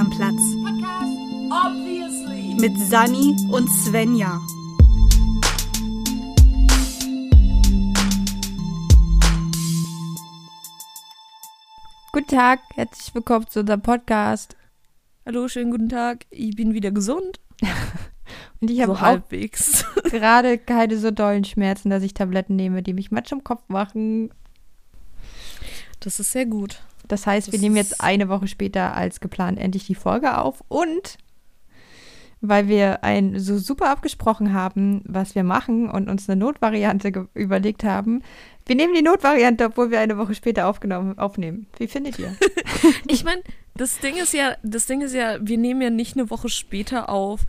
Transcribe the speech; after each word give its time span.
am 0.00 0.08
Platz. 0.08 0.40
Mit 2.58 2.78
Sani 2.78 3.36
und 3.52 3.68
Svenja. 3.68 4.40
Guten 12.12 12.26
Tag, 12.28 12.60
herzlich 12.74 13.14
willkommen 13.14 13.46
zu 13.48 13.60
unserem 13.60 13.82
Podcast. 13.82 14.56
Hallo, 15.26 15.48
schönen 15.48 15.70
guten 15.70 15.90
Tag. 15.90 16.24
Ich 16.30 16.56
bin 16.56 16.72
wieder 16.72 16.92
gesund. 16.92 17.38
Und 18.62 18.70
ich 18.70 18.80
habe 18.80 18.92
so 18.92 18.98
auch 18.98 19.02
halbwegs. 19.02 19.84
gerade 20.04 20.56
keine 20.56 20.96
so 20.96 21.10
dollen 21.10 21.44
Schmerzen, 21.44 21.90
dass 21.90 22.02
ich 22.02 22.14
Tabletten 22.14 22.56
nehme, 22.56 22.82
die 22.82 22.94
mich 22.94 23.10
matsch 23.10 23.32
im 23.32 23.44
Kopf 23.44 23.68
machen. 23.68 24.30
Das 26.00 26.18
ist 26.20 26.32
sehr 26.32 26.46
gut. 26.46 26.80
Das 27.08 27.26
heißt, 27.26 27.48
wir 27.48 27.52
Das 27.52 27.60
nehmen 27.60 27.76
ist- 27.76 27.90
jetzt 27.90 28.00
eine 28.00 28.28
Woche 28.28 28.46
später 28.48 28.94
als 28.96 29.20
geplant 29.20 29.58
endlich 29.58 29.86
die 29.86 29.94
Folge 29.94 30.38
auf 30.38 30.62
und 30.68 31.18
weil 32.42 32.68
wir 32.68 33.04
ein 33.04 33.38
so 33.38 33.58
super 33.58 33.90
abgesprochen 33.90 34.54
haben, 34.54 35.02
was 35.04 35.34
wir 35.34 35.44
machen 35.44 35.90
und 35.90 36.08
uns 36.08 36.26
eine 36.28 36.38
Notvariante 36.40 37.28
überlegt 37.34 37.84
haben, 37.84 38.22
wir 38.66 38.76
nehmen 38.76 38.94
die 38.94 39.02
Notvariante, 39.02 39.66
obwohl 39.66 39.90
wir 39.90 40.00
eine 40.00 40.16
Woche 40.16 40.34
später 40.34 40.66
aufgenommen, 40.68 41.18
aufnehmen. 41.18 41.66
Wie 41.78 41.86
findet 41.88 42.18
ihr? 42.18 42.34
Ich 43.08 43.24
meine, 43.24 43.42
das 43.74 43.98
Ding 43.98 44.16
ist 44.16 44.32
ja, 44.32 44.56
das 44.62 44.86
Ding 44.86 45.02
ist 45.02 45.14
ja, 45.14 45.36
wir 45.40 45.58
nehmen 45.58 45.82
ja 45.82 45.90
nicht 45.90 46.16
eine 46.16 46.30
Woche 46.30 46.48
später 46.48 47.10
auf, 47.10 47.40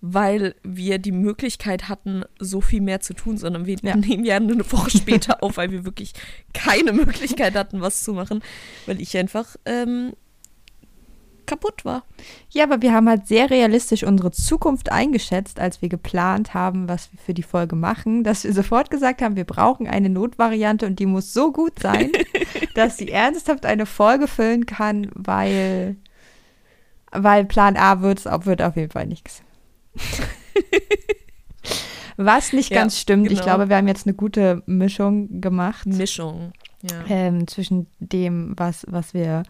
weil 0.00 0.54
wir 0.62 0.98
die 0.98 1.12
Möglichkeit 1.12 1.88
hatten, 1.88 2.24
so 2.38 2.60
viel 2.60 2.80
mehr 2.80 3.00
zu 3.00 3.12
tun, 3.14 3.36
sondern 3.36 3.66
wir 3.66 3.76
Ja. 3.82 3.96
nehmen 3.96 4.24
ja 4.24 4.36
eine 4.36 4.70
Woche 4.72 4.90
später 4.90 5.42
auf, 5.42 5.56
weil 5.58 5.70
wir 5.70 5.84
wirklich 5.84 6.12
keine 6.54 6.92
Möglichkeit 6.92 7.54
hatten, 7.54 7.80
was 7.80 8.02
zu 8.02 8.14
machen, 8.14 8.42
weil 8.86 9.00
ich 9.00 9.16
einfach 9.16 9.56
ähm, 9.66 10.12
kaputt 11.44 11.84
war. 11.84 12.04
Ja, 12.50 12.64
aber 12.64 12.80
wir 12.80 12.94
haben 12.94 13.08
halt 13.08 13.26
sehr 13.26 13.50
realistisch 13.50 14.04
unsere 14.04 14.30
Zukunft 14.30 14.90
eingeschätzt, 14.90 15.60
als 15.60 15.82
wir 15.82 15.88
geplant 15.88 16.54
haben, 16.54 16.88
was 16.88 17.12
wir 17.12 17.18
für 17.18 17.34
die 17.34 17.42
Folge 17.42 17.76
machen, 17.76 18.24
dass 18.24 18.44
wir 18.44 18.52
sofort 18.54 18.90
gesagt 18.90 19.20
haben, 19.20 19.36
wir 19.36 19.44
brauchen 19.44 19.86
eine 19.86 20.08
Notvariante 20.08 20.86
und 20.86 20.98
die 20.98 21.06
muss 21.06 21.34
so 21.34 21.52
gut 21.52 21.78
sein, 21.78 22.10
dass 22.74 22.96
sie 22.96 23.10
ernsthaft 23.10 23.66
eine 23.66 23.84
Folge 23.84 24.28
füllen 24.28 24.64
kann, 24.64 25.10
weil, 25.14 25.96
weil 27.12 27.44
Plan 27.44 27.76
A 27.76 28.00
wird's, 28.00 28.24
wird 28.24 28.62
auf 28.62 28.76
jeden 28.76 28.92
Fall 28.92 29.06
nichts. 29.06 29.42
Was 32.16 32.52
nicht 32.52 32.70
Ja, 32.70 32.80
ganz 32.80 32.98
stimmt. 32.98 33.26
Ich 33.26 33.40
genau. 33.40 33.44
glaube, 33.44 33.68
wir 33.68 33.76
haben 33.76 33.88
jetzt 33.88 34.06
eine 34.06 34.14
gute 34.14 34.62
Mischung 34.66 35.40
gemacht 35.40 35.86
Mischung. 35.86 36.52
Ja. 36.82 37.04
ähm, 37.08 37.46
zwischen 37.46 37.86
dem, 37.98 38.54
was, 38.56 38.86
was 38.88 39.14
wir 39.14 39.42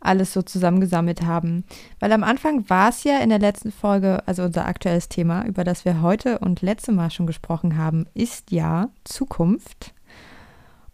alles 0.00 0.32
so 0.32 0.42
zusammengesammelt 0.42 1.22
haben. 1.22 1.64
Weil 1.98 2.12
am 2.12 2.24
Anfang 2.24 2.68
war 2.68 2.90
es 2.90 3.04
ja 3.04 3.18
in 3.18 3.30
der 3.30 3.38
letzten 3.38 3.72
Folge, 3.72 4.22
also 4.26 4.42
unser 4.42 4.66
aktuelles 4.66 5.08
Thema, 5.08 5.46
über 5.46 5.64
das 5.64 5.84
wir 5.84 6.02
heute 6.02 6.38
und 6.38 6.62
letzte 6.62 6.92
Mal 6.92 7.10
schon 7.10 7.26
gesprochen 7.26 7.76
haben, 7.76 8.06
ist 8.14 8.52
ja 8.52 8.90
Zukunft. 9.04 9.94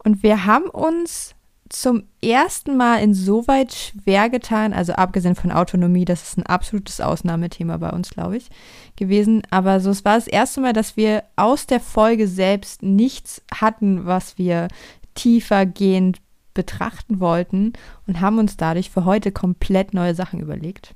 Und 0.02 0.22
wir 0.22 0.46
haben 0.46 0.70
uns 0.70 1.34
zum 1.70 2.02
ersten 2.20 2.76
Mal 2.76 2.96
insoweit 2.96 3.72
schwer 3.72 4.28
getan, 4.28 4.72
also 4.72 4.92
abgesehen 4.94 5.36
von 5.36 5.52
Autonomie, 5.52 6.04
das 6.04 6.22
ist 6.24 6.36
ein 6.36 6.44
absolutes 6.44 7.00
Ausnahmethema 7.00 7.76
bei 7.76 7.90
uns, 7.90 8.10
glaube 8.10 8.36
ich, 8.36 8.48
gewesen. 8.96 9.42
Aber 9.50 9.78
so, 9.80 9.90
es 9.90 10.04
war 10.04 10.16
das 10.16 10.26
erste 10.26 10.60
Mal, 10.60 10.72
dass 10.72 10.96
wir 10.96 11.22
aus 11.36 11.66
der 11.66 11.80
Folge 11.80 12.26
selbst 12.26 12.82
nichts 12.82 13.42
hatten, 13.54 14.04
was 14.04 14.36
wir 14.36 14.66
tiefergehend 15.14 16.20
betrachten 16.54 17.20
wollten 17.20 17.72
und 18.08 18.20
haben 18.20 18.38
uns 18.38 18.56
dadurch 18.56 18.90
für 18.90 19.04
heute 19.04 19.30
komplett 19.30 19.94
neue 19.94 20.14
Sachen 20.14 20.40
überlegt. 20.40 20.94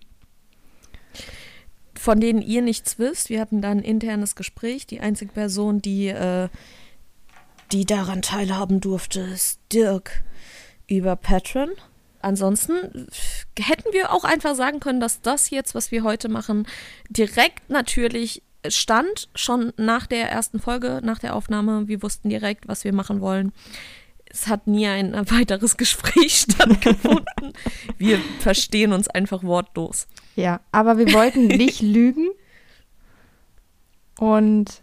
von 1.96 2.20
denen 2.20 2.42
ihr 2.42 2.60
nichts 2.60 2.98
wisst. 2.98 3.30
Wir 3.30 3.40
hatten 3.40 3.62
da 3.62 3.70
ein 3.70 3.78
internes 3.78 4.34
Gespräch. 4.34 4.86
Die 4.86 5.00
einzige 5.00 5.32
Person, 5.32 5.80
die, 5.80 6.08
äh, 6.08 6.48
die 7.72 7.86
daran 7.86 8.20
teilhaben 8.20 8.80
durfte, 8.80 9.20
ist 9.20 9.60
Dirk 9.72 10.22
über 10.86 11.16
Patreon. 11.16 11.70
Ansonsten 12.20 12.72
äh, 12.72 13.62
hätten 13.62 13.92
wir 13.92 14.12
auch 14.12 14.24
einfach 14.24 14.54
sagen 14.54 14.80
können, 14.80 15.00
dass 15.00 15.20
das 15.20 15.50
jetzt, 15.50 15.74
was 15.74 15.90
wir 15.90 16.02
heute 16.04 16.28
machen, 16.28 16.66
direkt 17.10 17.68
natürlich 17.70 18.42
stand, 18.68 19.28
schon 19.34 19.72
nach 19.76 20.06
der 20.06 20.30
ersten 20.30 20.58
Folge, 20.58 21.00
nach 21.04 21.18
der 21.18 21.34
Aufnahme. 21.34 21.86
Wir 21.86 22.02
wussten 22.02 22.30
direkt, 22.30 22.66
was 22.66 22.84
wir 22.84 22.94
machen 22.94 23.20
wollen. 23.20 23.52
Es 24.30 24.48
hat 24.48 24.66
nie 24.66 24.86
ein 24.86 25.12
weiteres 25.30 25.76
Gespräch 25.76 26.46
stattgefunden. 26.50 27.52
wir 27.98 28.18
verstehen 28.40 28.92
uns 28.92 29.08
einfach 29.08 29.42
wortlos. 29.42 30.06
Ja, 30.36 30.60
aber 30.72 30.98
wir 30.98 31.12
wollten 31.12 31.46
nicht 31.46 31.82
lügen. 31.82 32.30
Und 34.18 34.80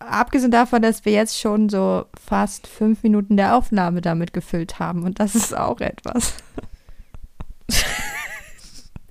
abgesehen 0.00 0.50
davon, 0.50 0.82
dass 0.82 1.04
wir 1.04 1.12
jetzt 1.12 1.38
schon 1.38 1.68
so 1.68 2.06
fast 2.26 2.66
fünf 2.66 3.02
Minuten 3.02 3.36
der 3.36 3.54
Aufnahme 3.56 4.00
damit 4.00 4.32
gefüllt 4.32 4.78
haben. 4.78 5.04
Und 5.04 5.20
das 5.20 5.34
ist 5.34 5.56
auch 5.56 5.80
etwas. 5.80 6.34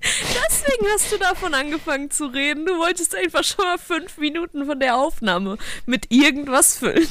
Deswegen 0.02 0.86
hast 0.94 1.12
du 1.12 1.18
davon 1.18 1.52
angefangen 1.52 2.10
zu 2.10 2.24
reden. 2.26 2.64
Du 2.64 2.78
wolltest 2.78 3.14
einfach 3.14 3.44
schon 3.44 3.64
mal 3.64 3.76
fünf 3.78 4.16
Minuten 4.18 4.64
von 4.64 4.80
der 4.80 4.96
Aufnahme 4.96 5.58
mit 5.84 6.06
irgendwas 6.10 6.78
füllen. 6.78 7.06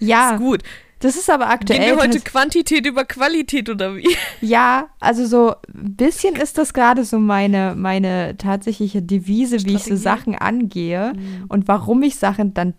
Ja, 0.00 0.32
Ist 0.34 0.38
gut. 0.40 0.62
das 0.98 1.14
ist 1.16 1.30
aber 1.30 1.44
Gehen 1.44 1.52
aktuell. 1.52 1.96
wir 1.96 2.02
heute 2.02 2.20
Quantität 2.20 2.84
über 2.84 3.04
Qualität 3.04 3.68
oder 3.68 3.94
wie? 3.96 4.08
Ja, 4.40 4.88
also 4.98 5.24
so 5.26 5.54
ein 5.72 5.94
bisschen 5.96 6.34
ist 6.34 6.58
das 6.58 6.74
gerade 6.74 7.04
so 7.04 7.20
meine, 7.20 7.74
meine 7.76 8.36
tatsächliche 8.36 9.02
Devise, 9.02 9.64
wie 9.64 9.74
ich 9.76 9.84
so 9.84 9.96
Strategie. 9.96 10.02
Sachen 10.02 10.34
angehe 10.34 11.12
und 11.48 11.68
warum 11.68 12.02
ich 12.02 12.16
Sachen 12.16 12.54
dann 12.54 12.74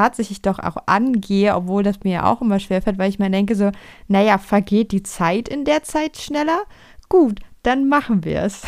tatsächlich 0.00 0.40
doch 0.42 0.58
auch 0.58 0.76
angehe, 0.86 1.54
obwohl 1.54 1.82
das 1.82 2.00
mir 2.04 2.12
ja 2.12 2.24
auch 2.32 2.40
immer 2.40 2.58
schwerfällt, 2.58 2.98
weil 2.98 3.10
ich 3.10 3.18
mir 3.18 3.30
denke 3.30 3.54
so, 3.54 3.70
naja, 4.08 4.38
vergeht 4.38 4.92
die 4.92 5.02
Zeit 5.02 5.48
in 5.48 5.64
der 5.64 5.82
Zeit 5.82 6.16
schneller? 6.16 6.62
Gut, 7.08 7.40
dann 7.62 7.88
machen 7.88 8.24
wir 8.24 8.42
es. 8.42 8.62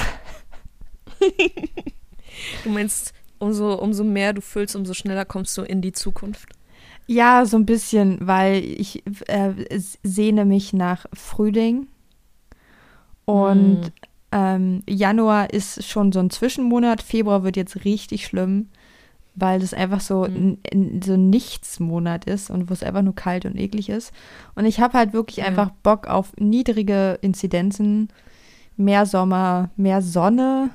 Du 2.62 2.70
meinst, 2.70 3.12
umso, 3.38 3.74
umso 3.74 4.04
mehr 4.04 4.32
du 4.32 4.40
füllst, 4.40 4.76
umso 4.76 4.94
schneller 4.94 5.24
kommst 5.24 5.56
du 5.56 5.62
in 5.62 5.80
die 5.82 5.92
Zukunft. 5.92 6.48
Ja, 7.06 7.44
so 7.46 7.56
ein 7.56 7.66
bisschen, 7.66 8.18
weil 8.26 8.62
ich 8.64 9.02
äh, 9.26 9.52
sehne 10.02 10.44
mich 10.44 10.72
nach 10.72 11.06
Frühling 11.12 11.88
und 13.24 13.80
Hm. 13.86 13.92
ähm, 14.32 14.82
Januar 14.88 15.52
ist 15.52 15.84
schon 15.84 16.12
so 16.12 16.20
ein 16.20 16.30
Zwischenmonat, 16.30 17.02
Februar 17.02 17.42
wird 17.44 17.56
jetzt 17.56 17.84
richtig 17.84 18.26
schlimm, 18.26 18.68
weil 19.34 19.60
das 19.60 19.72
einfach 19.74 20.00
so, 20.00 20.26
Mhm. 20.28 20.58
so 21.02 21.14
ein 21.14 21.30
Nichtsmonat 21.30 22.26
ist 22.26 22.50
und 22.50 22.68
wo 22.68 22.74
es 22.74 22.82
einfach 22.82 23.02
nur 23.02 23.14
kalt 23.14 23.44
und 23.46 23.56
eklig 23.58 23.88
ist. 23.88 24.12
Und 24.54 24.64
ich 24.66 24.80
habe 24.80 24.98
halt 24.98 25.12
wirklich 25.12 25.38
Ja. 25.38 25.44
einfach 25.46 25.70
Bock 25.82 26.06
auf 26.06 26.32
niedrige 26.38 27.18
Inzidenzen, 27.22 28.08
mehr 28.76 29.06
Sommer, 29.06 29.70
mehr 29.76 30.02
Sonne. 30.02 30.70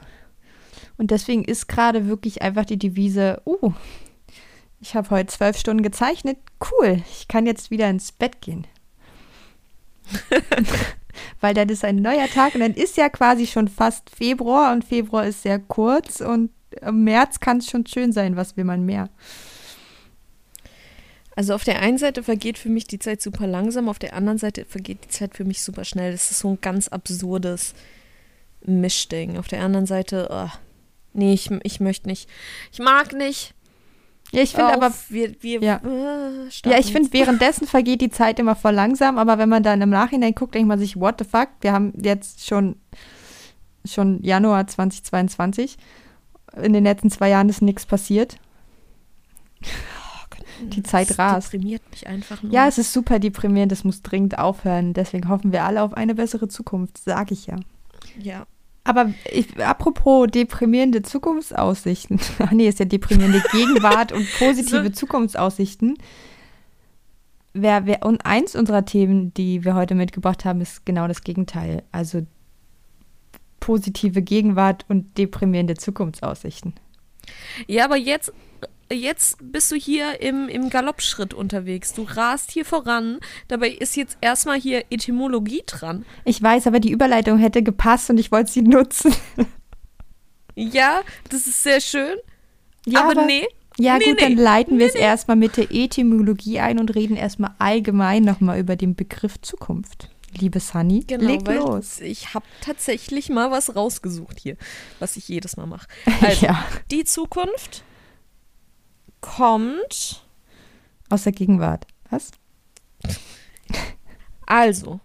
Und 0.98 1.12
deswegen 1.12 1.44
ist 1.44 1.68
gerade 1.68 2.08
wirklich 2.08 2.42
einfach 2.42 2.66
die 2.66 2.80
Devise, 2.80 3.42
uh, 3.46 3.72
ich 4.80 4.96
habe 4.96 5.10
heute 5.12 5.28
zwölf 5.28 5.58
Stunden 5.58 5.84
gezeichnet, 5.84 6.38
cool, 6.72 7.02
ich 7.12 7.28
kann 7.28 7.46
jetzt 7.46 7.70
wieder 7.72 7.90
ins 7.90 8.12
Bett 8.12 8.42
gehen. 8.42 8.66
Weil 11.42 11.54
dann 11.54 11.70
ist 11.70 11.84
ein 11.84 11.98
neuer 11.98 12.28
Tag 12.28 12.54
und 12.56 12.62
dann 12.62 12.74
ist 12.74 12.98
ja 12.98 13.10
quasi 13.10 13.48
schon 13.48 13.68
fast 13.68 14.10
Februar 14.10 14.74
und 14.74 14.84
Februar 14.86 15.26
ist 15.26 15.42
sehr 15.44 15.60
kurz 15.60 16.22
und 16.22 16.52
im 16.82 17.04
März 17.04 17.40
kann 17.40 17.58
es 17.58 17.70
schon 17.70 17.86
schön 17.86 18.12
sein, 18.12 18.36
was 18.36 18.58
will 18.58 18.64
man 18.66 18.86
mehr. 18.86 19.10
Also 21.36 21.54
auf 21.54 21.64
der 21.64 21.80
einen 21.82 22.00
Seite 22.00 22.24
vergeht 22.24 22.58
für 22.58 22.70
mich 22.70 22.88
die 22.88 22.98
Zeit 22.98 23.22
super 23.22 23.46
langsam, 23.46 23.90
auf 23.90 24.00
der 24.00 24.14
anderen 24.16 24.40
Seite 24.40 24.66
vergeht 24.66 25.04
die 25.04 25.10
Zeit 25.10 25.36
für 25.36 25.46
mich 25.46 25.62
super 25.62 25.86
schnell. 25.86 26.12
Das 26.12 26.32
ist 26.32 26.40
so 26.40 26.50
ein 26.50 26.62
ganz 26.62 26.88
absurdes 26.88 27.76
Mischding. 28.66 29.38
Auf 29.38 29.48
der 29.48 29.62
anderen 29.62 29.86
Seite, 29.86 30.30
oh, 30.32 30.50
nee, 31.14 31.34
ich, 31.34 31.52
ich 31.62 31.80
möchte 31.80 32.08
nicht. 32.10 32.28
Ich 32.72 32.80
mag 32.80 33.14
nicht. 33.14 33.54
Ja, 34.32 34.42
ich 34.42 34.52
finde 34.56 34.74
aber, 34.74 34.92
wir, 35.10 35.36
wir, 35.42 35.62
Ja. 35.62 35.76
äh, 35.86 36.70
ja, 36.70 36.80
ich 36.80 36.92
finde 36.92 37.14
währenddessen 37.14 37.68
vergeht 37.68 38.02
die 38.02 38.10
Zeit 38.10 38.40
immer 38.40 38.56
voll 38.56 38.74
langsam, 38.74 39.18
aber 39.18 39.38
wenn 39.38 39.48
man 39.48 39.64
dann 39.64 39.82
im 39.82 39.90
Nachhinein 39.90 40.34
guckt, 40.36 40.56
denkt 40.56 40.68
man 40.68 40.80
sich, 40.80 41.00
what 41.00 41.16
the 41.20 41.24
fuck, 41.26 41.50
wir 41.62 41.72
haben 41.72 41.94
jetzt 42.02 42.46
schon, 42.48 42.76
schon 43.86 44.22
Januar 44.24 44.68
2022. 44.68 45.78
In 46.56 46.74
den 46.74 46.84
letzten 46.84 47.10
zwei 47.10 47.30
Jahren 47.30 47.50
ist 47.50 47.62
nichts 47.62 47.86
passiert. 47.86 48.38
die 50.62 50.84
Zeit 50.84 51.10
Das 51.10 51.20
rast. 51.20 51.54
deprimiert 51.54 51.84
mich 51.92 52.08
einfach 52.08 52.42
nur. 52.42 52.52
Ja, 52.52 52.68
es 52.68 52.78
ist 52.78 52.94
super 52.94 53.20
deprimierend, 53.20 53.72
es 53.72 53.84
muss 53.84 54.02
dringend 54.02 54.40
aufhören. 54.40 54.94
Deswegen 54.94 55.30
hoffen 55.30 55.52
wir 55.52 55.64
alle 55.66 55.82
auf 55.84 55.94
eine 55.94 56.16
bessere 56.16 56.48
Zukunft, 56.48 56.98
sage 56.98 57.34
ich 57.34 57.48
ja. 57.48 57.58
ja. 58.20 58.46
Aber 58.84 59.12
ich, 59.32 59.62
apropos 59.64 60.28
deprimierende 60.32 61.02
Zukunftsaussichten. 61.02 62.20
Ach 62.40 62.52
nee, 62.54 62.68
ist 62.70 62.80
ja 62.80 62.86
deprimierende 62.86 63.44
Gegenwart 63.52 64.14
und 64.14 64.26
positive 64.40 64.86
So. 64.86 64.90
Zukunftsaussichten. 64.90 65.98
Wer, 67.54 67.86
wer, 67.86 68.06
und 68.06 68.26
eins 68.26 68.56
unserer 68.56 68.86
Themen, 68.86 69.34
die 69.34 69.66
wir 69.66 69.76
heute 69.76 69.94
mitgebracht 69.96 70.46
haben, 70.46 70.62
ist 70.62 70.86
genau 70.86 71.08
das 71.08 71.22
Gegenteil. 71.24 71.84
Also 71.92 72.22
positive 73.68 74.22
Gegenwart 74.22 74.86
und 74.88 75.18
deprimierende 75.18 75.76
Zukunftsaussichten. 75.76 76.74
Ja, 77.68 77.84
aber 77.84 77.98
jetzt, 77.98 78.32
jetzt 78.90 79.38
bist 79.52 79.70
du 79.74 79.76
hier 79.76 80.22
im, 80.22 80.48
im 80.48 80.70
Galoppschritt 80.70 81.34
unterwegs. 81.34 81.92
Du 81.94 82.04
rast 82.04 82.52
hier 82.52 82.64
voran. 82.64 83.20
Dabei 83.50 83.68
ist 83.70 83.98
jetzt 83.98 84.18
erstmal 84.22 84.58
hier 84.58 84.86
Etymologie 84.90 85.64
dran. 85.66 86.06
Ich 86.24 86.42
weiß, 86.42 86.66
aber 86.68 86.80
die 86.80 86.92
Überleitung 86.92 87.40
hätte 87.40 87.62
gepasst 87.62 88.10
und 88.10 88.20
ich 88.22 88.32
wollte 88.32 88.52
sie 88.54 88.62
nutzen. 88.64 89.14
Ja, 90.56 91.02
das 91.30 91.46
ist 91.48 91.62
sehr 91.62 91.82
schön. 91.82 92.16
Ja, 92.86 93.02
aber, 93.04 93.12
aber- 93.12 93.26
nee. 93.26 93.46
Ja, 93.80 93.98
Nee, 93.98 94.06
gut, 94.06 94.16
nee. 94.22 94.22
dann 94.22 94.38
leiten 94.38 94.80
wir 94.80 94.88
es 94.88 94.94
Nee, 94.96 95.02
erstmal 95.02 95.38
mit 95.38 95.56
der 95.58 95.68
Etymologie 95.72 96.60
ein 96.62 96.80
und 96.80 96.96
reden 96.96 97.16
erstmal 97.16 97.52
allgemein 97.60 98.24
nochmal 98.24 98.60
über 98.60 98.76
den 98.78 98.96
Begriff 98.96 99.40
Zukunft. 99.42 100.10
Liebe 100.40 100.60
Sunny, 100.60 101.04
Genau, 101.06 101.26
leg 101.28 101.48
los. 101.48 102.00
ich 102.00 102.34
habe 102.34 102.46
tatsächlich 102.62 103.30
mal 103.30 103.52
was 103.52 103.76
rausgesucht 103.76 104.40
hier, 104.40 104.58
was 105.00 105.18
ich 105.18 105.28
jedes 105.28 105.58
Mal 105.58 105.66
mache. 105.68 105.88
Also, 106.22 106.46
ja, 106.46 106.64
die 106.92 107.04
Zukunft 107.04 107.84
kommt. 109.22 110.24
aus 111.10 111.24
der 111.24 111.32
Gegenwart. 111.32 111.88
Was? 112.10 112.32
Also, 114.46 115.00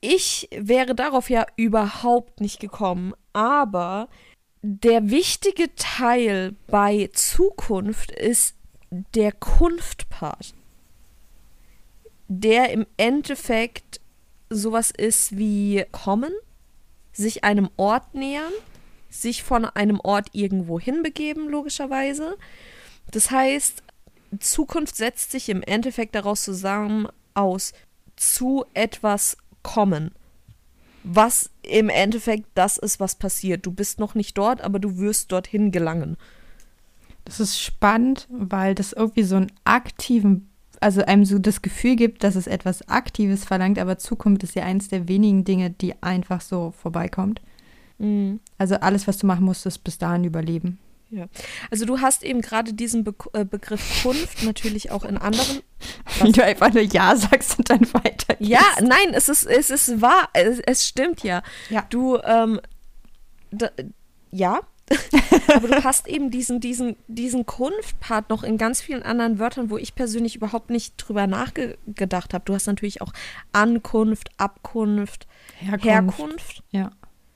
ich 0.00 0.48
wäre 0.54 0.94
darauf 0.94 1.30
ja 1.30 1.46
überhaupt 1.56 2.40
nicht 2.40 2.60
gekommen, 2.60 3.14
aber 3.32 4.08
der 4.62 5.10
wichtige 5.10 5.74
Teil 5.74 6.54
bei 6.66 7.08
Zukunft 7.14 8.10
ist 8.10 8.54
der 8.90 9.32
Kunft-Part, 9.32 10.54
der 12.28 12.70
im 12.70 12.86
Endeffekt 12.96 13.99
sowas 14.50 14.90
ist 14.90 15.38
wie 15.38 15.84
kommen, 15.92 16.32
sich 17.12 17.44
einem 17.44 17.70
Ort 17.76 18.14
nähern, 18.14 18.52
sich 19.08 19.42
von 19.42 19.64
einem 19.64 20.00
Ort 20.00 20.28
irgendwo 20.32 20.78
hinbegeben, 20.78 21.48
logischerweise. 21.48 22.36
Das 23.10 23.30
heißt, 23.30 23.82
Zukunft 24.38 24.96
setzt 24.96 25.32
sich 25.32 25.48
im 25.48 25.62
Endeffekt 25.62 26.14
daraus 26.14 26.42
zusammen 26.42 27.08
aus 27.34 27.72
zu 28.16 28.64
etwas 28.74 29.36
kommen. 29.62 30.12
Was 31.02 31.50
im 31.62 31.88
Endeffekt 31.88 32.46
das 32.54 32.76
ist, 32.76 33.00
was 33.00 33.14
passiert. 33.14 33.64
Du 33.64 33.72
bist 33.72 33.98
noch 33.98 34.14
nicht 34.14 34.36
dort, 34.36 34.60
aber 34.60 34.78
du 34.78 34.98
wirst 34.98 35.32
dorthin 35.32 35.72
gelangen. 35.72 36.16
Das 37.24 37.40
ist 37.40 37.60
spannend, 37.60 38.28
weil 38.30 38.74
das 38.74 38.92
irgendwie 38.92 39.22
so 39.22 39.36
einen 39.36 39.52
aktiven, 39.64 40.49
also 40.80 41.04
einem 41.04 41.24
so 41.24 41.38
das 41.38 41.62
Gefühl 41.62 41.96
gibt, 41.96 42.24
dass 42.24 42.36
es 42.36 42.46
etwas 42.46 42.88
Aktives 42.88 43.44
verlangt, 43.44 43.78
aber 43.78 43.98
Zukunft 43.98 44.42
ist 44.42 44.54
ja 44.54 44.64
eins 44.64 44.88
der 44.88 45.08
wenigen 45.08 45.44
Dinge, 45.44 45.70
die 45.70 46.02
einfach 46.02 46.40
so 46.40 46.72
vorbeikommt. 46.72 47.40
Also 48.56 48.76
alles, 48.76 49.06
was 49.06 49.18
du 49.18 49.26
machen 49.26 49.44
musst, 49.44 49.66
ist 49.66 49.80
bis 49.80 49.98
dahin 49.98 50.24
überleben. 50.24 50.78
Ja. 51.10 51.26
Also 51.70 51.84
du 51.84 52.00
hast 52.00 52.22
eben 52.22 52.40
gerade 52.40 52.72
diesen 52.72 53.04
Be 53.04 53.14
äh, 53.32 53.44
Begriff 53.44 54.02
Kunft 54.02 54.42
natürlich 54.44 54.90
auch 54.90 55.04
in 55.04 55.18
anderen. 55.18 55.60
Wie 56.22 56.32
du 56.32 56.42
einfach 56.42 56.72
nur 56.72 56.84
Ja 56.84 57.14
sagst 57.16 57.58
und 57.58 57.68
dann 57.68 57.80
weiter. 57.92 58.36
Ja, 58.38 58.62
nein, 58.80 59.12
es 59.12 59.28
ist, 59.28 59.44
es 59.44 59.70
ist 59.70 60.00
wahr, 60.00 60.28
es, 60.32 60.60
es 60.60 60.86
stimmt 60.86 61.22
ja. 61.24 61.42
Ja. 61.68 61.84
Du, 61.90 62.16
ähm, 62.24 62.60
da, 63.50 63.70
ja, 64.30 64.60
aber 65.54 65.68
du 65.68 65.84
hast 65.84 66.08
eben 66.08 66.30
diesen, 66.30 66.60
diesen, 66.60 66.96
diesen 67.06 67.46
Kunft-Part 67.46 68.28
noch 68.30 68.42
in 68.42 68.58
ganz 68.58 68.80
vielen 68.80 69.02
anderen 69.02 69.38
Wörtern, 69.38 69.70
wo 69.70 69.78
ich 69.78 69.94
persönlich 69.94 70.36
überhaupt 70.36 70.70
nicht 70.70 70.96
drüber 70.96 71.26
nachgedacht 71.26 72.34
habe. 72.34 72.44
Du 72.44 72.54
hast 72.54 72.66
natürlich 72.66 73.00
auch 73.02 73.12
Ankunft, 73.52 74.30
Abkunft, 74.36 75.26
Herkunft. 75.58 75.84
Herkunft, 75.84 76.62
Ja. 76.70 76.90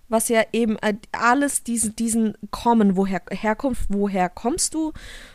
was 0.09 0.29
ja 0.29 0.43
eben 0.53 0.77
äh, 0.79 0.95
alles 1.12 1.62
diesen, 1.62 1.95
diesen 1.97 2.35
Kommen, 2.51 2.97
woher 2.97 3.23
Herkunft, 3.31 3.87
woher 3.89 4.29
kommst 4.29 4.75
du, 4.75 4.93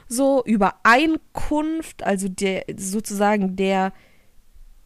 so 0.07 0.43
Übereinkunft, 0.45 2.03
also 2.03 2.27
der 2.27 2.65
sozusagen 2.77 3.55
der 3.55 3.93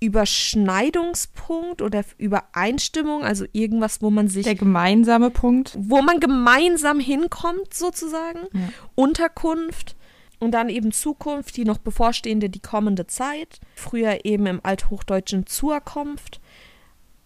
Überschneidungspunkt 0.04 1.82
oder 1.82 2.04
Übereinstimmung, 2.18 3.24
also 3.24 3.46
irgendwas, 3.54 4.02
wo 4.02 4.10
man 4.10 4.28
sich 4.28 4.44
Der 4.44 4.56
gemeinsame 4.56 5.30
Punkt. 5.30 5.76
wo 5.80 6.02
man 6.02 6.20
gemeinsam 6.20 7.00
hinkommt, 7.00 7.74
sozusagen. 7.74 8.40
Ja. 8.54 8.70
Unterkunft 8.96 9.96
und 10.40 10.52
dann 10.52 10.70
eben 10.70 10.92
Zukunft, 10.92 11.56
die 11.58 11.66
noch 11.66 11.78
bevorstehende, 11.78 12.50
die 12.50 12.60
kommende 12.60 13.08
Zeit. 13.08 13.60
Früher 13.76 14.26
eben 14.26 14.46
im 14.46 14.60
althochdeutschen 14.64 15.46
Zuerkunft. 15.48 16.42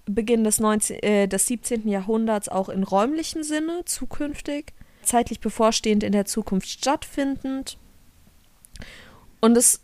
Beginn 0.06 0.44
des, 0.44 0.60
19, 0.60 1.04
äh, 1.04 1.28
des 1.28 1.48
17. 1.48 1.88
Jahrhunderts 1.90 2.48
auch 2.48 2.70
in 2.70 2.84
räumlichem 2.84 3.44
Sinne, 3.44 3.84
zukünftig. 3.86 4.74
Zeitlich 5.04 5.40
bevorstehend 5.40 6.04
in 6.04 6.12
der 6.12 6.26
Zukunft 6.26 6.70
stattfindend. 6.70 7.78
Und 9.42 9.58
es 9.58 9.82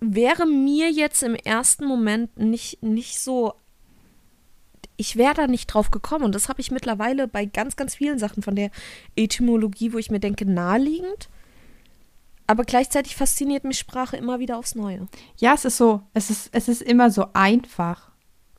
wäre 0.00 0.46
mir 0.46 0.90
jetzt 0.90 1.22
im 1.22 1.34
ersten 1.34 1.84
Moment 1.86 2.38
nicht, 2.38 2.82
nicht 2.82 3.20
so 3.20 3.54
ich 5.00 5.14
wäre 5.16 5.34
da 5.34 5.46
nicht 5.46 5.68
drauf 5.68 5.92
gekommen. 5.92 6.24
Und 6.24 6.34
das 6.34 6.48
habe 6.48 6.60
ich 6.60 6.72
mittlerweile 6.72 7.28
bei 7.28 7.44
ganz, 7.44 7.76
ganz 7.76 7.94
vielen 7.94 8.18
Sachen 8.18 8.42
von 8.42 8.56
der 8.56 8.70
Etymologie, 9.14 9.92
wo 9.92 9.98
ich 9.98 10.10
mir 10.10 10.18
denke, 10.18 10.44
naheliegend. 10.44 11.28
Aber 12.48 12.64
gleichzeitig 12.64 13.14
fasziniert 13.14 13.62
mich 13.62 13.78
Sprache 13.78 14.16
immer 14.16 14.40
wieder 14.40 14.58
aufs 14.58 14.74
Neue. 14.74 15.06
Ja, 15.36 15.54
es 15.54 15.64
ist 15.64 15.76
so, 15.76 16.02
es 16.14 16.30
ist, 16.30 16.48
es 16.52 16.66
ist 16.66 16.82
immer 16.82 17.12
so 17.12 17.26
einfach. 17.32 18.10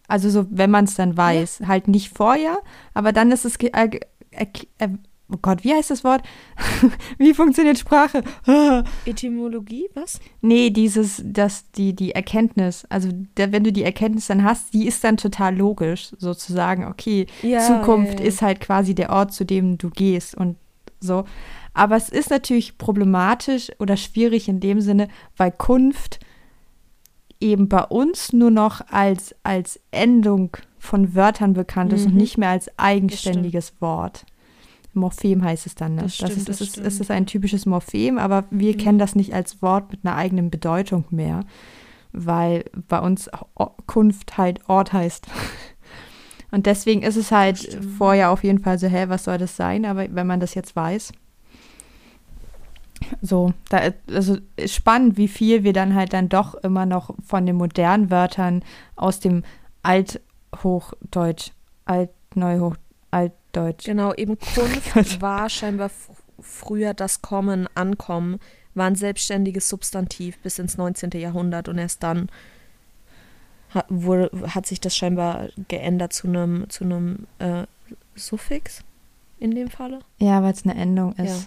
Also 0.08 0.30
so, 0.30 0.48
wenn 0.50 0.72
man 0.72 0.86
es 0.86 0.96
dann 0.96 1.18
weiß. 1.18 1.64
Halt 1.68 1.90
nicht 1.90 2.16
vorher, 2.16 2.60
aber 2.94 3.12
dann 3.12 3.32
ist 3.32 3.44
es, 3.44 3.58
ge- 3.58 3.72
äh, 3.74 3.90
äh, 4.32 4.90
oh 5.32 5.38
Gott, 5.42 5.64
wie 5.64 5.74
heißt 5.74 5.92
das 5.92 6.04
Wort? 6.04 6.24
wie 7.18 7.34
funktioniert 7.34 7.78
Sprache? 7.78 8.24
Etymologie, 9.06 9.88
was? 9.94 10.20
Nee, 10.42 10.70
dieses, 10.70 11.22
das, 11.26 11.70
die, 11.72 11.96
die 11.96 12.12
Erkenntnis, 12.14 12.86
also 12.90 13.10
der, 13.38 13.52
wenn 13.52 13.64
du 13.64 13.72
die 13.72 13.84
Erkenntnis 13.84 14.28
dann 14.28 14.44
hast, 14.44 14.74
die 14.74 14.88
ist 14.88 15.04
dann 15.04 15.18
total 15.18 15.56
logisch, 15.56 16.12
sozusagen, 16.18 16.86
okay, 16.86 17.28
Ja, 17.42 17.60
Zukunft 17.60 18.20
ja, 18.20 18.20
ja. 18.22 18.26
ist 18.26 18.42
halt 18.42 18.60
quasi 18.60 18.96
der 18.96 19.12
Ort, 19.12 19.34
zu 19.34 19.46
dem 19.46 19.78
du 19.78 19.90
gehst 19.90 20.36
und 20.36 20.58
so. 21.00 21.26
Aber 21.74 21.96
es 21.96 22.10
ist 22.10 22.30
natürlich 22.30 22.78
problematisch 22.78 23.72
oder 23.80 23.96
schwierig 23.96 24.50
in 24.50 24.60
dem 24.60 24.82
Sinne, 24.82 25.08
weil 25.38 25.52
Kunft 25.52 26.20
eben 27.40 27.70
bei 27.70 27.84
uns 27.84 28.34
nur 28.34 28.52
noch 28.52 28.82
als, 28.90 29.34
als 29.44 29.80
Endung 29.92 30.58
von 30.78 31.16
Wörtern 31.16 31.54
bekannt 31.54 31.94
ist 31.94 32.06
und 32.06 32.14
Mhm. 32.14 32.18
nicht 32.18 32.38
mehr 32.38 32.50
als 32.50 32.70
eigenständiges 32.78 33.74
Wort. 33.80 34.26
Morphem 34.94 35.44
heißt 35.44 35.66
es 35.66 35.76
dann. 35.76 35.96
Ne? 35.96 36.04
Das 36.04 36.16
stimmt, 36.16 36.32
ist, 36.32 36.50
das 36.50 36.62
es, 36.62 36.70
ist, 36.70 36.78
es 36.78 37.00
ist 37.00 37.12
ein 37.12 37.26
typisches 37.26 37.66
Morphem, 37.66 38.18
aber 38.18 38.46
wir 38.50 38.76
kennen 38.78 39.00
das 39.00 39.16
nicht 39.16 39.34
als 39.34 39.62
Wort 39.62 39.92
mit 39.92 40.06
einer 40.06 40.16
eigenen 40.16 40.50
Bedeutung 40.50 41.06
mehr, 41.10 41.42
weil 42.12 42.66
bei 42.88 43.00
uns 43.00 43.30
Kunft 43.86 44.38
halt 44.38 44.68
Ort 44.68 44.94
heißt. 44.94 45.28
Und 46.52 46.66
deswegen 46.66 47.04
ist 47.04 47.16
es 47.16 47.32
halt 47.32 47.80
vorher 47.98 48.32
auf 48.32 48.44
jeden 48.44 48.60
Fall 48.60 48.80
so, 48.80 48.88
hä, 48.88 49.06
was 49.08 49.26
soll 49.26 49.38
das 49.38 49.56
sein? 49.56 49.86
Aber 49.86 50.08
wenn 50.10 50.26
man 50.26 50.40
das 50.40 50.56
jetzt 50.56 50.76
weiß, 50.76 51.12
so, 53.22 53.54
da, 53.70 53.92
also 54.12 54.38
ist 54.56 54.76
spannend, 54.76 55.18
wie 55.18 55.28
viel 55.28 55.64
wir 55.64 55.74
dann 55.74 55.96
halt 55.96 56.14
dann 56.14 56.30
doch 56.30 56.56
immer 56.56 56.86
noch 56.86 57.16
von 57.24 57.46
den 57.46 57.56
modernen 57.56 58.10
Wörtern 58.10 58.64
aus 58.96 59.20
dem 59.20 59.44
Althochdeutsch, 59.84 61.52
Altneuhoch, 61.86 62.76
Altdeutsch. 63.54 63.86
Genau, 63.86 64.14
eben 64.14 64.38
Kunft 64.56 65.22
war 65.22 65.50
scheinbar 65.50 65.92
früher 66.40 66.94
das 66.94 67.22
Kommen, 67.22 67.68
Ankommen, 67.76 68.40
war 68.74 68.86
ein 68.86 68.96
selbstständiges 68.96 69.68
Substantiv 69.70 70.38
bis 70.40 70.60
ins 70.60 70.78
19. 70.78 71.12
Jahrhundert 71.12 71.68
und 71.68 71.78
erst 71.78 72.04
dann 72.04 72.30
hat, 73.70 73.86
wurde, 73.90 74.32
hat 74.54 74.66
sich 74.66 74.80
das 74.80 74.96
scheinbar 74.96 75.50
geändert 75.68 76.14
zu 76.14 76.28
einem 76.28 76.70
zu 76.70 76.86
einem 76.86 77.28
äh, 77.40 77.66
Suffix 78.16 78.84
in 79.40 79.52
dem 79.52 79.70
Falle. 79.70 80.00
Ja, 80.18 80.42
weil 80.44 80.54
es 80.54 80.64
eine 80.64 80.76
Endung 80.76 81.14
ist. 81.14 81.44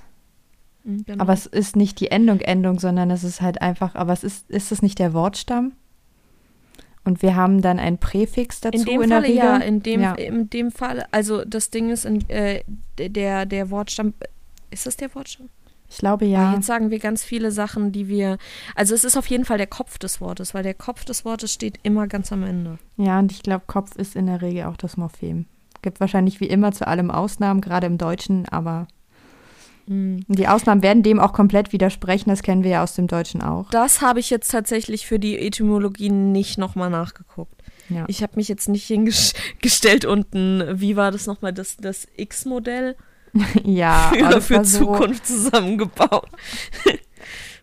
Ja. 0.84 0.90
Mhm, 0.90 1.04
genau. 1.04 1.22
Aber 1.22 1.32
es 1.32 1.46
ist 1.46 1.74
nicht 1.74 2.00
die 2.00 2.10
Endung 2.10 2.40
Endung, 2.40 2.78
sondern 2.78 3.10
es 3.10 3.24
ist 3.24 3.40
halt 3.40 3.60
einfach, 3.60 3.94
aber 3.94 4.12
es 4.12 4.24
ist, 4.24 4.50
ist 4.50 4.72
es 4.72 4.82
nicht 4.82 4.98
der 4.98 5.14
Wortstamm? 5.14 5.72
Und 7.04 7.22
wir 7.22 7.34
haben 7.34 7.62
dann 7.62 7.78
ein 7.80 7.98
Präfix 7.98 8.60
dazu 8.60 8.78
in 8.78 8.84
dem 8.84 9.00
der 9.00 9.08
Falle 9.08 9.22
Regel. 9.28 9.36
ja, 9.36 9.56
in 9.56 9.82
dem, 9.82 10.00
Ja. 10.00 10.14
in 10.14 10.48
dem 10.50 10.70
Fall, 10.70 11.04
also 11.10 11.44
das 11.44 11.70
Ding 11.70 11.90
ist, 11.90 12.04
in, 12.04 12.28
äh, 12.30 12.62
der, 12.98 13.44
der 13.46 13.70
Wortstamm, 13.70 14.14
ist 14.70 14.86
das 14.86 14.96
der 14.96 15.12
Wortstamm? 15.14 15.48
Ich 15.90 15.98
glaube 15.98 16.24
ja. 16.24 16.54
Jetzt 16.54 16.66
sagen 16.66 16.90
wir 16.90 16.98
ganz 17.00 17.22
viele 17.22 17.50
Sachen, 17.50 17.92
die 17.92 18.08
wir, 18.08 18.38
also 18.74 18.94
es 18.94 19.04
ist 19.04 19.16
auf 19.16 19.26
jeden 19.26 19.44
Fall 19.44 19.58
der 19.58 19.66
Kopf 19.66 19.98
des 19.98 20.20
Wortes, 20.22 20.54
weil 20.54 20.62
der 20.62 20.72
Kopf 20.74 21.04
des 21.04 21.24
Wortes 21.26 21.52
steht 21.52 21.78
immer 21.82 22.06
ganz 22.06 22.32
am 22.32 22.44
Ende. 22.44 22.78
Ja, 22.96 23.18
und 23.18 23.30
ich 23.32 23.42
glaube, 23.42 23.64
Kopf 23.66 23.96
ist 23.96 24.16
in 24.16 24.26
der 24.26 24.40
Regel 24.40 24.64
auch 24.64 24.76
das 24.78 24.96
Morphem. 24.96 25.44
Gibt 25.82 26.00
wahrscheinlich 26.00 26.40
wie 26.40 26.46
immer 26.46 26.72
zu 26.72 26.86
allem 26.86 27.10
Ausnahmen, 27.10 27.60
gerade 27.60 27.88
im 27.88 27.98
Deutschen, 27.98 28.48
aber 28.48 28.86
die 29.86 30.48
Ausnahmen 30.48 30.82
werden 30.82 31.02
dem 31.02 31.18
auch 31.18 31.32
komplett 31.32 31.72
widersprechen, 31.72 32.30
das 32.30 32.42
kennen 32.42 32.62
wir 32.62 32.70
ja 32.70 32.82
aus 32.82 32.94
dem 32.94 33.08
Deutschen 33.08 33.42
auch. 33.42 33.70
Das 33.70 34.00
habe 34.00 34.20
ich 34.20 34.30
jetzt 34.30 34.50
tatsächlich 34.50 35.06
für 35.06 35.18
die 35.18 35.38
Etymologie 35.38 36.10
nicht 36.10 36.56
nochmal 36.56 36.90
nachgeguckt. 36.90 37.62
Ja. 37.88 38.04
Ich 38.08 38.22
habe 38.22 38.36
mich 38.36 38.48
jetzt 38.48 38.68
nicht 38.68 38.86
hingestellt 38.86 40.04
und 40.04 40.34
ein, 40.34 40.80
wie 40.80 40.96
war 40.96 41.10
das 41.10 41.26
nochmal, 41.26 41.52
das, 41.52 41.76
das 41.76 42.06
X-Modell 42.16 42.96
ja, 43.64 44.12
für, 44.14 44.40
für 44.40 44.64
so, 44.64 44.78
Zukunft 44.78 45.26
zusammengebaut. 45.26 46.28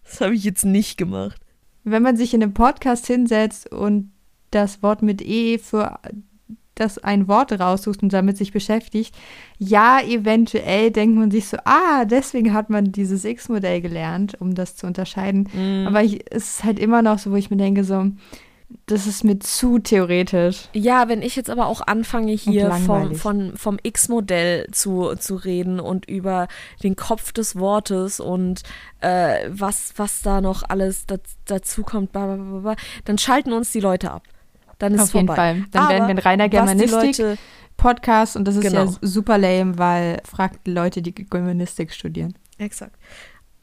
das 0.03 0.21
habe 0.21 0.35
ich 0.35 0.43
jetzt 0.43 0.65
nicht 0.65 0.97
gemacht. 0.97 1.41
wenn 1.83 2.03
man 2.03 2.17
sich 2.17 2.33
in 2.33 2.43
einem 2.43 2.53
Podcast 2.53 3.07
hinsetzt 3.07 3.71
und 3.71 4.11
das 4.51 4.83
Wort 4.83 5.03
mit 5.03 5.21
E 5.21 5.57
für 5.57 5.99
das 6.79 6.97
ein 6.97 7.27
Wort 7.27 7.51
raussucht 7.51 8.03
und 8.03 8.13
damit 8.13 8.37
sich 8.37 8.51
beschäftigt, 8.51 9.15
ja, 9.57 9.99
eventuell 10.01 10.91
denkt 10.91 11.17
man 11.17 11.31
sich 11.31 11.47
so, 11.47 11.57
ah, 11.65 12.05
deswegen 12.05 12.53
hat 12.53 12.69
man 12.69 12.91
dieses 12.91 13.25
X-Modell 13.25 13.81
gelernt, 13.81 14.39
um 14.39 14.55
das 14.55 14.75
zu 14.75 14.87
unterscheiden. 14.87 15.49
Mhm. 15.53 15.87
Aber 15.87 16.03
ich, 16.03 16.25
es 16.31 16.55
ist 16.55 16.63
halt 16.63 16.79
immer 16.79 17.01
noch 17.01 17.19
so, 17.19 17.31
wo 17.31 17.35
ich 17.35 17.49
mir 17.49 17.57
denke, 17.57 17.83
so, 17.83 18.05
das 18.85 19.07
ist 19.07 19.23
mir 19.23 19.39
zu 19.39 19.79
theoretisch. 19.79 20.69
Ja, 20.73 21.09
wenn 21.09 21.21
ich 21.21 21.35
jetzt 21.35 21.49
aber 21.49 21.67
auch 21.67 21.81
anfange, 21.81 22.33
hier 22.33 22.71
vom, 22.71 23.15
von, 23.15 23.57
vom 23.57 23.79
X-Modell 23.81 24.67
zu, 24.71 25.15
zu 25.15 25.35
reden 25.35 25.79
und 25.79 26.07
über 26.07 26.47
den 26.83 26.95
Kopf 26.95 27.31
des 27.31 27.55
Wortes 27.55 28.19
und 28.19 28.61
äh, 29.01 29.47
was, 29.49 29.93
was 29.97 30.21
da 30.21 30.41
noch 30.41 30.63
alles 30.67 31.05
da, 31.07 31.17
dazu 31.45 31.83
kommt, 31.83 32.11
dann 32.15 33.17
schalten 33.17 33.53
uns 33.53 33.71
die 33.71 33.79
Leute 33.79 34.11
ab. 34.11 34.23
Dann 34.79 34.93
ist 34.95 35.01
Auf 35.01 35.13
jeden 35.13 35.27
vorbei. 35.27 35.35
Fall. 35.53 35.65
Dann 35.71 35.83
Aber 35.83 35.93
werden 35.93 36.07
wir 36.07 36.15
ein 36.15 36.17
reiner 36.17 36.43
was 36.45 36.49
die 36.49 36.57
Germanistik. 36.57 37.17
Leute, 37.17 37.37
Podcast 37.77 38.35
und 38.35 38.45
das 38.45 38.55
ist 38.55 38.63
Genau. 38.63 38.85
ja 38.85 38.91
super 39.01 39.37
lame, 39.37 39.77
weil 39.77 40.21
fragt 40.25 40.67
Leute, 40.67 41.01
die 41.01 41.13
Germanistik 41.13 41.93
studieren. 41.93 42.33
Exakt. 42.57 42.95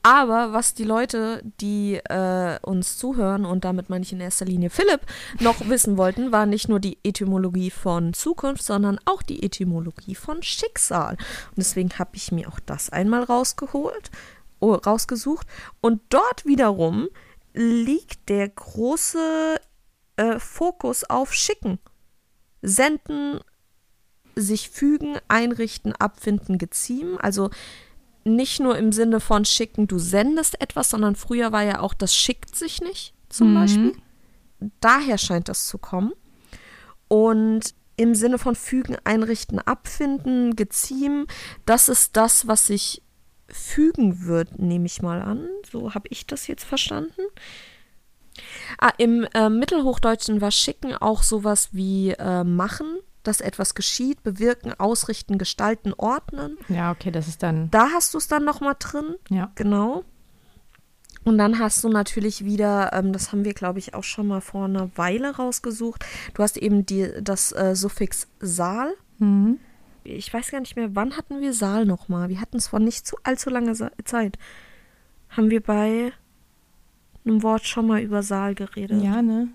Aber 0.02 0.52
was 0.52 0.72
die 0.74 0.84
Leute, 0.84 1.42
die 1.60 1.96
äh, 1.96 2.60
uns 2.62 2.96
zuhören, 2.96 3.44
und 3.44 3.64
damit 3.64 3.90
meine 3.90 4.04
ich 4.04 4.12
in 4.12 4.20
erster 4.20 4.44
Linie 4.44 4.70
Philipp, 4.70 5.00
noch 5.40 5.56
wissen 5.68 5.96
wollten, 5.96 6.30
war 6.30 6.46
nicht 6.46 6.68
nur 6.68 6.78
die 6.78 6.98
Etymologie 7.02 7.70
von 7.70 8.14
Zukunft, 8.14 8.62
sondern 8.62 9.00
auch 9.04 9.22
die 9.22 9.42
Etymologie 9.42 10.14
von 10.14 10.44
Schicksal. 10.44 11.14
Und 11.14 11.56
deswegen 11.56 11.90
habe 11.98 12.10
ich 12.14 12.30
mir 12.30 12.46
auch 12.48 12.60
das 12.60 12.88
einmal 12.90 13.24
rausgeholt, 13.24 14.12
oh, 14.60 14.74
rausgesucht. 14.74 15.46
Und 15.80 16.00
dort 16.10 16.46
wiederum 16.46 17.08
liegt 17.52 18.28
der 18.28 18.48
große 18.48 19.56
äh, 20.16 20.38
Fokus 20.38 21.04
auf 21.04 21.32
Schicken. 21.34 21.78
Senden, 22.62 23.40
sich 24.34 24.70
fügen, 24.70 25.16
einrichten, 25.28 25.92
abfinden, 25.94 26.58
geziemen. 26.58 27.18
Also 27.18 27.50
nicht 28.24 28.60
nur 28.60 28.76
im 28.76 28.92
Sinne 28.92 29.20
von 29.20 29.44
schicken, 29.44 29.86
du 29.86 29.98
sendest 29.98 30.60
etwas, 30.60 30.90
sondern 30.90 31.16
früher 31.16 31.52
war 31.52 31.62
ja 31.62 31.80
auch 31.80 31.94
das 31.94 32.14
schickt 32.14 32.56
sich 32.56 32.80
nicht 32.80 33.14
zum 33.28 33.50
Mhm. 33.52 33.54
Beispiel. 33.54 33.92
Daher 34.80 35.18
scheint 35.18 35.48
das 35.48 35.66
zu 35.68 35.78
kommen. 35.78 36.12
Und 37.08 37.74
im 37.96 38.14
Sinne 38.14 38.38
von 38.38 38.56
fügen, 38.56 38.96
einrichten, 39.04 39.58
abfinden, 39.58 40.56
geziemen, 40.56 41.26
das 41.64 41.88
ist 41.88 42.16
das, 42.16 42.46
was 42.46 42.66
sich 42.66 43.02
fügen 43.48 44.26
wird, 44.26 44.58
nehme 44.58 44.86
ich 44.86 45.02
mal 45.02 45.22
an. 45.22 45.48
So 45.70 45.94
habe 45.94 46.08
ich 46.10 46.26
das 46.26 46.46
jetzt 46.46 46.64
verstanden. 46.64 47.22
Ah, 48.78 48.92
Im 48.98 49.26
äh, 49.34 49.48
Mittelhochdeutschen 49.48 50.40
war 50.40 50.50
schicken 50.50 50.94
auch 50.94 51.22
sowas 51.22 51.70
wie 51.72 52.10
äh, 52.10 52.44
machen, 52.44 52.98
dass 53.22 53.40
etwas 53.40 53.74
geschieht, 53.74 54.22
bewirken, 54.22 54.72
ausrichten, 54.78 55.38
gestalten, 55.38 55.92
ordnen. 55.96 56.58
Ja, 56.68 56.92
okay, 56.92 57.10
das 57.10 57.28
ist 57.28 57.42
dann, 57.42 57.70
Da 57.70 57.90
hast 57.92 58.14
du 58.14 58.18
es 58.18 58.28
dann 58.28 58.44
nochmal 58.44 58.76
drin, 58.78 59.16
ja. 59.28 59.50
genau. 59.54 60.04
Und 61.24 61.38
dann 61.38 61.58
hast 61.58 61.82
du 61.82 61.88
natürlich 61.88 62.44
wieder, 62.44 62.92
ähm, 62.92 63.12
das 63.12 63.32
haben 63.32 63.44
wir, 63.44 63.52
glaube 63.52 63.80
ich, 63.80 63.94
auch 63.94 64.04
schon 64.04 64.28
mal 64.28 64.40
vor 64.40 64.66
einer 64.66 64.96
Weile 64.96 65.34
rausgesucht. 65.34 66.06
Du 66.34 66.42
hast 66.42 66.56
eben 66.56 66.86
die, 66.86 67.10
das 67.20 67.50
äh, 67.50 67.74
Suffix 67.74 68.28
Saal. 68.38 68.94
Mhm. 69.18 69.58
Ich 70.04 70.32
weiß 70.32 70.52
gar 70.52 70.60
nicht 70.60 70.76
mehr, 70.76 70.94
wann 70.94 71.16
hatten 71.16 71.40
wir 71.40 71.52
Saal 71.52 71.84
nochmal? 71.84 72.28
Wir 72.28 72.40
hatten 72.40 72.58
es 72.58 72.68
vor 72.68 72.78
nicht 72.78 73.08
zu 73.08 73.16
allzu 73.24 73.50
langer 73.50 73.74
Zeit. 74.04 74.38
Haben 75.30 75.50
wir 75.50 75.60
bei 75.60 76.12
einem 77.26 77.42
Wort 77.42 77.66
schon 77.66 77.86
mal 77.86 78.00
über 78.00 78.22
Saal 78.22 78.54
geredet. 78.54 79.02
Ja, 79.02 79.20
ne? 79.22 79.48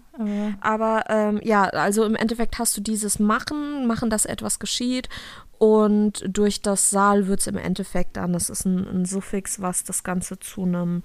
Aber 0.59 0.61
Aber 0.61 1.03
ähm, 1.09 1.39
ja, 1.43 1.63
also 1.63 2.03
im 2.03 2.15
Endeffekt 2.15 2.59
hast 2.59 2.75
du 2.77 2.81
dieses 2.81 3.19
Machen, 3.19 3.87
machen, 3.87 4.09
dass 4.09 4.25
etwas 4.25 4.59
geschieht. 4.59 5.09
Und 5.57 6.23
durch 6.27 6.61
das 6.61 6.89
Saal 6.89 7.27
wird 7.27 7.39
es 7.39 7.47
im 7.47 7.57
Endeffekt 7.57 8.17
dann, 8.17 8.33
das 8.33 8.49
ist 8.49 8.65
ein, 8.65 8.87
ein 8.87 9.05
Suffix, 9.05 9.61
was 9.61 9.83
das 9.83 10.03
Ganze 10.03 10.39
zu 10.39 10.63
einem 10.63 11.03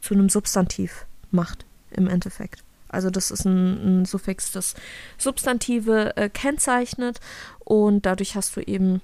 zu 0.00 0.14
einem 0.14 0.28
Substantiv 0.28 1.06
macht, 1.30 1.64
im 1.90 2.06
Endeffekt. 2.08 2.62
Also 2.88 3.10
das 3.10 3.30
ist 3.30 3.44
ein, 3.44 4.00
ein 4.00 4.04
Suffix, 4.04 4.50
das 4.52 4.74
Substantive 5.18 6.16
äh, 6.16 6.28
kennzeichnet 6.28 7.20
und 7.58 8.06
dadurch 8.06 8.34
hast 8.34 8.56
du 8.56 8.60
eben, 8.60 9.02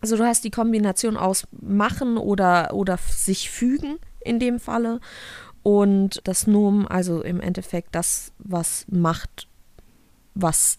also 0.00 0.16
du 0.16 0.24
hast 0.24 0.44
die 0.44 0.50
Kombination 0.50 1.16
aus 1.16 1.46
machen 1.50 2.16
oder, 2.16 2.72
oder 2.72 2.98
sich 2.98 3.50
fügen 3.50 3.98
in 4.20 4.38
dem 4.38 4.60
Falle 4.60 5.00
und 5.64 6.20
das 6.24 6.46
Nomen, 6.46 6.86
also 6.86 7.22
im 7.22 7.40
Endeffekt 7.40 7.94
das, 7.96 8.30
was 8.38 8.84
macht, 8.88 9.48
was 10.34 10.78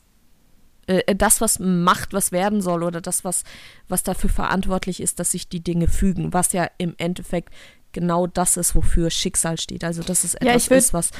äh, 0.88 1.16
das, 1.16 1.42
was 1.42 1.60
macht, 1.60 2.14
was 2.14 2.32
werden 2.32 2.62
soll, 2.62 2.84
oder 2.84 3.02
das, 3.02 3.26
was, 3.26 3.44
was 3.90 4.04
dafür 4.04 4.30
verantwortlich 4.30 5.02
ist, 5.02 5.20
dass 5.20 5.32
sich 5.32 5.50
die 5.50 5.62
Dinge 5.64 5.88
fügen, 5.88 6.32
was 6.34 6.54
ja 6.54 6.70
im 6.78 6.94
Endeffekt 6.98 7.54
genau 7.92 8.28
das 8.28 8.58
ist, 8.58 8.76
wofür 8.76 9.10
Schicksal 9.10 9.60
steht. 9.60 9.84
Also 9.84 10.04
das 10.04 10.24
ist 10.24 10.34
Ja, 10.42 10.50
etwas 10.52 10.64
ich 10.66 10.72
würd- 10.72 10.78
ist, 10.78 10.94
was 10.94 11.12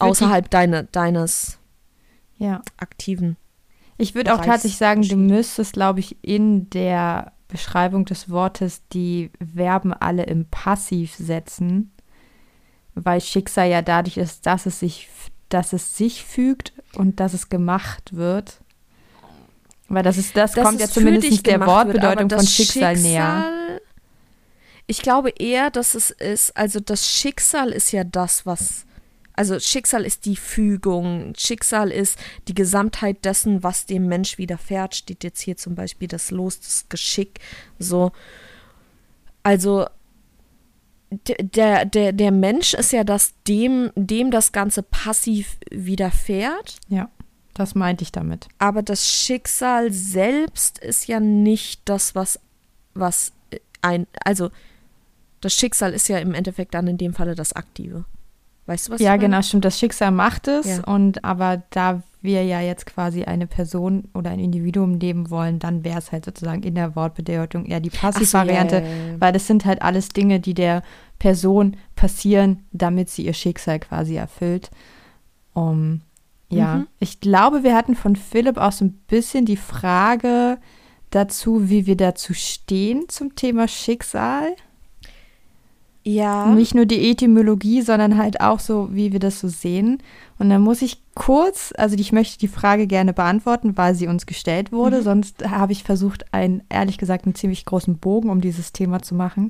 außerhalb 0.00 0.48
deine, 0.50 0.84
deines 0.84 1.58
ja. 2.38 2.62
aktiven. 2.78 3.36
Ich 3.98 4.14
würde 4.14 4.34
auch 4.34 4.38
tatsächlich 4.44 4.78
sagen, 4.78 5.02
du 5.02 5.16
müsstest, 5.16 5.74
glaube 5.74 6.00
ich, 6.00 6.16
in 6.22 6.70
der 6.70 7.32
Beschreibung 7.48 8.06
des 8.06 8.30
Wortes 8.30 8.82
die 8.92 9.30
Verben 9.54 9.92
alle 9.92 10.22
im 10.24 10.46
Passiv 10.46 11.14
setzen, 11.14 11.92
weil 12.94 13.20
Schicksal 13.20 13.68
ja 13.68 13.82
dadurch 13.82 14.16
ist, 14.16 14.46
dass 14.46 14.66
es 14.66 14.80
sich, 14.80 15.08
dass 15.48 15.72
es 15.72 15.96
sich 15.96 16.24
fügt 16.24 16.72
und 16.94 17.20
dass 17.20 17.34
es 17.34 17.48
gemacht 17.48 18.14
wird. 18.16 18.60
Weil 19.88 20.02
das 20.02 20.16
ist, 20.16 20.36
das 20.36 20.52
dass 20.52 20.64
kommt 20.64 20.80
ja 20.80 20.88
zumindest 20.88 21.46
der 21.46 21.54
gemacht 21.54 21.68
wird, 21.68 22.02
Wortbedeutung 22.02 22.24
aber 22.24 22.36
von 22.36 22.46
das 22.46 22.52
Schicksal, 22.52 22.96
näher. 22.96 23.44
Schicksal- 23.44 23.80
Ich 24.86 25.02
glaube 25.02 25.30
eher, 25.30 25.70
dass 25.70 25.94
es 25.94 26.10
ist, 26.10 26.56
also 26.56 26.80
das 26.80 27.08
Schicksal 27.08 27.70
ist 27.70 27.92
ja 27.92 28.04
das, 28.04 28.46
was, 28.46 28.86
also 29.34 29.58
Schicksal 29.58 30.04
ist 30.04 30.24
die 30.24 30.36
Fügung, 30.36 31.34
Schicksal 31.36 31.90
ist 31.90 32.18
die 32.48 32.54
Gesamtheit 32.54 33.24
dessen, 33.24 33.62
was 33.62 33.86
dem 33.86 34.06
Mensch 34.06 34.38
widerfährt, 34.38 34.94
steht 34.94 35.24
jetzt 35.24 35.40
hier 35.40 35.56
zum 35.56 35.74
Beispiel 35.74 36.08
das 36.08 36.30
Los, 36.30 36.60
das 36.60 36.86
Geschick, 36.88 37.40
so. 37.78 38.12
Also 39.42 39.86
der, 41.16 41.84
der, 41.84 42.12
der 42.12 42.30
Mensch 42.30 42.74
ist 42.74 42.92
ja 42.92 43.04
das, 43.04 43.34
dem, 43.46 43.90
dem 43.96 44.30
das 44.30 44.52
Ganze 44.52 44.82
passiv 44.82 45.56
widerfährt. 45.70 46.78
Ja, 46.88 47.10
das 47.54 47.74
meinte 47.74 48.02
ich 48.02 48.12
damit. 48.12 48.48
Aber 48.58 48.82
das 48.82 49.10
Schicksal 49.10 49.92
selbst 49.92 50.78
ist 50.78 51.06
ja 51.06 51.20
nicht 51.20 51.82
das, 51.84 52.14
was, 52.14 52.40
was 52.94 53.32
ein, 53.82 54.06
also 54.24 54.50
das 55.40 55.54
Schicksal 55.54 55.92
ist 55.92 56.08
ja 56.08 56.18
im 56.18 56.34
Endeffekt 56.34 56.74
dann 56.74 56.88
in 56.88 56.98
dem 56.98 57.12
Falle 57.14 57.34
das 57.34 57.52
Aktive. 57.52 58.04
Weißt 58.66 58.88
du, 58.88 58.92
was 58.92 59.00
Ja, 59.00 59.16
genau, 59.16 59.42
stimmt. 59.42 59.64
Das 59.64 59.78
Schicksal 59.78 60.10
macht 60.10 60.48
es. 60.48 60.66
Ja. 60.66 60.84
Und 60.84 61.24
aber 61.24 61.62
da 61.70 62.02
wir 62.22 62.42
ja 62.44 62.60
jetzt 62.62 62.86
quasi 62.86 63.24
eine 63.24 63.46
Person 63.46 64.08
oder 64.14 64.30
ein 64.30 64.38
Individuum 64.38 64.92
nehmen 64.92 65.28
wollen, 65.28 65.58
dann 65.58 65.84
wäre 65.84 65.98
es 65.98 66.10
halt 66.10 66.24
sozusagen 66.24 66.62
in 66.62 66.74
der 66.74 66.96
Wortbedeutung 66.96 67.66
eher 67.66 67.80
die 67.80 67.90
so, 67.90 67.98
Passivvariante, 67.98 68.76
ja, 68.76 68.82
ja. 68.82 69.20
weil 69.20 69.32
das 69.34 69.46
sind 69.46 69.66
halt 69.66 69.82
alles 69.82 70.08
Dinge, 70.08 70.40
die 70.40 70.54
der 70.54 70.82
Person 71.18 71.76
passieren, 71.96 72.64
damit 72.72 73.10
sie 73.10 73.26
ihr 73.26 73.34
Schicksal 73.34 73.78
quasi 73.78 74.16
erfüllt. 74.16 74.70
Um, 75.52 76.00
ja, 76.48 76.76
Mhm. 76.76 76.86
ich 76.98 77.20
glaube, 77.20 77.62
wir 77.62 77.74
hatten 77.76 77.94
von 77.94 78.16
Philipp 78.16 78.56
auch 78.56 78.72
so 78.72 78.86
ein 78.86 78.92
bisschen 79.06 79.44
die 79.44 79.56
Frage 79.58 80.58
dazu, 81.10 81.68
wie 81.68 81.86
wir 81.86 81.96
dazu 81.96 82.32
stehen 82.34 83.04
zum 83.08 83.36
Thema 83.36 83.68
Schicksal. 83.68 84.56
Ja. 86.06 86.46
Nicht 86.48 86.74
nur 86.74 86.84
die 86.84 87.10
Etymologie, 87.10 87.80
sondern 87.80 88.18
halt 88.18 88.40
auch 88.42 88.60
so, 88.60 88.90
wie 88.92 89.12
wir 89.12 89.20
das 89.20 89.40
so 89.40 89.48
sehen. 89.48 90.02
Und 90.38 90.50
dann 90.50 90.60
muss 90.60 90.82
ich 90.82 91.02
kurz, 91.14 91.72
also 91.78 91.96
ich 91.96 92.12
möchte 92.12 92.38
die 92.38 92.48
Frage 92.48 92.86
gerne 92.86 93.14
beantworten, 93.14 93.76
weil 93.78 93.94
sie 93.94 94.06
uns 94.06 94.26
gestellt 94.26 94.70
wurde. 94.70 95.02
Sonst 95.02 95.48
habe 95.48 95.72
ich 95.72 95.82
versucht, 95.82 96.32
einen, 96.34 96.62
ehrlich 96.68 96.98
gesagt, 96.98 97.24
einen 97.24 97.34
ziemlich 97.34 97.64
großen 97.64 97.96
Bogen 97.98 98.28
um 98.28 98.42
dieses 98.42 98.72
Thema 98.72 99.00
zu 99.00 99.14
machen. 99.14 99.48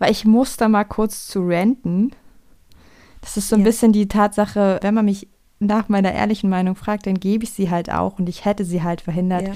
Weil 0.00 0.10
ich 0.10 0.24
muss 0.24 0.56
da 0.56 0.68
mal 0.68 0.84
kurz 0.84 1.28
zu 1.28 1.46
ranten. 1.46 2.10
Das 3.20 3.36
ist 3.36 3.48
so 3.48 3.54
ein 3.54 3.60
Ja. 3.60 3.66
bisschen 3.66 3.92
die 3.92 4.08
Tatsache, 4.08 4.80
wenn 4.82 4.94
man 4.94 5.04
mich 5.04 5.28
nach 5.60 5.88
meiner 5.88 6.12
ehrlichen 6.12 6.50
Meinung 6.50 6.74
fragt, 6.74 7.06
dann 7.06 7.20
gebe 7.20 7.44
ich 7.44 7.52
sie 7.52 7.70
halt 7.70 7.90
auch 7.90 8.18
und 8.18 8.28
ich 8.28 8.44
hätte 8.44 8.64
sie 8.64 8.82
halt 8.82 9.00
verhindert 9.00 9.46
ja. 9.48 9.54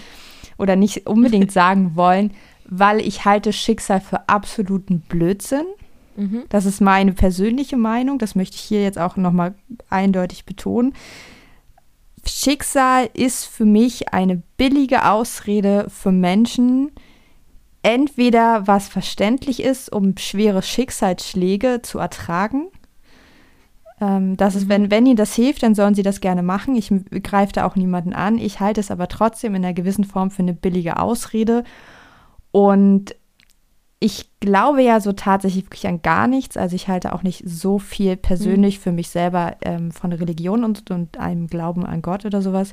oder 0.56 0.76
nicht 0.76 1.06
unbedingt 1.08 1.50
sagen 1.52 1.96
wollen, 1.96 2.30
weil 2.64 3.00
ich 3.00 3.24
halte 3.24 3.52
Schicksal 3.52 4.00
für 4.00 4.28
absoluten 4.28 5.00
Blödsinn. 5.00 5.66
Mhm. 6.18 6.44
Das 6.48 6.66
ist 6.66 6.80
meine 6.80 7.12
persönliche 7.12 7.76
Meinung. 7.76 8.18
Das 8.18 8.34
möchte 8.34 8.56
ich 8.56 8.62
hier 8.62 8.82
jetzt 8.82 8.98
auch 8.98 9.16
nochmal 9.16 9.54
eindeutig 9.88 10.44
betonen. 10.44 10.92
Schicksal 12.26 13.08
ist 13.14 13.46
für 13.46 13.64
mich 13.64 14.12
eine 14.12 14.42
billige 14.56 15.08
Ausrede 15.08 15.86
für 15.88 16.10
Menschen, 16.10 16.90
entweder 17.82 18.66
was 18.66 18.88
verständlich 18.88 19.62
ist, 19.62 19.92
um 19.92 20.16
schwere 20.18 20.62
Schicksalsschläge 20.62 21.80
zu 21.82 22.00
ertragen. 22.00 22.66
Ähm, 24.00 24.36
das 24.36 24.56
ist, 24.56 24.68
wenn, 24.68 24.90
wenn 24.90 25.06
ihnen 25.06 25.16
das 25.16 25.34
hilft, 25.34 25.62
dann 25.62 25.76
sollen 25.76 25.94
sie 25.94 26.02
das 26.02 26.20
gerne 26.20 26.42
machen. 26.42 26.74
Ich 26.74 26.92
greife 27.22 27.52
da 27.52 27.64
auch 27.64 27.76
niemanden 27.76 28.12
an. 28.12 28.38
Ich 28.38 28.58
halte 28.58 28.80
es 28.80 28.90
aber 28.90 29.06
trotzdem 29.06 29.54
in 29.54 29.64
einer 29.64 29.72
gewissen 29.72 30.04
Form 30.04 30.32
für 30.32 30.42
eine 30.42 30.54
billige 30.54 30.98
Ausrede. 30.98 31.62
Und 32.50 33.14
ich 34.00 34.30
glaube 34.38 34.82
ja 34.82 35.00
so 35.00 35.12
tatsächlich 35.12 35.64
wirklich 35.64 35.86
an 35.86 36.02
gar 36.02 36.28
nichts. 36.28 36.56
Also 36.56 36.76
ich 36.76 36.88
halte 36.88 37.12
auch 37.12 37.22
nicht 37.22 37.42
so 37.46 37.78
viel 37.78 38.16
persönlich 38.16 38.78
mhm. 38.78 38.82
für 38.82 38.92
mich 38.92 39.08
selber 39.08 39.56
ähm, 39.62 39.90
von 39.90 40.12
Religion 40.12 40.62
und, 40.64 40.90
und 40.90 41.18
einem 41.18 41.48
Glauben 41.48 41.84
an 41.84 42.02
Gott 42.02 42.24
oder 42.24 42.40
sowas. 42.40 42.72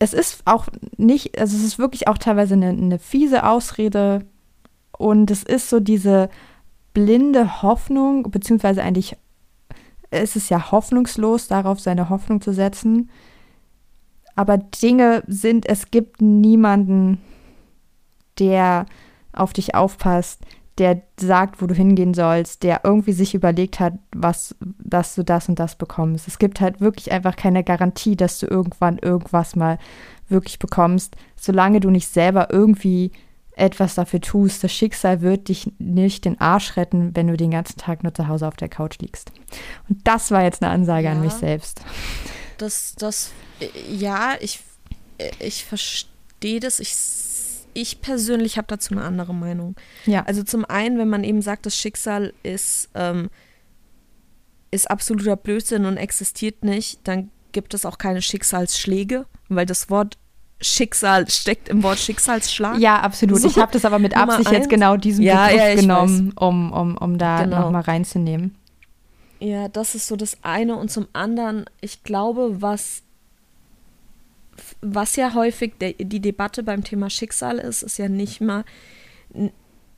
Es 0.00 0.12
ist 0.12 0.42
auch 0.44 0.66
nicht, 0.96 1.38
also 1.38 1.56
es 1.56 1.64
ist 1.64 1.78
wirklich 1.78 2.08
auch 2.08 2.18
teilweise 2.18 2.54
eine, 2.54 2.68
eine 2.68 2.98
fiese 2.98 3.44
Ausrede 3.44 4.24
und 4.96 5.30
es 5.30 5.42
ist 5.44 5.70
so 5.70 5.80
diese 5.80 6.28
blinde 6.92 7.62
Hoffnung, 7.62 8.30
beziehungsweise 8.30 8.82
eigentlich 8.82 9.16
ist 10.10 10.36
es 10.36 10.48
ja 10.48 10.72
hoffnungslos, 10.72 11.48
darauf 11.48 11.78
seine 11.78 12.08
Hoffnung 12.08 12.40
zu 12.40 12.52
setzen. 12.52 13.10
Aber 14.34 14.56
Dinge 14.56 15.22
sind, 15.26 15.66
es 15.66 15.90
gibt 15.90 16.20
niemanden, 16.22 17.20
der 18.38 18.86
auf 19.38 19.52
dich 19.52 19.74
aufpasst, 19.74 20.40
der 20.78 21.02
sagt, 21.18 21.60
wo 21.60 21.66
du 21.66 21.74
hingehen 21.74 22.14
sollst, 22.14 22.62
der 22.62 22.82
irgendwie 22.84 23.12
sich 23.12 23.34
überlegt 23.34 23.80
hat, 23.80 23.94
was, 24.14 24.54
dass 24.60 25.16
du 25.16 25.24
das 25.24 25.48
und 25.48 25.58
das 25.58 25.74
bekommst. 25.74 26.28
Es 26.28 26.38
gibt 26.38 26.60
halt 26.60 26.80
wirklich 26.80 27.10
einfach 27.10 27.36
keine 27.36 27.64
Garantie, 27.64 28.16
dass 28.16 28.38
du 28.38 28.46
irgendwann 28.46 28.98
irgendwas 28.98 29.56
mal 29.56 29.78
wirklich 30.28 30.58
bekommst, 30.58 31.16
solange 31.36 31.80
du 31.80 31.90
nicht 31.90 32.08
selber 32.08 32.48
irgendwie 32.50 33.10
etwas 33.56 33.96
dafür 33.96 34.20
tust. 34.20 34.62
Das 34.62 34.72
Schicksal 34.72 35.20
wird 35.20 35.48
dich 35.48 35.72
nicht 35.78 36.24
den 36.24 36.40
Arsch 36.40 36.76
retten, 36.76 37.16
wenn 37.16 37.26
du 37.26 37.36
den 37.36 37.50
ganzen 37.50 37.76
Tag 37.76 38.04
nur 38.04 38.14
zu 38.14 38.28
Hause 38.28 38.46
auf 38.46 38.56
der 38.56 38.68
Couch 38.68 38.98
liegst. 39.00 39.32
Und 39.88 40.06
das 40.06 40.30
war 40.30 40.44
jetzt 40.44 40.62
eine 40.62 40.72
Ansage 40.72 41.06
ja, 41.06 41.12
an 41.12 41.20
mich 41.20 41.32
selbst. 41.32 41.80
Das, 42.58 42.94
das, 42.96 43.32
ja, 43.90 44.34
ich, 44.40 44.60
ich 45.40 45.64
verstehe 45.64 46.60
das. 46.60 46.78
Ich 46.78 46.94
ich 47.78 48.00
persönlich 48.00 48.58
habe 48.58 48.66
dazu 48.66 48.92
eine 48.92 49.04
andere 49.04 49.32
Meinung. 49.32 49.76
Ja. 50.04 50.24
Also 50.26 50.42
zum 50.42 50.64
einen, 50.64 50.98
wenn 50.98 51.08
man 51.08 51.22
eben 51.22 51.42
sagt, 51.42 51.64
das 51.64 51.76
Schicksal 51.76 52.32
ist, 52.42 52.90
ähm, 52.94 53.30
ist 54.72 54.90
absoluter 54.90 55.36
Blödsinn 55.36 55.84
und 55.84 55.96
existiert 55.96 56.64
nicht, 56.64 57.06
dann 57.06 57.30
gibt 57.52 57.74
es 57.74 57.86
auch 57.86 57.96
keine 57.96 58.20
Schicksalsschläge, 58.20 59.26
weil 59.48 59.64
das 59.64 59.88
Wort 59.90 60.18
Schicksal 60.60 61.30
steckt 61.30 61.68
im 61.68 61.84
Wort 61.84 62.00
Schicksalsschlag. 62.00 62.78
Ja, 62.78 63.00
absolut. 63.00 63.40
So, 63.40 63.46
ich 63.46 63.58
habe 63.58 63.70
das 63.70 63.84
aber 63.84 64.00
mit 64.00 64.16
Absicht 64.16 64.50
jetzt 64.50 64.68
genau 64.68 64.96
diesen 64.96 65.22
ja, 65.22 65.46
Begriff 65.46 65.62
ja, 65.62 65.74
genommen, 65.76 66.32
um, 66.34 66.72
um, 66.72 66.96
um 66.96 67.16
da 67.16 67.44
genau. 67.44 67.60
nochmal 67.60 67.82
reinzunehmen. 67.82 68.56
Ja, 69.38 69.68
das 69.68 69.94
ist 69.94 70.08
so 70.08 70.16
das 70.16 70.36
eine. 70.42 70.74
Und 70.74 70.90
zum 70.90 71.06
anderen, 71.12 71.66
ich 71.80 72.02
glaube, 72.02 72.60
was 72.60 73.02
was 74.80 75.16
ja 75.16 75.34
häufig 75.34 75.74
der, 75.80 75.92
die 75.92 76.20
Debatte 76.20 76.62
beim 76.62 76.84
Thema 76.84 77.10
Schicksal 77.10 77.58
ist, 77.58 77.82
ist 77.82 77.98
ja 77.98 78.08
nicht 78.08 78.40
mal 78.40 78.64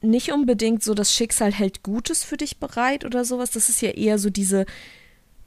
nicht 0.03 0.33
unbedingt 0.33 0.83
so, 0.83 0.95
das 0.95 1.15
Schicksal 1.15 1.53
hält 1.53 1.83
Gutes 1.83 2.25
für 2.25 2.37
dich 2.37 2.59
bereit 2.59 3.05
oder 3.05 3.25
sowas. 3.25 3.51
Das 3.51 3.69
ist 3.69 3.83
ja 3.83 3.91
eher 3.91 4.19
so 4.19 4.31
diese, 4.31 4.65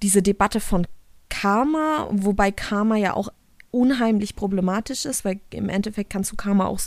diese 0.01 0.21
Debatte 0.21 0.59
von 0.59 0.85
Karma, 1.29 2.07
wobei 2.11 2.51
Karma 2.51 2.95
ja 2.95 3.15
auch 3.15 3.29
unheimlich 3.71 4.35
problematisch 4.35 5.05
ist, 5.05 5.25
weil 5.25 5.39
im 5.49 5.69
Endeffekt 5.69 6.11
kannst 6.11 6.31
du 6.31 6.35
Karma 6.35 6.67
auch 6.67 6.79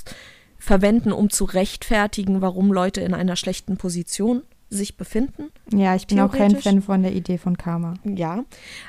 verwenden, 0.58 1.12
um 1.12 1.30
zu 1.30 1.44
rechtfertigen, 1.44 2.40
warum 2.40 2.72
Leute 2.72 3.00
in 3.00 3.14
einer 3.14 3.36
schlechten 3.36 3.76
Position 3.76 4.42
sich 4.68 4.96
befinden. 4.96 5.50
Ja, 5.72 5.94
ich 5.94 6.06
bin 6.06 6.18
auch 6.20 6.32
kein 6.32 6.56
Fan 6.56 6.82
von 6.82 7.02
der 7.02 7.12
Idee 7.12 7.38
von 7.38 7.56
Karma. 7.56 7.94
Ja, 8.04 8.44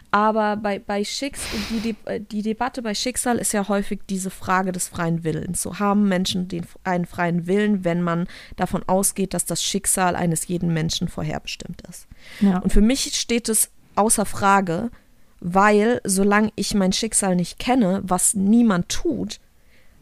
aber 0.10 0.58
bei, 0.58 0.80
bei 0.80 1.04
Schicksal, 1.04 1.60
die, 1.70 1.94
De 1.94 2.20
die 2.20 2.42
Debatte 2.42 2.82
bei 2.82 2.96
Schicksal 2.96 3.38
ist 3.38 3.52
ja 3.54 3.68
häufig 3.68 4.02
diese 4.10 4.32
Frage 4.32 4.72
des 4.72 4.88
freien 4.88 5.24
Willens. 5.24 5.62
So 5.62 5.78
haben 5.78 6.08
Menschen 6.08 6.48
den, 6.48 6.66
einen 6.84 7.06
freien 7.06 7.46
Willen, 7.46 7.86
wenn 7.86 8.02
man 8.02 8.28
davon 8.56 8.84
ausgeht, 8.88 9.34
dass 9.34 9.46
das 9.46 9.63
Schicksal 9.63 10.16
eines 10.16 10.48
jeden 10.48 10.74
Menschen 10.74 11.08
vorherbestimmt 11.08 11.82
ist. 11.88 12.08
Ja. 12.40 12.58
Und 12.58 12.74
für 12.74 12.82
mich 12.82 13.13
steht 13.16 13.48
es 13.48 13.70
außer 13.96 14.26
Frage, 14.26 14.90
weil 15.40 16.02
solange 16.04 16.52
ich 16.56 16.74
mein 16.74 16.94
Schicksal 16.94 17.36
nicht 17.36 17.60
kenne, 17.60 18.02
was 18.04 18.34
niemand 18.34 18.90
tut, 18.90 19.40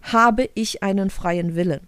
habe 0.02 0.50
ich 0.54 0.84
einen 0.84 1.10
freien 1.10 1.56
Willen. 1.56 1.88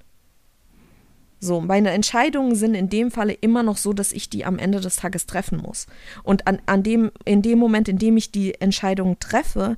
So, 1.40 1.62
meine 1.62 1.92
Entscheidungen 1.92 2.56
sind 2.56 2.74
in 2.74 2.90
dem 2.90 3.12
Falle 3.12 3.34
immer 3.34 3.62
noch 3.64 3.78
so, 3.78 3.94
dass 3.94 4.12
ich 4.12 4.30
die 4.30 4.46
am 4.46 4.58
Ende 4.58 4.82
des 4.82 4.96
Tages 4.96 5.28
treffen 5.28 5.60
muss. 5.60 5.86
Und 6.24 6.48
an, 6.48 6.60
an 6.66 6.84
dem, 6.84 7.12
in 7.26 7.42
dem 7.42 7.60
Moment, 7.60 7.88
in 7.88 8.00
dem 8.00 8.18
ich 8.18 8.32
die 8.32 8.60
Entscheidung 8.60 9.20
treffe, 9.20 9.76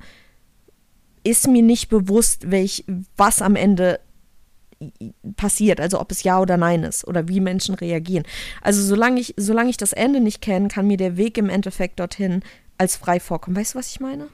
ist 1.22 1.48
mir 1.48 1.62
nicht 1.62 1.88
bewusst, 1.88 2.50
welch, 2.50 2.84
was 3.16 3.42
am 3.42 3.56
Ende 3.56 4.00
passiert, 5.36 5.78
also 5.78 6.00
ob 6.00 6.10
es 6.10 6.22
ja 6.22 6.40
oder 6.40 6.56
nein 6.56 6.84
ist 6.84 7.06
oder 7.06 7.28
wie 7.28 7.40
Menschen 7.40 7.74
reagieren. 7.74 8.24
Also 8.62 8.82
solange 8.82 9.20
ich, 9.20 9.34
solange 9.36 9.68
ich 9.68 9.76
das 9.76 9.92
Ende 9.92 10.20
nicht 10.20 10.40
kenne, 10.40 10.68
kann 10.68 10.86
mir 10.86 10.96
der 10.96 11.18
Weg 11.18 11.36
im 11.36 11.50
Endeffekt 11.50 12.00
dorthin 12.00 12.42
als 12.78 12.96
frei 12.96 13.20
vorkommen. 13.20 13.56
Weißt 13.56 13.74
du, 13.74 13.78
was 13.78 13.90
ich 13.90 14.00
meine? 14.00 14.28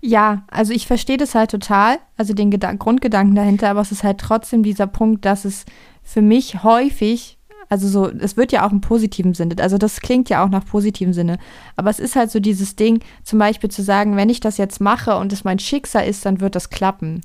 Ja, 0.00 0.44
also 0.50 0.72
ich 0.72 0.86
verstehe 0.86 1.18
das 1.18 1.34
halt 1.34 1.50
total, 1.50 1.98
also 2.16 2.32
den 2.32 2.50
Geda 2.50 2.72
Grundgedanken 2.72 3.36
dahinter, 3.36 3.68
aber 3.68 3.82
es 3.82 3.92
ist 3.92 4.02
halt 4.02 4.18
trotzdem 4.18 4.62
dieser 4.62 4.86
Punkt, 4.86 5.26
dass 5.26 5.44
es 5.44 5.66
für 6.10 6.22
mich 6.22 6.64
häufig, 6.64 7.38
also 7.68 7.86
so, 7.86 8.08
es 8.08 8.36
wird 8.36 8.50
ja 8.50 8.66
auch 8.66 8.72
im 8.72 8.80
positiven 8.80 9.32
Sinne, 9.32 9.54
also 9.60 9.78
das 9.78 10.00
klingt 10.00 10.28
ja 10.28 10.44
auch 10.44 10.48
nach 10.48 10.66
positivem 10.66 11.12
Sinne, 11.12 11.38
aber 11.76 11.88
es 11.88 12.00
ist 12.00 12.16
halt 12.16 12.32
so 12.32 12.40
dieses 12.40 12.74
Ding, 12.74 12.98
zum 13.22 13.38
Beispiel 13.38 13.70
zu 13.70 13.82
sagen, 13.82 14.16
wenn 14.16 14.28
ich 14.28 14.40
das 14.40 14.58
jetzt 14.58 14.80
mache 14.80 15.16
und 15.16 15.32
es 15.32 15.44
mein 15.44 15.60
Schicksal 15.60 16.08
ist, 16.08 16.26
dann 16.26 16.40
wird 16.40 16.56
das 16.56 16.70
klappen. 16.70 17.20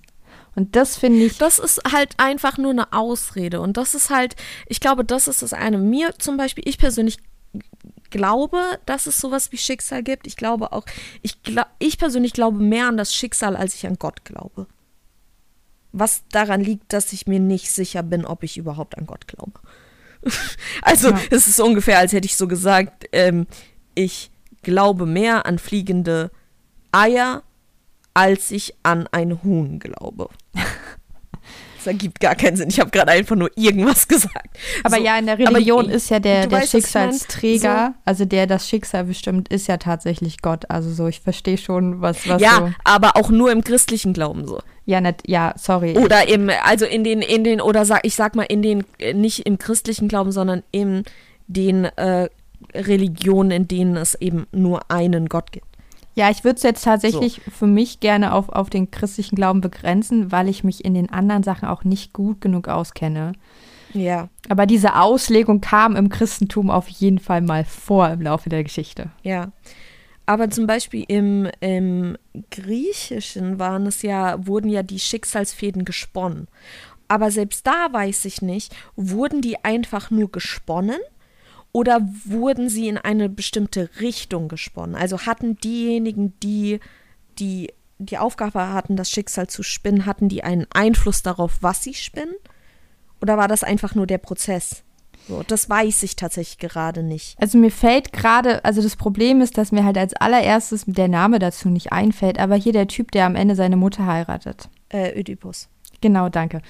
Und 0.56 0.76
das 0.76 0.98
finde 0.98 1.26
ich. 1.26 1.38
Das 1.38 1.60
ist 1.60 1.82
halt 1.92 2.14
einfach 2.18 2.58
nur 2.58 2.72
eine 2.72 2.94
Ausrede. 2.94 3.60
Und 3.60 3.76
das 3.76 3.94
ist 3.94 4.10
halt, 4.10 4.38
ich 4.68 4.80
glaube, 4.80 5.04
das 5.04 5.28
ist 5.28 5.42
das 5.42 5.52
eine. 5.52 5.78
Mir 5.78 6.14
zum 6.18 6.38
Beispiel, 6.38 6.64
ich 6.66 6.78
persönlich 6.78 7.18
glaube, 8.10 8.62
dass 8.86 9.06
es 9.06 9.18
sowas 9.18 9.52
wie 9.52 9.58
Schicksal 9.58 10.02
gibt. 10.02 10.28
Ich 10.28 10.38
glaube 10.38 10.72
auch, 10.72 10.86
ich, 11.24 11.40
ich 11.80 11.98
persönlich 11.98 12.32
glaube 12.32 12.60
mehr 12.60 12.88
an 12.88 12.96
das 12.96 13.14
Schicksal, 13.14 13.58
als 13.58 13.76
ich 13.76 13.86
an 13.86 13.98
Gott 14.00 14.24
glaube. 14.24 14.68
Was 15.98 16.24
daran 16.30 16.60
liegt, 16.60 16.92
dass 16.92 17.14
ich 17.14 17.26
mir 17.26 17.40
nicht 17.40 17.72
sicher 17.72 18.04
bin, 18.04 18.26
ob 18.26 18.44
ich 18.44 18.58
überhaupt 18.58 18.98
an 18.98 19.06
Gott 19.06 19.28
glaube. 19.28 19.62
also, 20.82 21.12
ja. 21.12 21.22
es 21.32 21.48
ist 21.48 21.62
ungefähr, 21.62 22.00
als 22.00 22.12
hätte 22.12 22.26
ich 22.26 22.36
so 22.36 22.48
gesagt, 22.50 23.06
ähm, 23.14 23.48
ich 23.94 24.30
glaube 24.62 25.06
mehr 25.06 25.46
an 25.46 25.58
fliegende 25.58 26.32
Eier, 26.92 27.44
als 28.14 28.52
ich 28.52 28.76
an 28.84 29.08
ein 29.08 29.42
Huhn 29.42 29.80
glaube. 29.80 30.30
Das 31.86 31.94
ergibt 31.94 32.20
gar 32.20 32.34
keinen 32.34 32.58
Sinn. 32.58 32.70
Ich 32.70 32.80
habe 32.80 32.90
gerade 32.90 33.12
einfach 33.12 33.36
nur 33.36 33.52
irgendwas 33.56 34.08
gesagt. 34.08 34.58
Aber 34.84 34.98
so, 34.98 35.04
ja, 35.04 35.20
in 35.20 35.28
der 35.28 35.38
Religion 35.38 35.88
ist 35.88 36.10
ja 36.10 36.20
der, 36.20 36.48
der 36.48 36.60
weißt, 36.60 36.72
Schicksalsträger, 36.72 37.94
so. 37.94 38.02
also 38.06 38.26
der 38.26 38.48
das 38.48 38.68
Schicksal 38.68 39.04
bestimmt, 39.04 39.50
ist 39.50 39.68
ja 39.68 39.78
tatsächlich 39.78 40.42
Gott. 40.42 40.66
Also 40.70 40.92
so, 40.92 41.08
ich 41.08 41.22
verstehe 41.22 41.58
schon, 41.58 42.02
was, 42.02 42.28
was 42.28 42.42
Ja, 42.42 42.58
so. 42.58 42.72
aber 42.84 43.18
auch 43.18 43.30
nur 43.30 43.52
im 43.52 43.64
christlichen 43.64 44.14
Glauben 44.14 44.48
so. 44.48 44.60
Ja, 44.86 45.00
nicht, 45.00 45.28
ja, 45.28 45.54
sorry. 45.58 45.96
Oder 45.98 46.28
im, 46.28 46.50
also 46.64 46.86
in 46.86 47.04
den, 47.04 47.22
in 47.22 47.44
den, 47.44 47.62
oder 47.62 47.86
sag, 47.86 48.02
ich 48.04 48.16
sag 48.16 48.36
mal, 48.36 48.44
in 48.44 48.62
den, 48.62 48.84
nicht 49.14 49.46
im 49.46 49.60
christlichen 49.60 50.08
Glauben, 50.08 50.32
sondern 50.32 50.64
in 50.72 51.04
den 51.48 51.86
äh, 51.86 52.30
Religionen, 52.74 53.52
in 53.52 53.68
denen 53.68 53.96
es 53.96 54.16
eben 54.16 54.48
nur 54.52 54.90
einen 54.90 55.30
Gott 55.30 55.52
gibt. 55.52 55.68
Ja, 56.16 56.32
ich 56.32 56.44
würde 56.44 56.56
es 56.56 56.64
jetzt 56.64 56.86
tatsächlich 56.86 57.42
so. 57.44 57.52
für 57.52 57.68
mich 57.68 58.00
gerne 58.00 58.34
auf, 58.34 58.50
auf 58.50 58.70
den 58.70 58.90
christlichen 58.90 59.36
Glauben 59.36 59.62
begrenzen, 59.62 60.32
weil 60.32 60.48
ich 60.48 60.64
mich 60.64 60.84
in 60.86 60.94
den 60.94 61.10
anderen 61.10 61.44
Sachen 61.44 61.68
auch 61.68 61.84
nicht 61.84 62.14
gut 62.14 62.40
genug 62.40 62.70
auskenne. 62.70 63.34
Ja. 63.94 64.30
Aber 64.50 64.66
diese 64.66 64.96
Auslegung 64.96 65.62
kam 65.62 65.96
im 65.96 66.10
Christentum 66.10 66.70
auf 66.70 66.88
jeden 66.88 67.20
Fall 67.20 67.42
mal 67.42 67.66
vor 67.66 68.10
im 68.10 68.22
Laufe 68.22 68.50
der 68.50 68.64
Geschichte. 68.64 69.12
Ja. 69.24 69.52
Aber 70.26 70.50
zum 70.50 70.68
Beispiel 70.68 71.06
im, 71.08 71.50
im 71.60 72.18
Griechischen 72.50 73.60
waren 73.60 73.86
es 73.86 74.02
ja, 74.02 74.46
wurden 74.48 74.70
ja 74.70 74.84
die 74.84 75.00
Schicksalsfäden 75.00 75.86
gesponnen. 75.86 76.48
Aber 77.08 77.30
selbst 77.30 77.68
da 77.68 77.90
weiß 77.92 78.26
ich 78.26 78.42
nicht, 78.42 78.76
wurden 78.96 79.42
die 79.42 79.64
einfach 79.64 80.10
nur 80.10 80.32
gesponnen 80.32 81.00
oder 81.76 82.08
wurden 82.24 82.70
sie 82.70 82.88
in 82.88 82.98
eine 82.98 83.28
bestimmte 83.28 83.90
Richtung 84.00 84.48
gesponnen? 84.48 84.96
Also 84.96 85.26
hatten 85.26 85.58
diejenigen, 85.58 86.32
die 86.40 86.80
die, 87.38 87.74
die 87.98 88.18
Aufgabe 88.18 88.72
hatten, 88.72 88.96
das 88.96 89.12
Schicksal 89.12 89.48
zu 89.48 89.62
spinnen, 89.62 90.06
hatten 90.06 90.30
die 90.30 90.42
einen 90.42 90.68
Einfluss 90.74 91.22
darauf, 91.22 91.58
was 91.60 91.84
sie 91.84 91.94
spinnen? 91.94 92.34
Oder 93.22 93.38
war 93.38 93.50
das 93.50 93.66
einfach 93.66 93.94
nur 93.94 94.08
der 94.08 94.20
Prozess? 94.20 94.84
So, 95.28 95.44
das 95.46 95.70
weiß 95.70 96.04
ich 96.04 96.16
tatsächlich 96.16 96.60
gerade 96.60 97.04
nicht. 97.04 97.36
Also 97.42 97.58
mir 97.58 97.72
fällt 97.72 98.14
gerade, 98.14 98.64
also 98.64 98.82
das 98.82 98.96
Problem 98.96 99.42
ist, 99.42 99.58
dass 99.58 99.74
mir 99.74 99.84
halt 99.84 99.98
als 99.98 100.14
allererstes 100.14 100.86
der 100.88 101.10
Name 101.10 101.40
dazu 101.40 101.68
nicht 101.68 101.92
einfällt, 101.92 102.40
aber 102.40 102.56
hier 102.56 102.72
der 102.72 102.88
Typ, 102.88 103.12
der 103.12 103.26
am 103.26 103.36
Ende 103.36 103.58
seine 103.58 103.76
Mutter 103.76 104.06
heiratet. 104.06 104.70
Äh, 104.88 105.20
Ödipus. 105.20 105.68
Genau, 106.00 106.30
danke. 106.30 106.62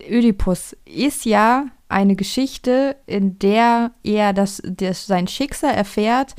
Ödipus 0.00 0.76
ist 0.84 1.24
ja 1.24 1.66
eine 1.88 2.16
Geschichte, 2.16 2.96
in 3.06 3.38
der 3.38 3.92
er 4.02 4.32
das, 4.32 4.62
das 4.64 5.06
sein 5.06 5.26
Schicksal 5.26 5.74
erfährt 5.74 6.34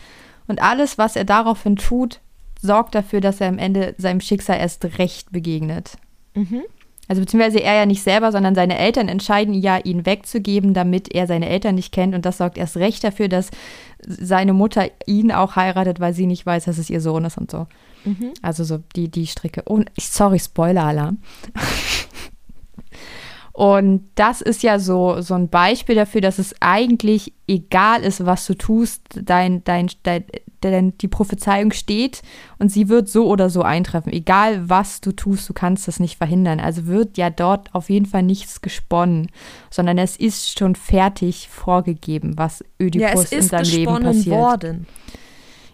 und 0.47 0.61
alles, 0.61 0.97
was 0.97 1.15
er 1.15 1.25
daraufhin 1.25 1.75
tut, 1.75 2.19
sorgt 2.61 2.95
dafür, 2.95 3.21
dass 3.21 3.41
er 3.41 3.47
am 3.47 3.57
Ende 3.57 3.95
seinem 3.97 4.21
Schicksal 4.21 4.59
erst 4.59 4.83
recht 4.97 5.31
begegnet. 5.31 5.97
Mhm. 6.35 6.63
Also 7.07 7.21
beziehungsweise 7.21 7.59
er 7.59 7.73
ja 7.73 7.85
nicht 7.87 8.03
selber, 8.03 8.31
sondern 8.31 8.53
seine 8.53 8.77
Eltern 8.77 9.07
entscheiden 9.07 9.55
ja, 9.55 9.77
ihn 9.77 10.05
wegzugeben, 10.05 10.75
damit 10.75 11.11
er 11.11 11.25
seine 11.25 11.49
Eltern 11.49 11.73
nicht 11.73 11.91
kennt. 11.91 12.13
Und 12.13 12.23
das 12.23 12.37
sorgt 12.37 12.55
erst 12.55 12.77
recht 12.77 13.03
dafür, 13.03 13.27
dass 13.27 13.49
seine 14.05 14.53
Mutter 14.53 14.91
ihn 15.07 15.31
auch 15.31 15.55
heiratet, 15.55 15.99
weil 15.99 16.13
sie 16.13 16.27
nicht 16.27 16.45
weiß, 16.45 16.65
dass 16.65 16.77
es 16.77 16.91
ihr 16.91 17.01
Sohn 17.01 17.25
ist 17.25 17.39
und 17.39 17.49
so. 17.49 17.65
Mhm. 18.05 18.33
Also 18.43 18.63
so 18.63 18.79
die, 18.95 19.09
die 19.09 19.25
Stricke. 19.25 19.63
Oh, 19.65 19.81
sorry, 19.99 20.37
Spoiler-Alarm. 20.37 21.17
Und 23.59 24.07
das 24.15 24.39
ist 24.39 24.63
ja 24.63 24.79
so, 24.79 25.19
so 25.19 25.33
ein 25.33 25.49
Beispiel 25.49 25.93
dafür, 25.93 26.21
dass 26.21 26.39
es 26.39 26.55
eigentlich 26.61 27.33
egal 27.45 28.03
ist, 28.03 28.25
was 28.25 28.47
du 28.47 28.53
tust, 28.53 29.01
dein, 29.21 29.65
dein, 29.65 29.89
dein, 30.03 30.23
dein, 30.61 30.97
die 30.97 31.09
Prophezeiung 31.09 31.73
steht 31.73 32.21
und 32.57 32.71
sie 32.71 32.87
wird 32.87 33.09
so 33.09 33.27
oder 33.27 33.49
so 33.49 33.61
eintreffen. 33.61 34.13
Egal 34.13 34.69
was 34.69 35.01
du 35.01 35.11
tust, 35.11 35.49
du 35.49 35.53
kannst 35.53 35.89
das 35.89 35.99
nicht 35.99 36.17
verhindern. 36.17 36.61
Also 36.61 36.85
wird 36.85 37.17
ja 37.17 37.29
dort 37.29 37.75
auf 37.75 37.89
jeden 37.89 38.05
Fall 38.05 38.23
nichts 38.23 38.61
gesponnen, 38.61 39.27
sondern 39.69 39.97
es 39.97 40.15
ist 40.15 40.57
schon 40.57 40.75
fertig 40.75 41.49
vorgegeben, 41.49 42.37
was 42.37 42.63
Ödipus 42.79 43.31
ja, 43.31 43.39
in 43.39 43.43
seinem 43.43 43.71
Leben 43.71 44.03
passiert. 44.03 44.35
Worden. 44.37 44.87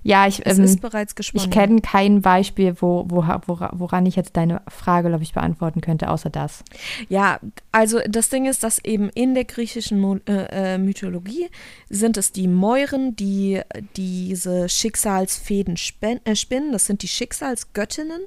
Ja, 0.07 0.27
ich, 0.27 0.45
es 0.45 0.59
ähm, 0.59 0.65
ist 0.65 0.81
bereits 0.81 1.15
gesponnen. 1.15 1.49
ich 1.49 1.51
kenne 1.51 1.81
kein 1.81 2.21
Beispiel, 2.21 2.75
wo, 2.79 3.05
wo, 3.07 3.23
woran 3.23 4.05
ich 4.05 4.15
jetzt 4.15 4.37
deine 4.37 4.61
Frage, 4.67 5.07
glaube 5.07 5.23
ich, 5.23 5.33
beantworten 5.33 5.81
könnte, 5.81 6.11
außer 6.11 6.29
das. 6.29 6.63
Ja, 7.09 7.39
also 7.71 7.99
das 8.07 8.29
Ding 8.29 8.45
ist, 8.45 8.63
dass 8.63 8.77
eben 8.85 9.09
in 9.09 9.33
der 9.33 9.45
griechischen 9.45 9.99
Mo 9.99 10.19
äh, 10.27 10.77
Mythologie 10.77 11.49
sind 11.89 12.17
es 12.17 12.31
die 12.31 12.47
Mäuren, 12.47 13.15
die 13.15 13.61
diese 13.95 14.69
Schicksalsfäden 14.69 15.75
äh, 16.01 16.35
spinnen. 16.35 16.71
Das 16.71 16.85
sind 16.85 17.01
die 17.01 17.07
Schicksalsgöttinnen. 17.07 18.21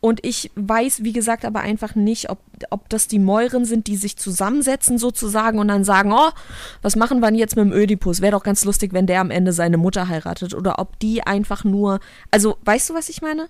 Und 0.00 0.24
ich 0.24 0.52
weiß, 0.54 1.02
wie 1.02 1.12
gesagt, 1.12 1.44
aber 1.44 1.60
einfach 1.60 1.96
nicht, 1.96 2.30
ob, 2.30 2.38
ob 2.70 2.88
das 2.88 3.08
die 3.08 3.18
Mäuren 3.18 3.64
sind, 3.64 3.88
die 3.88 3.96
sich 3.96 4.16
zusammensetzen 4.16 4.96
sozusagen 4.96 5.58
und 5.58 5.66
dann 5.66 5.82
sagen, 5.82 6.12
oh, 6.12 6.30
was 6.82 6.94
machen 6.94 7.18
wir 7.18 7.26
denn 7.26 7.38
jetzt 7.38 7.56
mit 7.56 7.64
dem 7.64 7.72
Ödipus? 7.72 8.20
Wäre 8.20 8.32
doch 8.32 8.44
ganz 8.44 8.64
lustig, 8.64 8.92
wenn 8.92 9.06
der 9.06 9.20
am 9.20 9.32
Ende 9.32 9.52
seine 9.52 9.76
Mutter 9.76 10.08
heiratet. 10.08 10.54
Oder 10.54 10.78
ob 10.78 11.00
die 11.00 11.26
einfach 11.26 11.64
nur, 11.64 11.98
also 12.30 12.58
weißt 12.64 12.90
du, 12.90 12.94
was 12.94 13.08
ich 13.08 13.22
meine? 13.22 13.48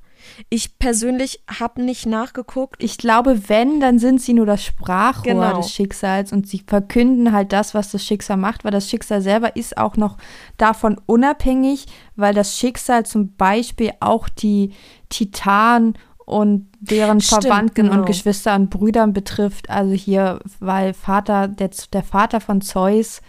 Ich 0.48 0.78
persönlich 0.78 1.42
habe 1.60 1.82
nicht 1.82 2.06
nachgeguckt. 2.06 2.82
Ich 2.82 2.96
glaube, 2.96 3.48
wenn, 3.48 3.80
dann 3.80 3.98
sind 3.98 4.22
sie 4.22 4.32
nur 4.32 4.46
das 4.46 4.64
Sprachrohr 4.64 5.24
genau. 5.24 5.58
des 5.58 5.70
Schicksals 5.70 6.32
und 6.32 6.48
sie 6.48 6.64
verkünden 6.66 7.32
halt 7.32 7.52
das, 7.52 7.74
was 7.74 7.90
das 7.90 8.04
Schicksal 8.04 8.38
macht, 8.38 8.64
weil 8.64 8.70
das 8.70 8.88
Schicksal 8.88 9.20
selber 9.20 9.54
ist 9.54 9.76
auch 9.76 9.98
noch 9.98 10.16
davon 10.56 10.98
unabhängig, 11.04 11.86
weil 12.16 12.32
das 12.32 12.56
Schicksal 12.56 13.04
zum 13.04 13.34
Beispiel 13.36 13.92
auch 14.00 14.30
die 14.30 14.72
Titan 15.10 15.94
und 16.28 16.68
deren 16.78 17.22
Stimmt, 17.22 17.44
Verwandten 17.44 17.86
genau. 17.86 18.00
und 18.00 18.06
Geschwister 18.06 18.54
und 18.54 18.68
Brüdern 18.68 19.14
betrifft. 19.14 19.70
Also 19.70 19.94
hier, 19.94 20.40
weil 20.60 20.92
Vater, 20.92 21.48
der, 21.48 21.70
der 21.92 22.02
Vater 22.02 22.40
von 22.40 22.60
Zeus, 22.60 23.22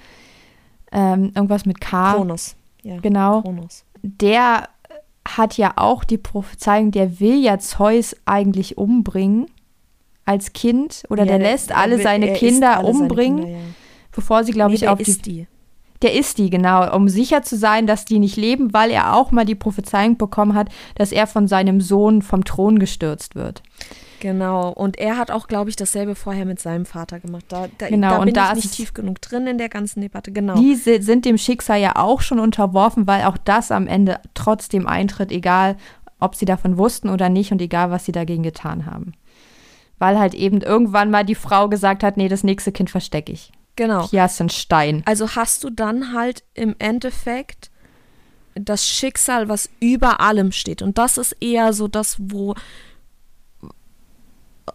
ähm, 0.91 1.31
irgendwas 1.33 1.65
mit 1.65 1.79
K. 1.79 2.13
Kronos. 2.13 2.57
Ja, 2.83 2.99
genau. 2.99 3.41
Kronos. 3.41 3.85
Der 4.01 4.67
hat 5.25 5.57
ja 5.57 5.73
auch 5.77 6.03
die 6.03 6.17
Prophezeiung, 6.17 6.91
der 6.91 7.21
will 7.21 7.41
ja 7.41 7.57
Zeus 7.59 8.17
eigentlich 8.25 8.77
umbringen 8.77 9.47
als 10.25 10.51
Kind 10.51 11.03
oder 11.09 11.23
ja, 11.23 11.37
der, 11.37 11.39
lässt 11.39 11.71
alle 11.71 12.01
seine 12.01 12.33
Kinder 12.33 12.79
alle 12.79 12.87
umbringen, 12.87 13.37
seine 13.37 13.47
Kinder, 13.53 13.67
ja. 13.67 13.73
bevor 14.11 14.43
sie, 14.43 14.51
glaube 14.51 14.71
nee, 14.71 14.75
ich, 14.75 14.87
auf 14.89 14.99
die, 14.99 15.17
die 15.17 15.47
der 16.01 16.13
ist 16.13 16.37
die, 16.37 16.49
genau, 16.49 16.95
um 16.95 17.09
sicher 17.09 17.41
zu 17.41 17.57
sein, 17.57 17.85
dass 17.85 18.05
die 18.05 18.19
nicht 18.19 18.37
leben, 18.37 18.73
weil 18.73 18.91
er 18.91 19.15
auch 19.15 19.31
mal 19.31 19.45
die 19.45 19.55
Prophezeiung 19.55 20.17
bekommen 20.17 20.55
hat, 20.55 20.69
dass 20.95 21.11
er 21.11 21.27
von 21.27 21.47
seinem 21.47 21.81
Sohn 21.81 22.21
vom 22.21 22.45
Thron 22.45 22.79
gestürzt 22.79 23.35
wird. 23.35 23.61
Genau, 24.19 24.69
und 24.69 24.97
er 24.97 25.17
hat 25.17 25.31
auch, 25.31 25.47
glaube 25.47 25.69
ich, 25.69 25.75
dasselbe 25.75 26.13
vorher 26.13 26.45
mit 26.45 26.59
seinem 26.59 26.85
Vater 26.85 27.19
gemacht. 27.19 27.45
Da, 27.47 27.67
da, 27.77 27.87
genau, 27.87 28.09
da 28.09 28.19
bin 28.19 28.27
und 28.27 28.37
da 28.37 28.49
ich 28.49 28.55
nicht 28.55 28.73
tief 28.73 28.93
genug 28.93 29.21
drin 29.21 29.47
in 29.47 29.57
der 29.57 29.69
ganzen 29.69 30.01
Debatte. 30.01 30.31
Genau. 30.31 30.55
Die 30.55 30.75
sind 30.75 31.25
dem 31.25 31.37
Schicksal 31.37 31.79
ja 31.79 31.95
auch 31.95 32.21
schon 32.21 32.39
unterworfen, 32.39 33.07
weil 33.07 33.23
auch 33.23 33.37
das 33.37 33.71
am 33.71 33.87
Ende 33.87 34.19
trotzdem 34.33 34.87
eintritt, 34.87 35.31
egal 35.31 35.77
ob 36.19 36.35
sie 36.35 36.45
davon 36.45 36.77
wussten 36.77 37.09
oder 37.09 37.29
nicht 37.29 37.51
und 37.51 37.61
egal, 37.61 37.91
was 37.91 38.05
sie 38.05 38.11
dagegen 38.11 38.43
getan 38.43 38.85
haben. 38.85 39.13
Weil 39.99 40.19
halt 40.19 40.33
eben 40.33 40.61
irgendwann 40.61 41.11
mal 41.11 41.23
die 41.23 41.35
Frau 41.35 41.69
gesagt 41.69 42.03
hat, 42.03 42.17
nee, 42.17 42.27
das 42.27 42.43
nächste 42.43 42.73
Kind 42.73 42.89
verstecke 42.89 43.31
ich. 43.31 43.51
Genau. 43.79 44.09
Hier 44.09 44.25
ist 44.25 44.41
ein 44.41 44.49
Stein. 44.49 45.03
Also 45.05 45.37
hast 45.37 45.63
du 45.63 45.69
dann 45.69 46.11
halt 46.11 46.43
im 46.53 46.75
Endeffekt 46.79 47.71
das 48.53 48.85
Schicksal, 48.85 49.47
was 49.47 49.69
über 49.79 50.19
allem 50.19 50.51
steht. 50.51 50.81
Und 50.81 50.97
das 50.97 51.17
ist 51.17 51.31
eher 51.39 51.71
so 51.71 51.87
das, 51.87 52.17
wo 52.19 52.55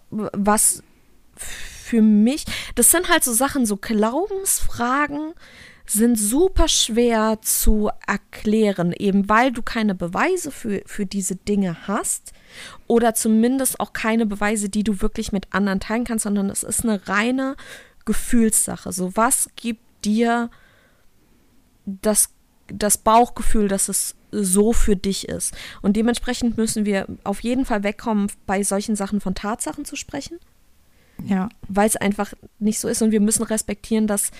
was 0.09 0.83
für 1.37 2.01
mich, 2.01 2.47
das 2.77 2.91
sind 2.91 3.11
halt 3.11 3.25
so 3.25 3.35
Sachen, 3.35 3.67
so 3.67 3.77
Glaubensfragen 3.77 5.35
sind 5.85 6.19
super 6.19 6.67
schwer 6.69 7.41
zu 7.43 7.91
erklären, 8.07 8.95
eben 8.99 9.29
weil 9.29 9.53
du 9.53 9.61
keine 9.61 9.95
Beweise 9.95 10.51
für, 10.51 10.81
für 10.87 11.05
diese 11.05 11.37
Dinge 11.37 11.77
hast 11.87 12.33
oder 12.87 13.13
zumindest 13.13 13.81
auch 13.81 13.93
keine 13.93 14.25
Beweise, 14.25 14.71
die 14.71 14.83
du 14.83 15.03
wirklich 15.03 15.31
mit 15.31 15.53
anderen 15.53 15.81
teilen 15.81 16.05
kannst, 16.05 16.23
sondern 16.23 16.49
es 16.49 16.63
ist 16.63 16.85
eine 16.85 17.07
reine 17.07 17.57
Gefühlssache. 18.05 18.93
So, 18.93 19.17
was 19.17 19.49
gibt 19.57 19.83
dir 20.05 20.51
das, 21.87 22.31
das 22.69 22.99
Bauchgefühl, 22.99 23.69
dass 23.69 23.89
es 23.89 24.15
so 24.31 24.73
für 24.73 24.97
dich 24.97 25.29
ist? 25.29 25.55
Und 25.83 25.97
dementsprechend 25.97 26.57
müssen 26.57 26.85
wir 26.85 27.07
auf 27.25 27.41
jeden 27.41 27.65
Fall 27.65 27.83
wegkommen, 27.83 28.31
bei 28.47 28.63
solchen 28.63 28.97
Sachen 28.97 29.21
von 29.21 29.35
Tatsachen 29.35 29.85
zu 29.85 29.97
sprechen. 29.97 30.39
Ja. 31.23 31.49
Weil 31.69 31.87
es 31.87 31.97
einfach 31.97 32.35
nicht 32.59 32.79
so 32.79 32.89
ist 32.89 33.03
und 33.03 33.13
wir 33.13 33.21
müssen 33.21 33.45
respektieren, 33.45 34.07
dass 34.07 34.31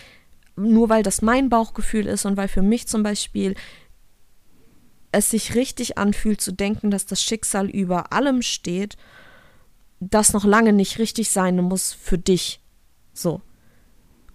nur 0.57 0.89
weil 0.89 1.03
das 1.03 1.23
mein 1.23 1.49
Bauchgefühl 1.49 2.07
ist 2.07 2.27
und 2.27 2.37
weil 2.37 2.49
für 2.49 2.63
mich 2.63 2.87
zum 2.87 3.03
Beispiel 3.03 3.55
es 5.13 5.31
sich 5.31 5.55
richtig 5.55 5.97
anfühlt 5.99 6.41
zu 6.41 6.53
denken, 6.53 6.91
dass 6.91 7.07
das 7.07 7.23
Schicksal 7.23 7.71
über 7.71 8.13
allem 8.13 8.43
steht, 8.43 8.97
das 10.01 10.33
noch 10.33 10.45
lange 10.45 10.73
nicht 10.73 10.99
richtig 10.99 11.31
sein 11.31 11.57
muss 11.57 11.93
für 11.93 12.19
dich. 12.19 12.61
So. 13.13 13.41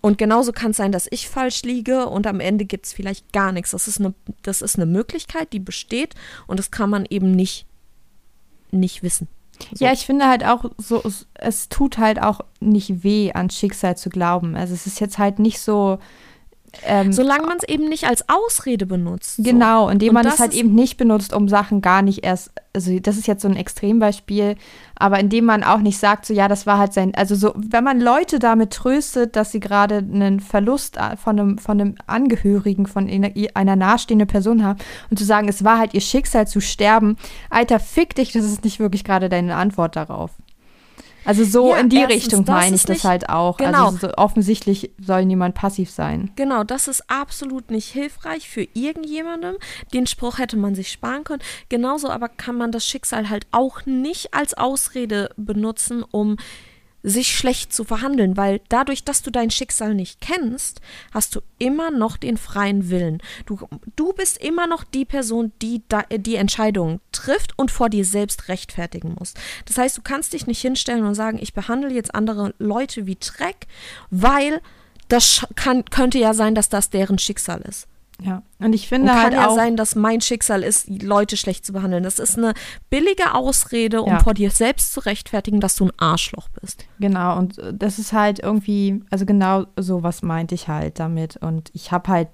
Und 0.01 0.17
genauso 0.17 0.51
kann 0.51 0.71
es 0.71 0.77
sein, 0.77 0.91
dass 0.91 1.07
ich 1.12 1.29
falsch 1.29 1.63
liege 1.63 2.07
und 2.07 2.25
am 2.27 2.39
Ende 2.39 2.65
gibt 2.65 2.85
es 2.85 2.93
vielleicht 2.93 3.33
gar 3.33 3.51
nichts. 3.51 3.71
Das 3.71 3.88
ist, 3.88 3.99
eine, 3.99 4.13
das 4.43 4.62
ist 4.62 4.77
eine 4.77 4.85
Möglichkeit, 4.85 5.51
die 5.53 5.59
besteht 5.59 6.15
und 6.47 6.57
das 6.57 6.71
kann 6.71 6.89
man 6.89 7.05
eben 7.09 7.31
nicht, 7.31 7.65
nicht 8.71 9.03
wissen. 9.03 9.27
So. 9.73 9.85
Ja, 9.85 9.91
ich 9.91 10.05
finde 10.05 10.27
halt 10.27 10.45
auch 10.45 10.65
so, 10.77 11.03
es 11.33 11.67
tut 11.67 11.97
halt 11.97 12.21
auch 12.21 12.41
nicht 12.62 13.03
weh, 13.03 13.33
an 13.33 13.49
Schicksal 13.49 13.97
zu 13.97 14.09
glauben. 14.09 14.55
Also 14.55 14.73
es 14.73 14.88
ist 14.88 15.01
jetzt 15.01 15.17
halt 15.17 15.39
nicht 15.39 15.59
so, 15.59 15.99
ähm, 16.86 17.12
Solange 17.12 17.47
man 17.47 17.58
es 17.58 17.67
eben 17.67 17.89
nicht 17.89 18.05
als 18.05 18.25
Ausrede 18.29 18.86
benutzt. 18.86 19.38
So. 19.38 19.43
Genau, 19.43 19.89
indem 19.89 20.13
man 20.13 20.25
es 20.25 20.39
halt 20.39 20.53
eben 20.53 20.73
nicht 20.73 20.97
benutzt, 20.97 21.34
um 21.34 21.47
Sachen 21.47 21.82
gar 21.82 22.01
nicht 22.01 22.23
erst, 22.23 22.51
also 22.73 22.99
das 22.99 23.17
ist 23.17 23.27
jetzt 23.27 23.41
so 23.41 23.47
ein 23.47 23.55
Extrembeispiel, 23.55 24.55
aber 24.95 25.19
indem 25.19 25.45
man 25.45 25.63
auch 25.63 25.79
nicht 25.79 25.97
sagt, 25.97 26.25
so 26.25 26.34
ja, 26.34 26.47
das 26.47 26.65
war 26.65 26.77
halt 26.77 26.93
sein, 26.93 27.13
also 27.15 27.36
so, 27.36 27.53
wenn 27.55 27.84
man 27.84 27.99
Leute 27.99 28.39
damit 28.39 28.71
tröstet, 28.71 29.36
dass 29.36 29.51
sie 29.51 29.60
gerade 29.60 29.97
einen 29.97 30.39
Verlust 30.39 30.97
von 31.21 31.39
einem, 31.39 31.58
von 31.58 31.79
einem 31.79 31.95
Angehörigen, 32.08 32.86
von 32.86 33.10
einer 33.10 33.75
nahestehenden 33.75 34.27
Person 34.27 34.63
haben 34.63 34.79
und 35.10 35.17
zu 35.17 35.25
sagen, 35.25 35.47
es 35.47 35.63
war 35.63 35.79
halt 35.79 35.93
ihr 35.93 36.01
Schicksal 36.01 36.47
zu 36.47 36.62
sterben, 36.62 37.17
Alter, 37.49 37.79
fick 37.79 38.15
dich, 38.15 38.32
das 38.32 38.45
ist 38.45 38.63
nicht 38.63 38.79
wirklich 38.79 39.03
gerade 39.03 39.29
deine 39.29 39.55
Antwort 39.55 39.95
darauf. 39.95 40.32
Also 41.29 41.43
so 41.43 41.69
ja, 41.69 41.77
in 41.77 41.89
die 41.89 42.01
Richtung 42.01 42.43
meine 42.47 42.75
ich 42.75 42.85
das 42.85 43.03
halt 43.03 43.29
auch. 43.29 43.59
Also 43.59 43.71
genau. 43.71 43.85
Also 43.85 44.07
so 44.07 44.13
offensichtlich 44.15 44.89
soll 44.99 45.25
niemand 45.25 45.53
passiv 45.53 45.91
sein. 45.91 46.31
Genau, 46.35 46.63
das 46.63 46.87
ist 46.87 47.07
absolut 47.07 47.69
nicht 47.69 47.89
hilfreich 47.89 48.49
für 48.49 48.67
irgendjemandem. 48.73 49.57
Den 49.93 50.07
Spruch 50.07 50.39
hätte 50.39 50.57
man 50.57 50.73
sich 50.73 50.91
sparen 50.91 51.23
können. 51.23 51.43
Genauso 51.69 52.09
aber 52.09 52.29
kann 52.29 52.57
man 52.57 52.71
das 52.71 52.87
Schicksal 52.87 53.29
halt 53.29 53.45
auch 53.51 53.85
nicht 53.85 54.33
als 54.33 54.55
Ausrede 54.55 55.29
benutzen, 55.37 56.03
um 56.09 56.37
sich 57.03 57.35
schlecht 57.35 57.73
zu 57.73 57.83
verhandeln, 57.83 58.35
weil 58.38 58.62
dadurch, 58.69 59.03
dass 59.03 59.21
du 59.21 59.31
dein 59.31 59.51
Schicksal 59.51 59.95
nicht 59.95 60.21
kennst, 60.21 60.81
hast 61.12 61.35
du 61.35 61.41
immer 61.57 61.91
noch 61.91 62.17
den 62.17 62.38
freien 62.38 62.89
Willen. 62.89 63.21
Du, 63.45 63.59
du 63.95 64.13
bist 64.13 64.38
immer 64.38 64.67
noch 64.67 64.83
die 64.83 65.05
Person, 65.05 65.51
die 65.62 65.81
die 66.12 66.35
Entscheidungen 66.35 66.99
trifft 67.12 67.57
und 67.57 67.71
vor 67.71 67.89
dir 67.89 68.05
selbst 68.05 68.49
rechtfertigen 68.49 69.15
muss. 69.17 69.33
Das 69.65 69.77
heißt, 69.77 69.97
du 69.97 70.01
kannst 70.01 70.33
dich 70.33 70.47
nicht 70.47 70.62
hinstellen 70.62 71.05
und 71.05 71.15
sagen, 71.15 71.39
ich 71.41 71.53
behandle 71.53 71.93
jetzt 71.93 72.13
andere 72.13 72.53
Leute 72.59 73.05
wie 73.05 73.17
Dreck, 73.19 73.67
weil 74.09 74.62
das 75.07 75.45
kann, 75.55 75.85
könnte 75.85 76.19
ja 76.19 76.33
sein, 76.33 76.55
dass 76.55 76.69
das 76.69 76.89
deren 76.89 77.17
Schicksal 77.17 77.62
ist. 77.62 77.88
Ja, 78.21 78.43
und 78.60 78.73
ich 78.73 78.89
finde 78.89 79.12
Und 79.12 79.17
halt 79.17 79.32
kann 79.32 79.41
ja 79.41 79.47
auch, 79.47 79.55
sein, 79.55 79.77
dass 79.77 79.95
mein 79.95 80.19
Schicksal 80.19 80.62
ist, 80.63 80.89
Leute 81.01 81.38
schlecht 81.38 81.65
zu 81.65 81.71
behandeln. 81.71 82.03
Das 82.03 82.19
ist 82.19 82.38
eine 82.38 82.53
billige 82.89 83.34
Ausrede, 83.34 84.01
um 84.01 84.12
Ja. 84.12 84.19
vor 84.19 84.34
dir 84.34 84.51
selbst 84.51 84.91
zu 84.91 84.99
rechtfertigen, 84.99 85.62
dass 85.62 85.75
du 85.77 85.86
ein 85.86 85.93
Arschloch 85.97 86.49
bist. 86.62 86.86
genau, 86.99 87.38
und 87.38 87.58
äh, 87.60 87.73
das 87.73 87.97
ist 87.97 88.12
halt 88.12 88.39
irgendwie, 88.39 89.01
also 89.10 89.25
genau 89.25 89.65
so 89.77 90.03
was 90.03 90.21
meinte 90.21 90.53
ich 90.53 90.67
halt 90.67 90.99
damit. 90.99 91.38
Und 91.38 91.69
ich 91.73 91.93
habe 91.93 92.10
halt 92.12 92.27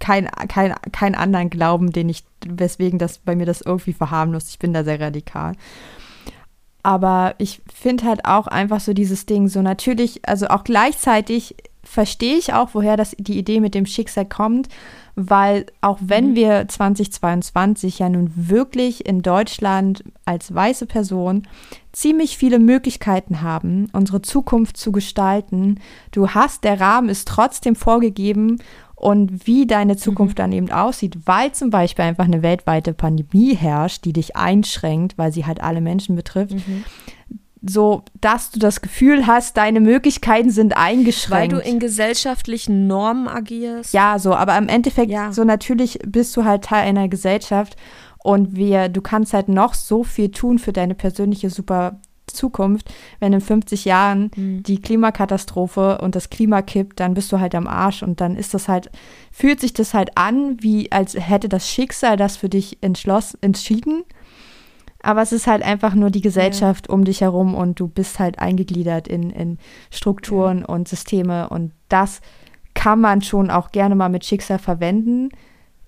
kein, 0.00 0.26
kein, 0.48 0.74
keinen 0.92 1.14
anderen 1.14 1.48
Glauben, 1.48 1.92
den 1.92 2.08
ich, 2.10 2.24
weswegen 2.46 2.98
das 2.98 3.18
bei 3.18 3.34
mir 3.36 3.46
das 3.46 3.62
irgendwie 3.62 3.94
verharmlost. 3.94 4.50
Ich 4.50 4.58
bin 4.58 4.74
da 4.74 4.84
sehr 4.84 5.00
radikal. 5.00 5.54
Aber 6.82 7.34
ich 7.38 7.62
finde 7.74 8.04
halt 8.04 8.24
auch 8.26 8.46
einfach 8.46 8.80
so 8.80 8.92
dieses 8.92 9.26
Ding, 9.26 9.48
so 9.48 9.60
natürlich, 9.60 10.26
also 10.28 10.46
auch 10.48 10.62
gleichzeitig 10.62 11.56
verstehe 11.82 12.36
ich 12.36 12.52
auch, 12.52 12.70
woher 12.74 12.96
das 12.96 13.14
die 13.18 13.38
Idee 13.38 13.60
mit 13.60 13.74
dem 13.74 13.86
Schicksal 13.86 14.24
kommt, 14.26 14.68
weil 15.16 15.64
auch 15.80 15.98
wenn 16.00 16.36
wir 16.36 16.68
2022 16.68 17.98
ja 18.00 18.10
nun 18.10 18.30
wirklich 18.36 19.06
in 19.06 19.22
Deutschland 19.22 20.04
als 20.26 20.54
weiße 20.54 20.84
Person 20.84 21.48
ziemlich 21.92 22.36
viele 22.36 22.58
Möglichkeiten 22.58 23.40
haben, 23.40 23.88
unsere 23.94 24.20
Zukunft 24.20 24.76
zu 24.76 24.92
gestalten, 24.92 25.80
du 26.12 26.28
hast, 26.28 26.64
der 26.64 26.78
Rahmen 26.78 27.08
ist 27.08 27.26
trotzdem 27.28 27.76
vorgegeben 27.76 28.58
und 28.94 29.46
wie 29.46 29.66
deine 29.66 29.96
Zukunft 29.96 30.38
dann 30.38 30.52
eben 30.52 30.70
aussieht, 30.70 31.16
weil 31.24 31.52
zum 31.52 31.70
Beispiel 31.70 32.04
einfach 32.04 32.26
eine 32.26 32.42
weltweite 32.42 32.92
Pandemie 32.92 33.54
herrscht, 33.54 34.04
die 34.04 34.12
dich 34.12 34.36
einschränkt, 34.36 35.16
weil 35.16 35.32
sie 35.32 35.46
halt 35.46 35.62
alle 35.62 35.80
Menschen 35.80 36.14
betrifft, 36.14 36.56
so 37.68 38.02
dass 38.20 38.50
du 38.50 38.58
das 38.58 38.80
Gefühl 38.80 39.26
hast, 39.26 39.56
deine 39.56 39.80
Möglichkeiten 39.80 40.50
sind 40.50 40.74
Weil 40.76 40.82
eingeschränkt. 40.84 41.52
du 41.52 41.58
in 41.58 41.78
gesellschaftlichen 41.78 42.86
Normen 42.86 43.28
agierst. 43.28 43.92
Ja, 43.92 44.18
so, 44.18 44.34
aber 44.34 44.56
im 44.58 44.68
Endeffekt, 44.68 45.10
Ja. 45.10 45.32
so 45.32 45.44
natürlich 45.44 45.98
bist 46.06 46.36
du 46.36 46.44
halt 46.44 46.64
Teil 46.64 46.86
einer 46.88 47.08
Gesellschaft 47.08 47.76
und 48.22 48.56
wir, 48.56 48.88
du 48.88 49.00
kannst 49.02 49.32
halt 49.34 49.48
noch 49.48 49.74
so 49.74 50.02
viel 50.04 50.30
tun 50.30 50.58
für 50.58 50.72
deine 50.72 50.94
persönliche 50.94 51.50
super 51.50 52.00
Zukunft. 52.26 52.92
Wenn 53.20 53.32
in 53.32 53.40
50 53.40 53.84
Jahren 53.84 54.30
Mhm. 54.36 54.62
die 54.64 54.80
Klimakatastrophe 54.82 55.98
und 55.98 56.14
das 56.14 56.28
Klima 56.30 56.60
kippt, 56.62 57.00
dann 57.00 57.14
bist 57.14 57.30
du 57.32 57.38
halt 57.40 57.54
am 57.54 57.66
Arsch 57.66 58.02
und 58.02 58.20
dann 58.20 58.36
ist 58.36 58.52
das 58.54 58.68
halt, 58.68 58.90
fühlt 59.30 59.60
sich 59.60 59.72
das 59.74 59.94
halt 59.94 60.16
an, 60.18 60.56
wie 60.60 60.90
als 60.92 61.14
hätte 61.14 61.48
das 61.48 61.68
Schicksal 61.70 62.16
das 62.16 62.36
für 62.36 62.48
dich 62.48 62.78
entschlossen, 62.82 63.38
entschieden. 63.42 64.02
Aber 65.06 65.22
es 65.22 65.30
ist 65.30 65.46
halt 65.46 65.62
einfach 65.62 65.94
nur 65.94 66.10
die 66.10 66.20
Gesellschaft 66.20 66.88
um 66.88 67.04
dich 67.04 67.20
herum 67.20 67.54
und 67.54 67.78
du 67.78 67.86
bist 67.86 68.18
halt 68.18 68.40
eingegliedert 68.40 69.06
in, 69.06 69.30
in 69.30 69.58
Strukturen 69.88 70.64
und 70.64 70.88
Systeme 70.88 71.48
und 71.48 71.70
das 71.88 72.20
kann 72.74 73.00
man 73.00 73.22
schon 73.22 73.48
auch 73.48 73.70
gerne 73.70 73.94
mal 73.94 74.08
mit 74.08 74.24
Schicksal 74.24 74.58
verwenden, 74.58 75.28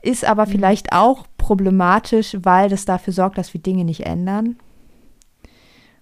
ist 0.02 0.24
aber 0.24 0.46
vielleicht 0.46 0.92
auch 0.92 1.26
problematisch, 1.36 2.36
weil 2.42 2.68
das 2.68 2.84
dafür 2.84 3.12
sorgt, 3.12 3.38
dass 3.38 3.52
wir 3.52 3.60
Dinge 3.60 3.84
nicht 3.84 4.06
ändern. 4.06 4.54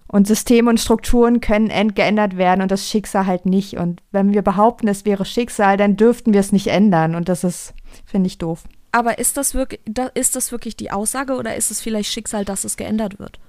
Und 0.05 0.27
Systeme 0.27 0.69
und 0.69 0.79
Strukturen 0.79 1.41
können 1.41 1.95
geändert 1.95 2.37
werden 2.37 2.61
und 2.61 2.69
das 2.69 2.87
Schicksal 2.87 3.25
halt 3.25 3.47
nicht. 3.47 3.77
Und 3.77 4.03
wenn 4.11 4.31
wir 4.31 4.43
behaupten, 4.43 4.87
es 4.87 5.05
wäre 5.05 5.25
Schicksal, 5.25 5.75
dann 5.75 5.97
dürften 5.97 6.33
wir 6.33 6.39
es 6.39 6.51
nicht 6.51 6.67
ändern. 6.67 7.15
Und 7.15 7.29
das 7.29 7.43
ist, 7.43 7.73
finde 8.05 8.27
ich, 8.27 8.37
doof. 8.37 8.65
Aber 8.91 9.19
ist 9.19 9.37
das, 9.37 9.53
wirklich, 9.53 9.81
da, 9.85 10.07
ist 10.07 10.35
das 10.35 10.51
wirklich 10.51 10.75
die 10.75 10.91
Aussage 10.91 11.33
oder 11.35 11.55
ist 11.55 11.71
es 11.71 11.81
vielleicht 11.81 12.11
Schicksal, 12.11 12.45
dass 12.45 12.63
es 12.63 12.77
geändert 12.77 13.19
wird? 13.19 13.39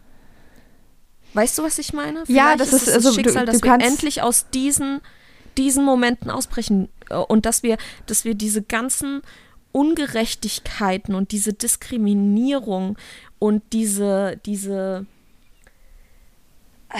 Weißt 1.35 1.57
du, 1.59 1.62
was 1.62 1.79
ich 1.79 1.92
meine? 1.92 2.20
Ja, 2.27 2.55
Vielleicht 2.57 2.61
das 2.61 2.68
es 2.68 2.74
ist- 2.74 2.87
das 2.88 2.94
also 2.96 3.09
du- 3.11 3.14
Schicksal, 3.16 3.46
du 3.46 3.53
dass 3.53 3.62
wir 3.62 3.74
endlich 3.74 4.22
aus 4.22 4.46
diesen, 4.51 5.01
diesen 5.57 5.85
Momenten 5.85 6.31
ausbrechen 6.31 6.88
äh, 7.11 7.14
und 7.16 7.46
dass 7.46 7.62
wir, 7.62 7.77
dass 8.07 8.24
wir 8.24 8.35
diese 8.35 8.62
ganzen 8.62 9.22
Ungerechtigkeiten 9.72 11.14
und 11.14 11.31
diese 11.33 11.53
Diskriminierung 11.53 12.96
und 13.38 13.62
diese, 13.72 14.40
diese, 14.44 15.07
äh, 16.90 16.98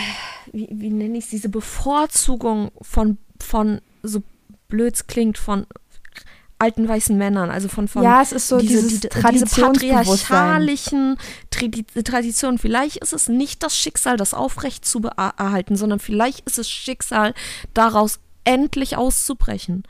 wie, 0.53 0.68
wie 0.70 0.90
nenne 0.90 1.18
ich 1.18 1.24
es, 1.24 1.31
diese 1.31 1.48
Bevorzugung 1.48 2.70
von, 2.83 3.18
von, 3.40 3.81
so 4.03 4.22
blöd 4.68 4.94
es 4.94 5.07
klingt, 5.07 5.38
von 5.38 5.66
alten 6.59 6.88
weißen 6.88 7.16
Männern, 7.16 7.51
also 7.51 7.68
von, 7.68 7.87
von 7.88 8.03
ja, 8.03 8.21
es 8.21 8.33
ist 8.33 8.49
so 8.49 8.59
diese, 8.59 8.83
dieses 8.83 9.01
die, 9.01 9.09
diese 9.33 9.47
patriarchalischen 9.47 11.16
Tradi- 11.53 12.03
Traditionen. 12.03 12.59
Vielleicht 12.59 12.97
ist 12.97 13.12
es 13.12 13.29
nicht 13.29 13.62
das 13.62 13.77
Schicksal, 13.77 14.16
das 14.16 14.35
aufrecht 14.35 14.85
zu 14.85 15.01
erhalten, 15.03 15.77
sondern 15.77 16.01
vielleicht 16.01 16.47
ist 16.47 16.59
es 16.59 16.68
Schicksal, 16.68 17.35
daraus 17.75 18.18
endlich 18.44 18.97
auszubrechen 18.97 19.85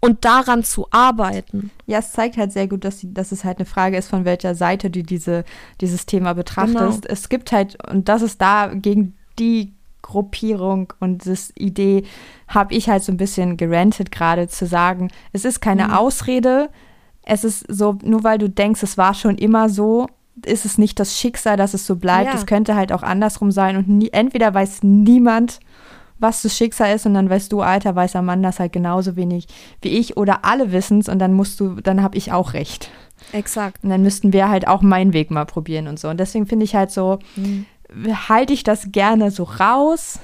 und 0.00 0.24
daran 0.24 0.64
zu 0.64 0.86
arbeiten. 0.90 1.70
Ja, 1.86 1.98
es 1.98 2.12
zeigt 2.12 2.36
halt 2.36 2.52
sehr 2.52 2.68
gut, 2.68 2.84
dass, 2.84 2.98
die, 2.98 3.12
dass 3.12 3.32
es 3.32 3.44
halt 3.44 3.58
eine 3.58 3.66
Frage 3.66 3.96
ist, 3.96 4.08
von 4.08 4.24
welcher 4.24 4.54
Seite 4.54 4.90
du 4.90 5.02
diese, 5.02 5.44
dieses 5.80 6.06
Thema 6.06 6.34
betrachtest. 6.34 7.02
Genau. 7.02 7.12
Es 7.12 7.28
gibt 7.28 7.52
halt, 7.52 7.76
und 7.90 8.08
das 8.08 8.22
ist 8.22 8.40
da 8.40 8.72
gegen 8.74 9.16
die 9.38 9.74
Gruppierung 10.04 10.92
und 11.00 11.26
das 11.26 11.52
Idee, 11.56 12.04
habe 12.46 12.74
ich 12.74 12.88
halt 12.88 13.02
so 13.02 13.10
ein 13.10 13.16
bisschen 13.16 13.56
gerantet 13.56 14.10
gerade 14.12 14.46
zu 14.48 14.66
sagen, 14.66 15.10
es 15.32 15.44
ist 15.44 15.60
keine 15.60 15.88
Mhm. 15.88 15.94
Ausrede, 15.94 16.68
es 17.22 17.42
ist 17.42 17.64
so, 17.68 17.96
nur 18.02 18.22
weil 18.22 18.38
du 18.38 18.48
denkst, 18.48 18.82
es 18.82 18.98
war 18.98 19.14
schon 19.14 19.36
immer 19.38 19.68
so, 19.68 20.06
ist 20.44 20.64
es 20.64 20.78
nicht 20.78 21.00
das 21.00 21.18
Schicksal, 21.18 21.56
dass 21.56 21.74
es 21.74 21.86
so 21.86 21.96
bleibt. 21.96 22.26
Ja. 22.32 22.34
Es 22.34 22.44
könnte 22.46 22.74
halt 22.74 22.92
auch 22.92 23.02
andersrum 23.02 23.50
sein 23.50 23.76
und 23.76 23.88
nie, 23.88 24.10
entweder 24.12 24.52
weiß 24.52 24.82
niemand, 24.82 25.60
was 26.18 26.42
das 26.42 26.56
Schicksal 26.56 26.94
ist 26.94 27.06
und 27.06 27.14
dann 27.14 27.28
weißt 27.30 27.50
du, 27.50 27.62
alter 27.62 27.96
weißer 27.96 28.22
Mann, 28.22 28.42
das 28.42 28.60
halt 28.60 28.72
genauso 28.72 29.16
wenig 29.16 29.46
wie 29.82 29.88
ich 29.88 30.16
oder 30.16 30.44
alle 30.44 30.70
wissen 30.70 31.00
es 31.00 31.08
und 31.08 31.18
dann 31.18 31.32
musst 31.32 31.58
du, 31.60 31.80
dann 31.80 32.02
habe 32.02 32.16
ich 32.18 32.30
auch 32.30 32.52
recht. 32.52 32.90
Exakt. 33.32 33.82
Und 33.82 33.90
dann 33.90 34.02
müssten 34.02 34.32
wir 34.32 34.48
halt 34.48 34.68
auch 34.68 34.82
meinen 34.82 35.12
Weg 35.12 35.30
mal 35.30 35.46
probieren 35.46 35.88
und 35.88 35.98
so. 35.98 36.08
Und 36.08 36.20
deswegen 36.20 36.46
finde 36.46 36.64
ich 36.64 36.74
halt 36.74 36.90
so, 36.90 37.18
halte 38.28 38.52
ich 38.52 38.62
das 38.64 38.90
gerne 38.92 39.30
so 39.30 39.44
raus. 39.44 40.18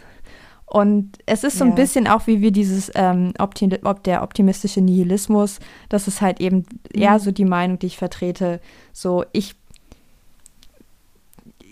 Und 0.66 1.18
es 1.26 1.42
ist 1.42 1.58
so 1.58 1.64
ein 1.64 1.70
Ja. 1.70 1.74
bisschen 1.76 2.06
auch 2.06 2.28
wie 2.28 2.40
wir 2.40 2.52
dieses, 2.52 2.92
ähm, 2.94 3.32
Opti 3.38 3.68
ob 3.82 4.04
der 4.04 4.22
optimistische 4.22 4.80
Nihilismus, 4.80 5.58
das 5.88 6.06
ist 6.06 6.20
halt 6.20 6.40
eben 6.40 6.64
eher 6.94 7.18
so 7.18 7.32
die 7.32 7.44
Meinung, 7.44 7.80
die 7.80 7.86
ich 7.88 7.98
vertrete. 7.98 8.60
So, 8.92 9.24
ich, 9.32 9.56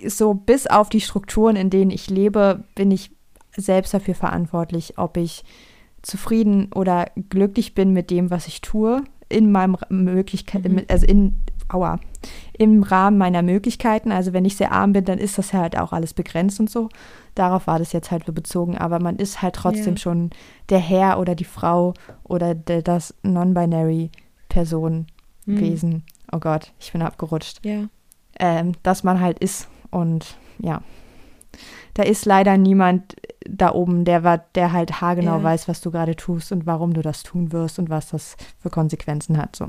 so 0.07 0.35
bis 0.35 0.67
auf 0.67 0.89
die 0.89 1.01
Strukturen, 1.01 1.57
in 1.57 1.71
denen 1.71 1.91
ich 1.91 2.11
lebe, 2.11 2.65
bin 2.75 2.91
ich 2.91 3.11
selbst 3.57 3.95
dafür 3.95 4.15
verantwortlich, 4.15 4.95
ob 4.99 5.17
ich 5.17 5.45
zufrieden 6.03 6.71
oder 6.75 7.07
glücklich 7.29 7.75
bin 7.75 7.93
mit 7.93 8.11
dem, 8.11 8.31
was 8.31 8.47
ich 8.47 8.61
tue, 8.61 9.03
in 9.29 9.51
meinem 9.53 9.77
Möglichkeit, 9.91 10.65
Mhm. 10.69 10.83
also 10.89 11.07
in, 11.07 11.35
aua, 11.69 11.99
im 12.57 12.83
Rahmen 12.83 13.19
meiner 13.19 13.43
Möglichkeiten. 13.43 14.11
Also 14.13 14.33
wenn 14.33 14.45
ich 14.45 14.57
sehr 14.57 14.73
arm 14.73 14.93
bin, 14.93 15.05
dann 15.05 15.19
ist 15.19 15.39
das 15.39 15.53
halt 15.53 15.79
auch 15.79 15.93
alles 15.93 16.15
begrenzt 16.15 16.59
und 16.61 16.71
so. 16.71 16.89
Darauf 17.35 17.67
war 17.67 17.79
das 17.79 17.93
jetzt 17.93 18.11
halt 18.11 18.27
so 18.27 18.33
bezogen. 18.33 18.77
Aber 18.79 18.99
man 19.01 19.17
ist 19.17 19.43
halt 19.43 19.55
trotzdem 19.55 19.95
Ja. 19.95 19.99
schon 20.01 20.31
der 20.71 20.79
Herr 20.81 21.19
oder 21.21 21.35
die 21.35 21.45
Frau 21.45 21.95
oder 22.25 22.55
der, 22.55 22.83
das 22.83 23.15
Non-Binary 23.23 24.11
Person, 24.49 25.07
Mhm. 25.47 25.61
Wesen. 25.61 26.03
Oh 26.33 26.39
Gott, 26.41 26.73
ich 26.79 26.93
bin 26.93 27.01
abgerutscht. 27.03 27.65
Ja. 27.65 27.85
Ähm, 28.39 28.73
dass 28.83 29.03
man 29.05 29.21
halt 29.21 29.39
ist. 29.39 29.69
Und 29.91 30.37
ja, 30.59 30.83
da 31.95 32.03
ist 32.03 32.27
leider 32.27 32.59
niemand 32.59 33.17
da 33.49 33.73
oben, 33.73 34.05
der, 34.05 34.39
der 34.55 34.73
halt 34.73 35.01
haargenau 35.01 35.39
Ja. 35.39 35.43
weiß, 35.43 35.69
was 35.69 35.81
du 35.81 35.91
gerade 35.91 36.17
tust 36.17 36.53
und 36.53 36.67
warum 36.67 36.93
du 36.93 37.01
das 37.01 37.23
tun 37.23 37.51
wirst 37.53 37.79
und 37.79 37.89
was 37.89 38.11
das 38.11 38.37
für 38.59 38.69
Konsequenzen 38.69 39.39
hat. 39.39 39.57
So, 39.57 39.67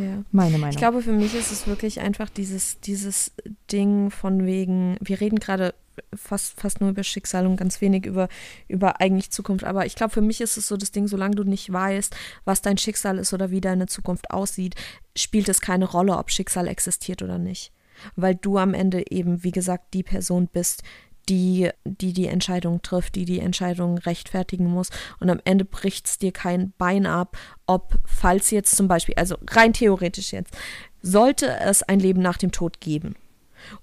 ja. 0.00 0.24
meine 0.32 0.58
Meinung. 0.58 0.70
Ich 0.70 0.76
glaube, 0.76 1.02
für 1.02 1.12
mich 1.12 1.34
ist 1.34 1.52
es 1.52 1.66
wirklich 1.66 2.00
einfach 2.00 2.30
dieses, 2.30 2.80
dieses 2.80 3.32
Ding 3.70 4.10
von 4.10 4.46
wegen, 4.46 4.96
wir 5.00 5.20
reden 5.20 5.38
gerade 5.38 5.74
fast, 6.14 6.58
fast 6.58 6.80
nur 6.80 6.90
über 6.90 7.02
Schicksal 7.02 7.46
und 7.46 7.56
ganz 7.56 7.80
wenig 7.80 8.06
über, 8.06 8.28
über 8.68 9.00
eigentlich 9.00 9.30
Zukunft. 9.30 9.64
Aber 9.64 9.86
ich 9.86 9.94
glaube, 9.94 10.12
für 10.12 10.20
mich 10.20 10.40
ist 10.40 10.56
es 10.56 10.68
so 10.68 10.76
das 10.76 10.92
Ding, 10.92 11.06
solange 11.08 11.36
du 11.36 11.44
nicht 11.44 11.72
weißt, 11.72 12.14
was 12.44 12.62
dein 12.62 12.78
Schicksal 12.78 13.18
ist 13.18 13.32
oder 13.32 13.50
wie 13.50 13.60
deine 13.60 13.86
Zukunft 13.86 14.30
aussieht, 14.30 14.74
spielt 15.16 15.48
es 15.48 15.60
keine 15.60 15.86
Rolle, 15.86 16.16
ob 16.16 16.30
Schicksal 16.30 16.68
existiert 16.68 17.22
oder 17.22 17.38
nicht. 17.38 17.72
Weil 18.16 18.34
du 18.34 18.56
am 18.56 18.74
Ende 18.74 19.10
eben, 19.10 19.44
wie 19.44 19.50
gesagt, 19.50 19.92
die 19.94 20.02
Person 20.02 20.48
bist, 20.48 20.82
die, 21.28 21.70
die 21.84 22.12
die 22.12 22.26
Entscheidung 22.26 22.82
trifft, 22.82 23.14
die 23.14 23.24
die 23.24 23.40
Entscheidung 23.40 23.98
rechtfertigen 23.98 24.66
muss. 24.66 24.90
Und 25.20 25.30
am 25.30 25.40
Ende 25.44 25.64
bricht 25.64 26.06
es 26.06 26.18
dir 26.18 26.32
kein 26.32 26.72
Bein 26.78 27.06
ab, 27.06 27.36
ob, 27.66 27.98
falls 28.04 28.50
jetzt 28.50 28.76
zum 28.76 28.88
Beispiel, 28.88 29.14
also 29.16 29.36
rein 29.48 29.72
theoretisch 29.72 30.32
jetzt, 30.32 30.56
sollte 31.02 31.48
es 31.60 31.82
ein 31.82 32.00
Leben 32.00 32.20
nach 32.20 32.36
dem 32.36 32.52
Tod 32.52 32.80
geben 32.80 33.14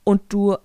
und 0.04 0.22
du, 0.30 0.58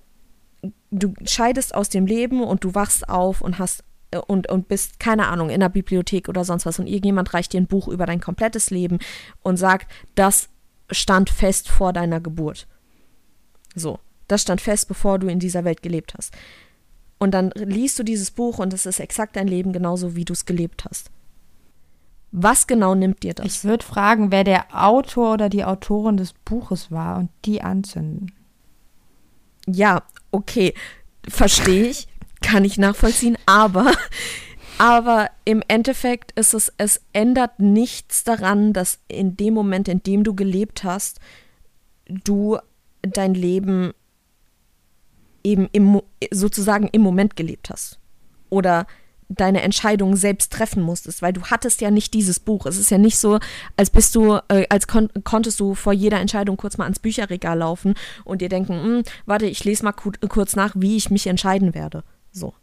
du 0.91 1.15
scheidest 1.25 1.75
aus 1.75 1.89
dem 1.89 2.07
Leben 2.07 2.43
und 2.43 2.65
du 2.65 2.75
wachst 2.75 3.09
auf 3.09 3.41
und 3.41 3.59
hast 3.59 3.85
äh, 4.11 4.19
und, 4.19 4.51
und 4.51 4.69
bist, 4.69 5.01
keine 5.01 5.29
Ahnung, 5.29 5.51
in 5.51 5.61
der 5.61 5.69
Bibliothek 5.69 6.29
oder 6.29 6.45
sonst 6.45 6.67
was 6.67 6.79
und 6.79 6.87
irgendjemand 6.87 7.35
reicht 7.35 7.53
dir 7.53 7.61
ein 7.61 7.67
Buch 7.67 7.89
über 7.89 8.07
dein 8.07 8.21
komplettes 8.21 8.71
Leben 8.71 8.99
und 9.43 9.57
sagt, 9.57 9.91
das 10.15 10.49
stand 10.91 11.31
fest 11.31 11.69
vor 11.69 11.93
deiner 11.93 12.21
Geburt. 12.21 12.67
So, 13.75 13.99
das 14.33 14.43
stand 14.43 14.61
fest, 14.61 14.89
bevor 14.89 15.19
du 15.19 15.29
in 15.29 15.39
dieser 15.39 15.65
Welt 15.65 15.83
gelebt 15.83 16.15
hast. 16.17 16.35
Und 17.19 17.33
dann 17.33 17.51
liest 17.55 17.99
du 17.99 18.03
dieses 18.03 18.33
Buch 18.33 18.59
und 18.59 18.73
es 18.75 18.87
ist 18.87 18.99
exakt 18.99 19.37
dein 19.37 19.47
Leben 19.47 19.73
genauso, 19.73 20.17
wie 20.17 20.25
du 20.25 20.33
es 20.33 20.45
gelebt 20.45 20.85
hast. 20.85 21.11
Was 22.33 22.67
genau 22.67 22.95
nimmt 22.95 23.23
dir 23.23 23.35
das? 23.35 23.47
Ich 23.47 23.65
würde 23.65 23.85
fragen, 23.85 24.33
wer 24.33 24.43
der 24.43 24.67
Autor 24.73 25.35
oder 25.35 25.49
die 25.49 25.65
Autorin 25.65 26.17
des 26.17 26.33
Buches 26.33 26.91
war 26.91 27.19
und 27.19 27.31
die 27.45 27.63
anzünden. 27.63 28.33
Ja, 29.67 30.03
okay, 30.33 30.75
verstehe 31.29 31.87
ich, 31.87 32.09
kann 32.41 32.65
ich 32.65 32.79
nachvollziehen, 32.79 33.39
aber 33.47 33.93
aber 34.79 35.31
im 35.45 35.63
Endeffekt 35.69 36.33
ist 36.33 36.55
es, 36.55 36.73
es 36.77 37.03
ändert 37.13 37.61
nichts 37.61 38.25
daran, 38.25 38.73
dass 38.73 38.99
in 39.07 39.37
dem 39.37 39.55
Moment, 39.55 39.87
in 39.87 40.03
dem 40.03 40.25
du 40.25 40.35
gelebt 40.35 40.83
hast, 40.83 41.21
du 42.07 42.59
dein 43.03 43.35
Leben 43.35 43.93
eben 45.45 45.69
im, 45.73 46.01
sozusagen 46.31 46.89
im 46.93 47.03
Moment 47.03 47.37
gelebt 47.37 47.71
hast. 47.71 47.99
Oder 48.51 48.87
deine 49.29 49.63
Entscheidung 49.63 50.17
selbst 50.17 50.53
treffen 50.53 50.83
musstest, 50.83 51.23
weil 51.23 51.33
du 51.33 51.43
hattest 51.45 51.81
ja 51.81 51.91
nicht 51.91 52.15
dieses 52.15 52.39
Buch. 52.41 52.67
Es 52.67 52.79
ist 52.79 52.91
ja 52.91 52.99
nicht 52.99 53.19
so, 53.19 53.39
als 53.77 53.91
bist 53.91 54.15
du, 54.15 54.39
äh, 54.49 54.67
als 54.69 54.87
kon 54.87 55.09
konntest 55.25 55.59
du 55.61 55.75
vor 55.75 55.93
jeder 55.93 56.21
Entscheidung 56.21 56.57
kurz 56.57 56.77
mal 56.79 56.85
ans 56.85 56.99
Bücherregal 56.99 57.59
laufen 57.59 57.95
und 58.25 58.43
dir 58.43 58.49
denken, 58.49 58.83
hm, 58.83 59.03
warte, 59.27 59.47
ich 59.47 59.65
lese 59.65 59.85
mal 59.85 59.93
kurz 59.93 60.57
nach, 60.57 60.75
wie 60.77 60.97
ich 60.97 61.11
mich 61.11 61.27
entscheiden 61.27 61.75
werde. 61.75 62.05
So. 62.31 62.55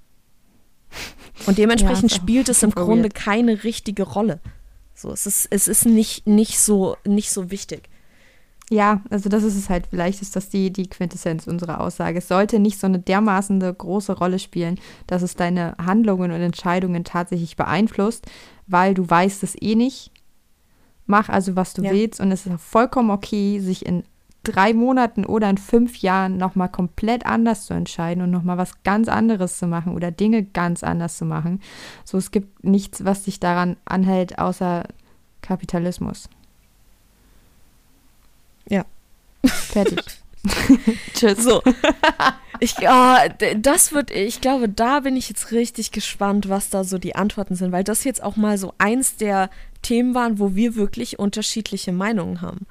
Und 1.46 1.58
dementsprechend 1.58 2.12
ja, 2.12 2.18
spielt 2.18 2.50
es 2.50 2.63
im 2.63 2.72
Grunde 2.72 3.10
keine 3.10 3.63
richtige 3.63 4.04
Rolle. 4.04 4.39
So, 4.94 5.12
es 5.12 5.26
ist, 5.26 5.48
es 5.50 5.68
ist 5.68 5.86
nicht, 5.86 6.28
nicht, 6.28 6.60
so, 6.60 6.98
nicht 7.06 7.32
so 7.32 7.52
wichtig. 7.52 7.89
Ja, 8.69 9.01
also 9.10 9.29
das 9.29 9.43
ist 9.43 9.58
es 9.58 9.67
halt, 9.67 9.88
vielleicht 9.88 10.21
ist 10.21 10.36
das 10.36 10.49
die, 10.49 10.71
die 10.71 10.88
Quintessenz 10.88 11.47
unserer 11.47 11.82
Aussage. 11.82 12.19
Es 12.19 12.27
sollte 12.27 12.60
nicht 12.60 12.79
so 12.79 12.86
eine 12.86 12.99
dermaßen 12.99 13.60
große 13.60 14.13
Rolle 14.13 14.38
spielen, 14.38 14.79
dass 15.08 15.23
es 15.23 15.36
deine 15.36 15.75
Handlungen 15.84 16.32
und 16.32 16.39
Entscheidungen 16.39 17.03
tatsächlich 17.03 17.55
beeinflusst, 17.55 18.27
weil 18.67 18.93
du 18.93 19.10
weißt 19.10 19.41
es 19.41 19.60
eh 19.60 19.73
nicht. 19.73 20.12
Mach 21.08 21.29
also, 21.29 21.55
was 21.55 21.73
du 21.73 21.82
ja. 21.82 21.91
willst 21.91 22.19
und 22.19 22.32
es 22.32 22.45
ist 22.45 22.62
vollkommen 22.62 23.10
okay, 23.10 23.60
sich 23.60 23.88
in 23.88 24.03
drei 24.43 24.73
Monaten 24.73 25.25
oder 25.25 25.49
in 25.49 25.58
fünf 25.58 25.97
Jahren 25.97 26.38
nochmal 26.38 26.69
komplett 26.69 27.25
anders 27.25 27.65
zu 27.65 27.73
entscheiden 27.73 28.23
und 28.23 28.29
nochmal 28.29 28.60
was 28.60 28.84
ganz 28.84 29.08
anderes 29.08 29.58
zu 29.58 29.65
machen 29.65 29.95
oder 29.95 30.12
Dinge 30.12 30.43
ganz 30.43 30.84
anders 30.84 31.17
zu 31.17 31.25
machen. 31.25 31.60
So, 32.05 32.19
es 32.19 32.29
gibt 32.29 32.63
nichts, 32.63 33.03
was 33.03 33.23
dich 33.23 33.39
daran 33.39 33.77
anhält, 33.86 34.38
außer 34.38 34.84
Kapitalismus. 35.41 36.29
Ja. 38.69 38.86
Fertig. 39.45 40.01
Tschüss. 41.13 41.43
So. 41.43 41.62
Ich, 42.62 42.75
oh, 42.82 43.15
das 43.58 43.93
wird, 43.93 44.12
ich 44.12 44.41
glaube, 44.41 44.67
da 44.67 45.01
bin 45.01 45.15
ich 45.15 45.29
jetzt 45.29 45.51
richtig 45.51 45.91
gespannt, 45.91 46.49
was 46.49 46.69
da 46.69 46.84
so 46.84 46.97
die 46.97 47.15
Antworten 47.15 47.55
sind, 47.55 47.71
weil 47.71 47.84
das 47.84 48.03
jetzt 48.03 48.21
auch 48.21 48.36
mal 48.36 48.58
so 48.58 48.73
eins 48.77 49.15
der 49.15 49.49
Themen 49.82 50.13
waren, 50.13 50.39
wo 50.39 50.55
wir 50.55 50.75
wirklich 50.75 51.19
unterschiedliche 51.19 51.93
Meinungen 51.93 52.41
haben. 52.41 52.65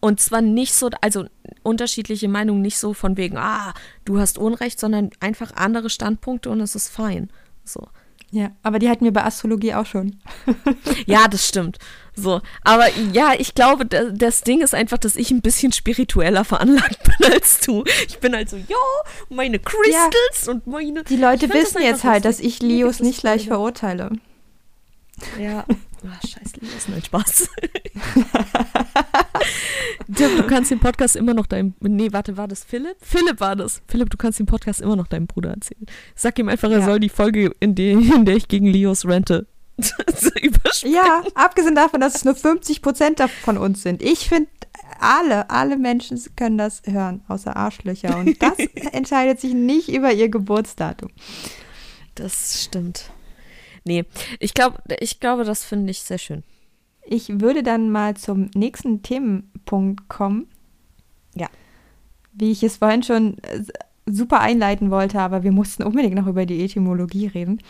Und 0.00 0.20
zwar 0.20 0.40
nicht 0.40 0.74
so, 0.74 0.90
also 1.00 1.26
unterschiedliche 1.62 2.28
Meinungen 2.28 2.62
nicht 2.62 2.78
so 2.78 2.94
von 2.94 3.16
wegen, 3.16 3.36
ah, 3.36 3.74
du 4.04 4.18
hast 4.18 4.38
Unrecht, 4.38 4.80
sondern 4.80 5.10
einfach 5.20 5.52
andere 5.56 5.90
Standpunkte 5.90 6.50
und 6.50 6.60
es 6.60 6.74
ist 6.74 6.88
fein. 6.88 7.30
So. 7.64 7.88
Ja, 8.32 8.52
aber 8.62 8.78
die 8.78 8.88
hatten 8.88 9.04
wir 9.04 9.12
bei 9.12 9.24
Astrologie 9.24 9.74
auch 9.74 9.86
schon. 9.86 10.20
ja, 11.06 11.26
das 11.26 11.46
stimmt. 11.46 11.78
So, 12.14 12.40
aber 12.62 12.86
ja, 13.12 13.32
ich 13.36 13.54
glaube, 13.54 13.86
das 13.86 14.42
Ding 14.42 14.60
ist 14.60 14.74
einfach, 14.74 14.98
dass 14.98 15.16
ich 15.16 15.30
ein 15.30 15.40
bisschen 15.40 15.72
spiritueller 15.72 16.44
veranlagt 16.44 17.02
bin 17.18 17.32
als 17.32 17.60
du. 17.60 17.82
Ich 18.06 18.18
bin 18.18 18.34
halt 18.34 18.48
so, 18.48 18.56
ja, 18.56 18.76
meine 19.28 19.58
Crystals 19.58 20.46
ja, 20.46 20.52
und 20.52 20.66
meine. 20.66 21.02
Die 21.04 21.16
Leute 21.16 21.52
wissen 21.52 21.82
jetzt 21.82 22.04
halt, 22.04 22.24
dass 22.24 22.38
ich 22.38 22.60
Leos 22.60 23.00
nicht 23.00 23.20
gleich 23.20 23.46
verurteile. 23.48 24.10
Ja, 25.38 25.64
oh, 26.04 26.26
scheiß 26.26 26.56
Leos, 26.56 26.88
nein, 26.88 27.02
Spaß. 27.02 27.48
Tim, 30.14 30.36
du 30.36 30.46
kannst 30.46 30.70
den 30.70 30.80
Podcast 30.80 31.16
immer 31.16 31.34
noch 31.34 31.46
deinem. 31.46 31.74
Nee, 31.80 32.12
warte, 32.12 32.36
war 32.36 32.48
das 32.48 32.64
Philipp? 32.64 32.96
Philipp 33.00 33.40
war 33.40 33.56
das. 33.56 33.82
Philipp, 33.86 34.10
du 34.10 34.16
kannst 34.16 34.38
den 34.38 34.46
Podcast 34.46 34.80
immer 34.80 34.96
noch 34.96 35.06
deinem 35.06 35.26
Bruder 35.26 35.50
erzählen. 35.50 35.86
Sag 36.14 36.38
ihm 36.38 36.48
einfach, 36.48 36.70
er 36.70 36.80
ja. 36.80 36.84
soll 36.84 37.00
die 37.00 37.08
Folge, 37.08 37.52
in, 37.60 37.74
die, 37.74 37.92
in 37.92 38.24
der 38.24 38.36
ich 38.36 38.48
gegen 38.48 38.66
Leos 38.66 39.06
rente, 39.06 39.46
Ja, 40.82 41.22
abgesehen 41.34 41.74
davon, 41.74 42.00
dass 42.00 42.14
es 42.14 42.24
nur 42.24 42.34
50 42.34 42.82
Prozent 42.82 43.20
von 43.42 43.58
uns 43.58 43.82
sind. 43.82 44.02
Ich 44.02 44.28
finde, 44.28 44.48
alle, 44.98 45.50
alle 45.50 45.76
Menschen 45.76 46.20
können 46.36 46.58
das 46.58 46.82
hören, 46.84 47.22
außer 47.28 47.56
Arschlöcher. 47.56 48.16
Und 48.16 48.42
das 48.42 48.58
entscheidet 48.92 49.40
sich 49.40 49.54
nicht 49.54 49.88
über 49.88 50.12
ihr 50.12 50.28
Geburtsdatum. 50.28 51.10
Das 52.14 52.64
stimmt. 52.64 53.10
Nee, 53.84 54.04
ich, 54.38 54.54
glaub, 54.54 54.82
ich 55.00 55.20
glaube, 55.20 55.44
das 55.44 55.64
finde 55.64 55.90
ich 55.90 56.02
sehr 56.02 56.18
schön. 56.18 56.42
Ich 57.04 57.40
würde 57.40 57.62
dann 57.62 57.90
mal 57.90 58.16
zum 58.16 58.50
nächsten 58.54 59.02
Themenpunkt 59.02 60.08
kommen. 60.08 60.46
Ja. 61.34 61.48
Wie 62.32 62.52
ich 62.52 62.62
es 62.62 62.76
vorhin 62.76 63.02
schon 63.02 63.38
äh, 63.38 63.64
super 64.06 64.40
einleiten 64.40 64.90
wollte, 64.90 65.20
aber 65.20 65.42
wir 65.42 65.52
mussten 65.52 65.82
unbedingt 65.82 66.14
noch 66.14 66.26
über 66.26 66.46
die 66.46 66.62
Etymologie 66.62 67.26
reden. 67.26 67.62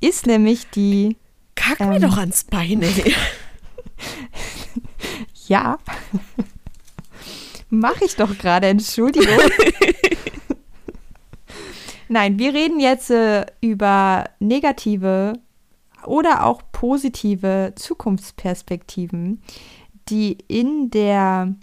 Ist 0.00 0.26
nämlich 0.26 0.68
die. 0.70 1.16
Kack 1.54 1.80
ähm, 1.80 1.90
mir 1.90 2.00
doch 2.00 2.16
ans 2.16 2.44
Bein, 2.44 2.82
ey. 2.82 3.14
ja. 5.48 5.78
Mache 7.70 8.04
ich 8.04 8.16
doch 8.16 8.36
gerade, 8.38 8.68
Entschuldigung. 8.68 9.28
Nein, 12.08 12.38
wir 12.38 12.54
reden 12.54 12.80
jetzt 12.80 13.10
äh, 13.10 13.44
über 13.60 14.24
negative 14.40 15.34
oder 16.06 16.46
auch 16.46 16.62
positive 16.72 17.72
Zukunftsperspektiven, 17.76 19.42
die 20.08 20.38
in 20.48 20.90
der, 20.90 21.54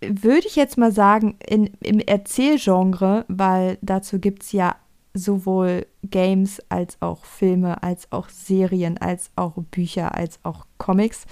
würde 0.00 0.46
ich 0.46 0.56
jetzt 0.56 0.76
mal 0.76 0.92
sagen, 0.92 1.36
in, 1.46 1.70
im 1.80 2.00
Erzählgenre, 2.00 3.24
weil 3.28 3.78
dazu 3.80 4.18
gibt 4.18 4.42
es 4.42 4.52
ja 4.52 4.76
sowohl 5.14 5.86
Games 6.02 6.60
als 6.68 7.00
auch 7.00 7.24
Filme, 7.24 7.82
als 7.82 8.10
auch 8.10 8.28
Serien, 8.28 8.98
als 8.98 9.30
auch 9.36 9.54
Bücher, 9.70 10.14
als 10.14 10.40
auch 10.42 10.66
Comics. 10.76 11.24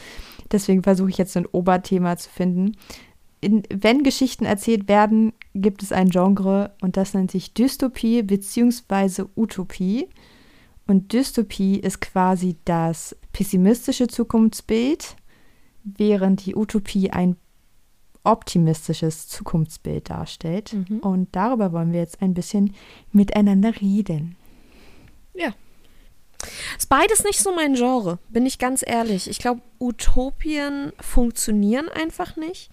Deswegen 0.53 0.85
versuche 0.85 1.11
ich 1.11 1.19
jetzt 1.19 1.37
ein 1.37 1.47
Oberthema 1.47 2.17
zu 2.17 2.31
finden. 2.31 2.77
In, 3.41 3.65
wenn 3.75 4.05
Geschichten 4.05 4.45
erzählt 4.45 4.89
werden, 4.89 5.33
gibt 5.55 5.83
es 5.83 5.93
ein 5.93 6.11
Genre 6.11 6.75
und 6.81 6.97
das 6.97 7.15
nennt 7.15 7.31
sich 7.31 7.55
Dystopie 7.55 8.23
bzw. 8.23 9.25
Utopie. 9.37 10.09
Und 10.87 11.13
Dystopie 11.13 11.79
ist 11.79 12.01
quasi 12.01 12.57
das 12.65 13.17
pessimistische 13.33 14.09
Zukunftsbild, 14.09 15.17
während 15.85 16.45
die 16.45 16.57
Utopie 16.57 17.11
ein 17.11 17.37
optimistisches 18.25 19.29
Zukunftsbild 19.29 20.11
darstellt. 20.11 20.73
Mhm. 20.73 20.99
Und 21.01 21.29
darüber 21.35 21.73
wollen 21.73 21.93
wir 21.93 22.01
jetzt 22.01 22.23
ein 22.23 22.35
bisschen 22.35 22.75
miteinander 23.11 23.81
reden. 23.81 24.37
Ja. 25.35 25.55
Ist 26.77 26.89
beides 26.89 27.23
nicht 27.25 27.39
so 27.39 27.55
mein 27.55 27.75
Genre, 27.75 28.19
bin 28.29 28.47
ich 28.47 28.59
ganz 28.59 28.83
ehrlich. 28.85 29.29
Ich 29.31 29.39
glaube, 29.39 29.63
Utopien 29.79 30.93
funktionieren 31.01 31.89
einfach 31.89 32.37
nicht, 32.37 32.71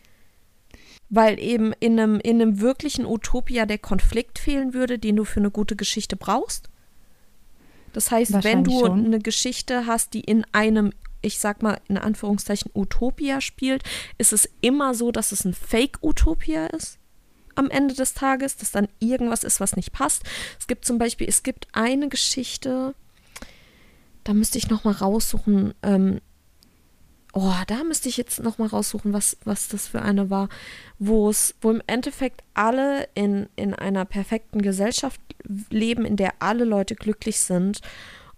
weil 1.10 1.40
eben 1.40 1.74
in 1.80 2.00
einem, 2.00 2.20
in 2.20 2.42
einem 2.42 2.62
wirklichen 2.62 3.06
Utopia 3.06 3.66
der 3.66 3.80
Konflikt 3.80 4.40
fehlen 4.40 4.74
würde, 4.74 5.00
den 5.00 5.16
du 5.16 5.26
für 5.26 5.40
eine 5.40 5.52
gute 5.52 5.76
Geschichte 5.76 6.16
brauchst. 6.16 6.70
Das 7.94 8.12
heißt, 8.12 8.44
wenn 8.44 8.64
du 8.64 8.80
schon. 8.80 9.06
eine 9.06 9.20
Geschichte 9.20 9.88
hast, 9.88 10.14
die 10.14 10.22
in 10.22 10.46
einem, 10.52 10.94
ich 11.22 11.40
sag 11.40 11.64
mal 11.64 11.82
in 11.88 11.98
Anführungszeichen, 11.98 12.72
Utopia 12.76 13.42
spielt, 13.42 13.84
ist 14.20 14.32
es 14.32 14.48
immer 14.62 14.94
so, 14.94 15.12
dass 15.12 15.32
es 15.32 15.44
ein 15.46 15.54
Fake-Utopia 15.54 16.68
ist 16.68 17.00
am 17.56 17.70
Ende 17.70 17.94
des 17.94 18.14
Tages, 18.14 18.56
dass 18.56 18.72
dann 18.72 18.88
irgendwas 19.00 19.44
ist, 19.44 19.60
was 19.60 19.76
nicht 19.76 19.92
passt. 19.92 20.24
Es 20.58 20.68
gibt 20.68 20.86
zum 20.86 20.98
Beispiel, 20.98 21.28
es 21.28 21.44
gibt 21.44 21.68
eine 21.74 22.08
Geschichte, 22.08 22.96
da 24.24 24.34
müsste 24.34 24.58
ich 24.58 24.70
noch 24.70 24.86
mal 24.86 24.94
raussuchen, 24.94 25.74
ähm, 25.84 26.22
oh, 27.34 27.54
da 27.68 27.84
müsste 27.84 28.10
ich 28.10 28.18
jetzt 28.18 28.42
noch 28.42 28.58
mal 28.58 28.68
raussuchen, 28.68 29.14
was, 29.14 29.38
was 29.44 29.68
das 29.68 29.88
für 29.88 30.02
eine 30.02 30.30
war, 30.30 30.50
wo 30.98 31.30
es, 31.30 31.56
wo 31.62 31.72
im 31.72 31.82
Endeffekt 31.88 32.44
alle 32.54 33.08
in, 33.14 33.48
in 33.56 33.74
einer 33.74 34.06
perfekten 34.06 34.62
Gesellschaft 34.62 35.22
leben, 35.70 36.06
in 36.06 36.16
der 36.16 36.34
alle 36.40 36.66
Leute 36.66 36.96
glücklich 36.96 37.40
sind. 37.40 37.82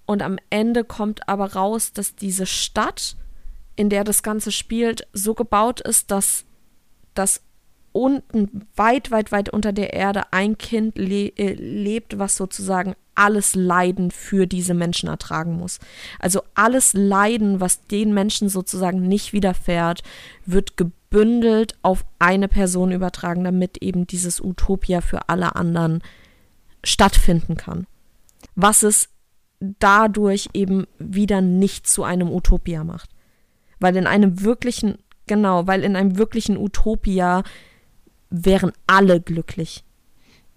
Und 0.06 0.22
am 0.22 0.38
Ende 0.50 0.84
kommt 0.84 1.28
aber 1.30 1.54
raus, 1.54 1.94
dass 1.94 2.16
diese 2.16 2.46
Stadt, 2.46 3.16
in 3.76 3.90
der 3.90 4.04
das 4.04 4.24
Ganze 4.24 4.52
spielt, 4.52 5.08
so 5.14 5.34
gebaut 5.34 5.80
ist, 5.80 6.12
dass, 6.12 6.44
dass 7.14 7.42
unten, 7.94 8.68
weit, 8.76 9.12
weit, 9.12 9.32
weit 9.32 9.50
unter 9.50 9.74
der 9.74 9.94
Erde 9.94 10.32
ein 10.32 10.58
Kind 10.58 10.98
le 10.98 11.28
äh, 11.38 11.54
lebt, 11.54 12.20
was 12.20 12.36
sozusagen 12.36 12.96
alles 13.22 13.54
Leiden 13.54 14.10
für 14.10 14.48
diese 14.48 14.74
Menschen 14.74 15.08
ertragen 15.08 15.56
muss. 15.58 15.78
Also 16.18 16.42
alles 16.56 16.94
Leiden, 16.94 17.60
was 17.60 17.86
den 17.86 18.16
Menschen 18.16 18.50
sozusagen 18.50 19.08
nicht 19.08 19.32
widerfährt, 19.32 20.02
wird 20.48 20.76
gebündelt 20.76 21.76
auf 21.84 22.04
eine 22.18 22.48
Person 22.48 22.92
übertragen, 22.92 23.44
damit 23.44 23.78
eben 23.84 24.08
dieses 24.08 24.42
Utopia 24.42 25.02
für 25.02 25.30
alle 25.30 25.56
anderen 25.56 26.02
stattfinden 26.84 27.58
kann. 27.58 27.86
Was 28.56 28.82
es 28.82 29.10
dadurch 29.60 30.50
eben 30.54 30.88
wieder 30.98 31.42
nicht 31.42 31.86
zu 31.86 32.04
einem 32.04 32.32
Utopia 32.32 32.84
macht. 32.84 33.12
Weil 33.80 33.96
in 33.98 34.08
einem 34.08 34.42
wirklichen, 34.42 34.98
genau, 35.28 35.68
weil 35.68 35.84
in 35.84 35.96
einem 35.96 36.18
wirklichen 36.18 36.58
Utopia 36.58 37.44
wären 38.32 38.72
alle 38.88 39.22
glücklich. 39.22 39.84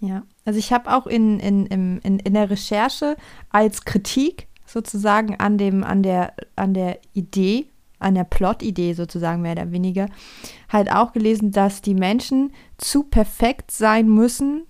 Ja, 0.05 0.22
also 0.44 0.59
ich 0.59 0.72
habe 0.72 0.94
auch 0.94 1.07
in, 1.07 1.40
in, 1.40 1.66
in, 1.66 2.18
in 2.18 2.34
der 2.34 2.50
Recherche 2.50 3.16
als 3.48 3.84
Kritik 3.84 4.48
sozusagen 4.66 5.36
an 5.36 5.57
dem, 5.57 5.82
an 5.82 6.02
der, 6.02 6.34
an 6.57 6.74
der 6.74 6.98
Idee, 7.14 7.70
an 7.98 8.14
der 8.14 8.24
Plot-Idee 8.24 8.92
sozusagen 8.92 9.40
mehr 9.40 9.52
oder 9.52 9.72
weniger, 9.72 10.07
halt 10.68 10.92
auch 10.92 11.12
gelesen, 11.12 11.52
dass 11.52 11.80
die 11.80 11.94
Menschen 11.94 12.52
zu 12.76 13.05
perfekt 13.05 13.70
sein 13.70 14.09
müssen 14.09 14.64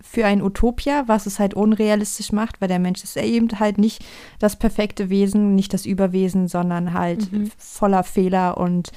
für 0.00 0.26
ein 0.26 0.42
Utopia, 0.42 1.04
was 1.06 1.26
es 1.26 1.38
halt 1.38 1.54
unrealistisch 1.54 2.32
macht, 2.32 2.60
weil 2.60 2.68
der 2.68 2.78
Mensch 2.78 3.02
ist 3.02 3.16
eben 3.16 3.48
halt 3.58 3.78
nicht 3.78 4.04
das 4.38 4.58
perfekte 4.58 5.08
Wesen, 5.08 5.54
nicht 5.54 5.72
das 5.72 5.86
Überwesen, 5.86 6.48
sondern 6.48 6.92
halt 6.92 7.32
mhm. 7.32 7.50
voller 7.56 8.02
Fehler 8.02 8.58
und 8.58 8.92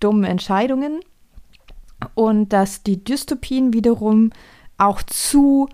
dummen 0.00 0.24
Entscheidungen. 0.24 1.00
Und 2.14 2.50
dass 2.50 2.82
die 2.82 3.02
Dystopien 3.02 3.72
wiederum 3.72 4.30
auch 4.78 5.02
zu 5.02 5.68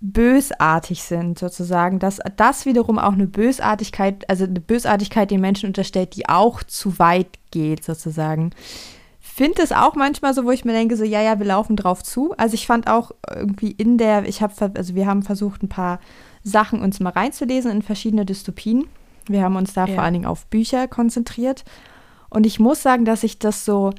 bösartig 0.00 1.02
sind, 1.02 1.38
sozusagen, 1.38 1.98
dass 1.98 2.20
das 2.36 2.66
wiederum 2.66 2.98
auch 2.98 3.14
eine 3.14 3.26
Bösartigkeit, 3.26 4.28
also 4.28 4.44
eine 4.44 4.60
Bösartigkeit 4.60 5.30
den 5.30 5.40
Menschen 5.40 5.66
unterstellt, 5.66 6.14
die 6.14 6.28
auch 6.28 6.62
zu 6.62 6.98
weit 6.98 7.38
geht, 7.50 7.84
sozusagen. 7.84 8.50
Finde 9.18 9.62
es 9.62 9.72
auch 9.72 9.94
manchmal 9.94 10.34
so, 10.34 10.44
wo 10.44 10.50
ich 10.50 10.66
mir 10.66 10.74
denke, 10.74 10.96
so, 10.96 11.04
ja, 11.04 11.22
ja, 11.22 11.38
wir 11.38 11.46
laufen 11.46 11.74
drauf 11.74 12.02
zu. 12.02 12.34
Also 12.36 12.54
ich 12.54 12.66
fand 12.66 12.86
auch 12.86 13.12
irgendwie 13.34 13.70
in 13.70 13.96
der, 13.96 14.28
ich 14.28 14.42
habe, 14.42 14.52
also 14.74 14.94
wir 14.94 15.06
haben 15.06 15.22
versucht, 15.22 15.62
ein 15.62 15.70
paar 15.70 16.00
Sachen 16.42 16.82
uns 16.82 17.00
mal 17.00 17.10
reinzulesen 17.10 17.70
in 17.70 17.80
verschiedene 17.80 18.26
Dystopien. 18.26 18.86
Wir 19.26 19.42
haben 19.42 19.56
uns 19.56 19.72
da 19.72 19.86
ja. 19.86 19.94
vor 19.94 20.04
allen 20.04 20.12
Dingen 20.12 20.26
auf 20.26 20.46
Bücher 20.46 20.86
konzentriert. 20.86 21.64
Und 22.28 22.44
ich 22.44 22.60
muss 22.60 22.82
sagen, 22.82 23.06
dass 23.06 23.24
ich 23.24 23.38
das 23.38 23.64
so 23.64 23.92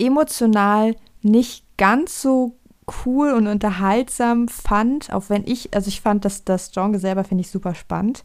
emotional 0.00 0.96
nicht 1.22 1.64
ganz 1.76 2.22
so 2.22 2.56
cool 3.04 3.32
und 3.32 3.46
unterhaltsam 3.46 4.48
fand, 4.48 5.12
auch 5.12 5.24
wenn 5.28 5.44
ich, 5.46 5.74
also 5.74 5.88
ich 5.88 6.00
fand 6.00 6.24
das, 6.24 6.44
das 6.44 6.72
Genre 6.72 6.98
selber 6.98 7.24
finde 7.24 7.42
ich 7.42 7.50
super 7.50 7.74
spannend, 7.74 8.24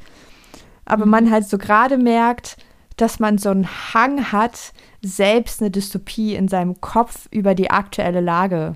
aber 0.85 1.05
mhm. 1.05 1.11
man 1.11 1.31
halt 1.31 1.47
so 1.47 1.57
gerade 1.57 1.97
merkt, 1.97 2.57
dass 2.97 3.19
man 3.19 3.37
so 3.37 3.49
einen 3.49 3.67
Hang 3.93 4.31
hat, 4.31 4.73
selbst 5.03 5.61
eine 5.61 5.71
Dystopie 5.71 6.35
in 6.35 6.47
seinem 6.47 6.79
Kopf 6.81 7.27
über 7.31 7.53
die 7.53 7.69
aktuelle 7.69 8.21
Lage 8.21 8.73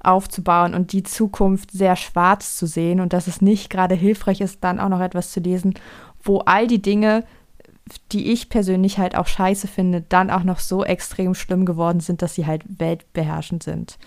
aufzubauen 0.00 0.74
und 0.74 0.92
die 0.92 1.02
Zukunft 1.02 1.70
sehr 1.70 1.96
schwarz 1.96 2.56
zu 2.56 2.66
sehen 2.66 3.00
und 3.00 3.12
dass 3.12 3.26
es 3.26 3.40
nicht 3.40 3.70
gerade 3.70 3.94
hilfreich 3.94 4.40
ist, 4.40 4.62
dann 4.62 4.80
auch 4.80 4.88
noch 4.88 5.00
etwas 5.00 5.32
zu 5.32 5.40
lesen, 5.40 5.74
wo 6.22 6.38
all 6.40 6.66
die 6.66 6.82
Dinge, 6.82 7.24
die 8.12 8.32
ich 8.32 8.48
persönlich 8.48 8.98
halt 8.98 9.14
auch 9.14 9.26
scheiße 9.26 9.68
finde, 9.68 10.02
dann 10.08 10.30
auch 10.30 10.44
noch 10.44 10.58
so 10.58 10.84
extrem 10.84 11.34
schlimm 11.34 11.66
geworden 11.66 12.00
sind, 12.00 12.22
dass 12.22 12.34
sie 12.34 12.46
halt 12.46 12.62
weltbeherrschend 12.66 13.62
sind. 13.62 13.98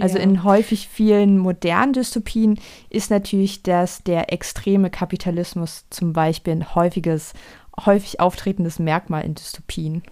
Also 0.00 0.18
ja. 0.18 0.24
in 0.24 0.42
häufig 0.42 0.88
vielen 0.88 1.38
modernen 1.38 1.92
Dystopien 1.92 2.58
ist 2.90 3.10
natürlich 3.10 3.62
das, 3.62 4.02
der 4.02 4.32
extreme 4.32 4.90
Kapitalismus 4.90 5.84
zum 5.90 6.12
Beispiel 6.12 6.54
ein 6.54 6.74
häufiges, 6.74 7.32
häufig 7.84 8.18
auftretendes 8.18 8.80
Merkmal 8.80 9.24
in 9.24 9.36
Dystopien. 9.36 10.02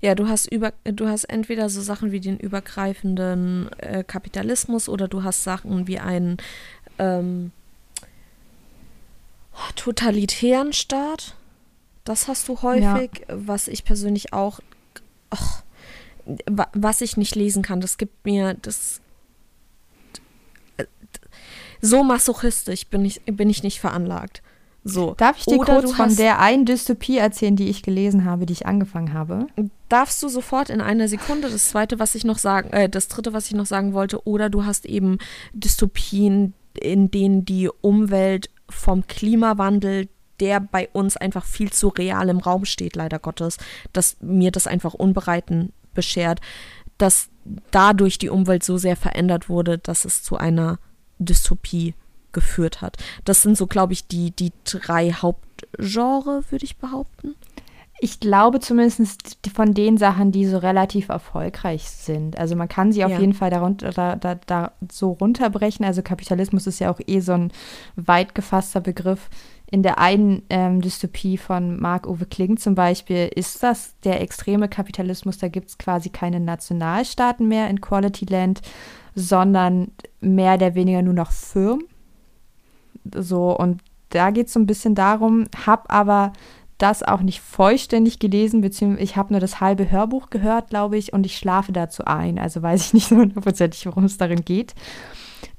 Ja, 0.00 0.14
du 0.14 0.28
hast 0.28 0.46
über, 0.46 0.74
du 0.84 1.08
hast 1.08 1.24
entweder 1.24 1.70
so 1.70 1.80
Sachen 1.80 2.12
wie 2.12 2.20
den 2.20 2.38
übergreifenden 2.38 3.70
äh, 3.78 4.04
Kapitalismus 4.04 4.88
oder 4.88 5.08
du 5.08 5.24
hast 5.24 5.42
Sachen 5.42 5.88
wie 5.88 5.98
einen 5.98 6.36
ähm, 6.98 7.52
totalitären 9.74 10.72
Staat. 10.72 11.35
Das 12.06 12.28
hast 12.28 12.48
du 12.48 12.62
häufig, 12.62 13.10
ja. 13.28 13.28
was 13.28 13.68
ich 13.68 13.84
persönlich 13.84 14.32
auch. 14.32 14.60
Och, 15.32 15.62
was 16.72 17.02
ich 17.02 17.16
nicht 17.16 17.34
lesen 17.34 17.62
kann, 17.62 17.80
das 17.80 17.98
gibt 17.98 18.24
mir 18.24 18.54
das 18.54 19.00
so 21.80 22.02
masochistisch 22.02 22.86
bin 22.86 23.04
ich, 23.04 23.20
bin 23.24 23.50
ich 23.50 23.62
nicht 23.62 23.80
veranlagt. 23.80 24.42
So. 24.84 25.14
Darf 25.16 25.38
ich 25.38 25.44
dir 25.46 25.58
Oder 25.58 25.80
kurz 25.80 25.92
von 25.92 26.14
der 26.14 26.38
einen 26.38 26.64
Dystopie 26.64 27.18
erzählen, 27.18 27.56
die 27.56 27.68
ich 27.68 27.82
gelesen 27.82 28.24
habe, 28.24 28.46
die 28.46 28.52
ich 28.52 28.66
angefangen 28.66 29.12
habe? 29.12 29.48
Darfst 29.88 30.22
du 30.22 30.28
sofort 30.28 30.70
in 30.70 30.80
einer 30.80 31.08
Sekunde. 31.08 31.50
Das 31.50 31.70
zweite, 31.70 31.98
was 31.98 32.14
ich 32.14 32.24
noch 32.24 32.38
sagen, 32.38 32.70
äh, 32.70 32.88
das 32.88 33.08
dritte, 33.08 33.32
was 33.32 33.46
ich 33.46 33.54
noch 33.54 33.66
sagen 33.66 33.94
wollte, 33.94 34.24
oder 34.26 34.48
du 34.48 34.64
hast 34.64 34.86
eben 34.86 35.18
Dystopien, 35.52 36.54
in 36.74 37.10
denen 37.10 37.44
die 37.44 37.68
Umwelt 37.80 38.48
vom 38.68 39.06
Klimawandel, 39.06 40.08
der 40.40 40.60
bei 40.60 40.88
uns 40.92 41.16
einfach 41.16 41.44
viel 41.44 41.72
zu 41.72 41.88
real 41.88 42.28
im 42.28 42.38
Raum 42.38 42.64
steht, 42.64 42.96
leider 42.96 43.18
Gottes, 43.18 43.58
dass 43.92 44.16
mir 44.20 44.50
das 44.50 44.66
einfach 44.66 44.94
unbereiten 44.94 45.72
beschert, 45.94 46.40
dass 46.98 47.28
dadurch 47.70 48.18
die 48.18 48.28
Umwelt 48.28 48.64
so 48.64 48.76
sehr 48.78 48.96
verändert 48.96 49.48
wurde, 49.48 49.78
dass 49.78 50.04
es 50.04 50.22
zu 50.22 50.36
einer 50.36 50.78
Dystopie 51.18 51.94
geführt 52.32 52.82
hat. 52.82 52.96
Das 53.24 53.42
sind 53.42 53.56
so, 53.56 53.66
glaube 53.66 53.92
ich, 53.92 54.06
die, 54.06 54.30
die 54.30 54.52
drei 54.64 55.12
Hauptgenre, 55.12 56.44
würde 56.50 56.64
ich 56.64 56.76
behaupten. 56.76 57.34
Ich 57.98 58.20
glaube 58.20 58.60
zumindest 58.60 59.38
von 59.54 59.72
den 59.72 59.96
Sachen, 59.96 60.30
die 60.30 60.46
so 60.46 60.58
relativ 60.58 61.08
erfolgreich 61.08 61.84
sind. 61.84 62.38
Also 62.38 62.54
man 62.54 62.68
kann 62.68 62.92
sie 62.92 63.04
auf 63.04 63.10
ja. 63.10 63.18
jeden 63.18 63.32
Fall 63.32 63.48
darunter, 63.48 63.90
da, 63.90 64.16
da, 64.16 64.34
da 64.34 64.72
so 64.92 65.12
runterbrechen. 65.12 65.84
Also 65.84 66.02
Kapitalismus 66.02 66.66
ist 66.66 66.78
ja 66.78 66.90
auch 66.90 67.00
eh 67.06 67.20
so 67.20 67.32
ein 67.32 67.52
weit 67.96 68.34
gefasster 68.34 68.80
Begriff 68.80 69.30
in 69.70 69.82
der 69.82 69.98
einen 69.98 70.42
ähm, 70.48 70.80
Dystopie 70.80 71.36
von 71.36 71.80
Marc-Uwe 71.80 72.26
Kling 72.26 72.56
zum 72.56 72.74
Beispiel 72.74 73.28
ist 73.34 73.62
das 73.62 73.94
der 74.04 74.20
extreme 74.20 74.68
Kapitalismus. 74.68 75.38
Da 75.38 75.48
gibt 75.48 75.68
es 75.68 75.78
quasi 75.78 76.08
keine 76.08 76.38
Nationalstaaten 76.38 77.48
mehr 77.48 77.68
in 77.68 77.80
Quality 77.80 78.26
Land, 78.26 78.62
sondern 79.14 79.90
mehr 80.20 80.54
oder 80.54 80.74
weniger 80.74 81.02
nur 81.02 81.14
noch 81.14 81.32
Firmen. 81.32 81.86
So, 83.14 83.56
und 83.56 83.80
da 84.10 84.30
geht 84.30 84.46
es 84.46 84.52
so 84.52 84.60
ein 84.60 84.66
bisschen 84.66 84.94
darum, 84.94 85.46
habe 85.66 85.90
aber 85.90 86.32
das 86.78 87.02
auch 87.02 87.22
nicht 87.22 87.40
vollständig 87.40 88.18
gelesen, 88.18 88.60
beziehungsweise 88.60 89.02
ich 89.02 89.16
habe 89.16 89.32
nur 89.32 89.40
das 89.40 89.60
halbe 89.60 89.90
Hörbuch 89.90 90.30
gehört, 90.30 90.70
glaube 90.70 90.98
ich, 90.98 91.12
und 91.12 91.24
ich 91.24 91.38
schlafe 91.38 91.72
dazu 91.72 92.04
ein. 92.04 92.38
Also 92.38 92.62
weiß 92.62 92.86
ich 92.86 92.94
nicht 92.94 93.08
so 93.08 93.16
hundertprozentig, 93.16 93.86
worum 93.86 94.04
es 94.04 94.18
darin 94.18 94.44
geht. 94.44 94.74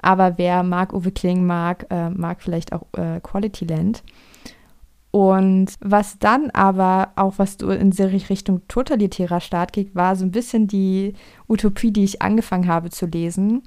Aber 0.01 0.37
wer 0.37 0.63
Marc-Uwe 0.63 1.11
Kling 1.11 1.45
mag, 1.45 1.87
äh, 1.89 2.09
mag 2.09 2.41
vielleicht 2.41 2.73
auch 2.73 2.85
äh, 2.93 3.19
Quality 3.21 3.65
Land. 3.65 4.03
Und 5.11 5.73
was 5.79 6.19
dann 6.19 6.49
aber 6.51 7.11
auch, 7.15 7.35
was 7.37 7.57
du 7.57 7.69
in 7.69 7.91
Richtung 7.91 8.61
totalitärer 8.67 9.39
Staat 9.39 9.73
geht, 9.73 9.95
war 9.95 10.15
so 10.15 10.25
ein 10.25 10.31
bisschen 10.31 10.67
die 10.67 11.13
Utopie, 11.47 11.91
die 11.91 12.03
ich 12.03 12.21
angefangen 12.21 12.67
habe 12.67 12.89
zu 12.89 13.05
lesen. 13.05 13.63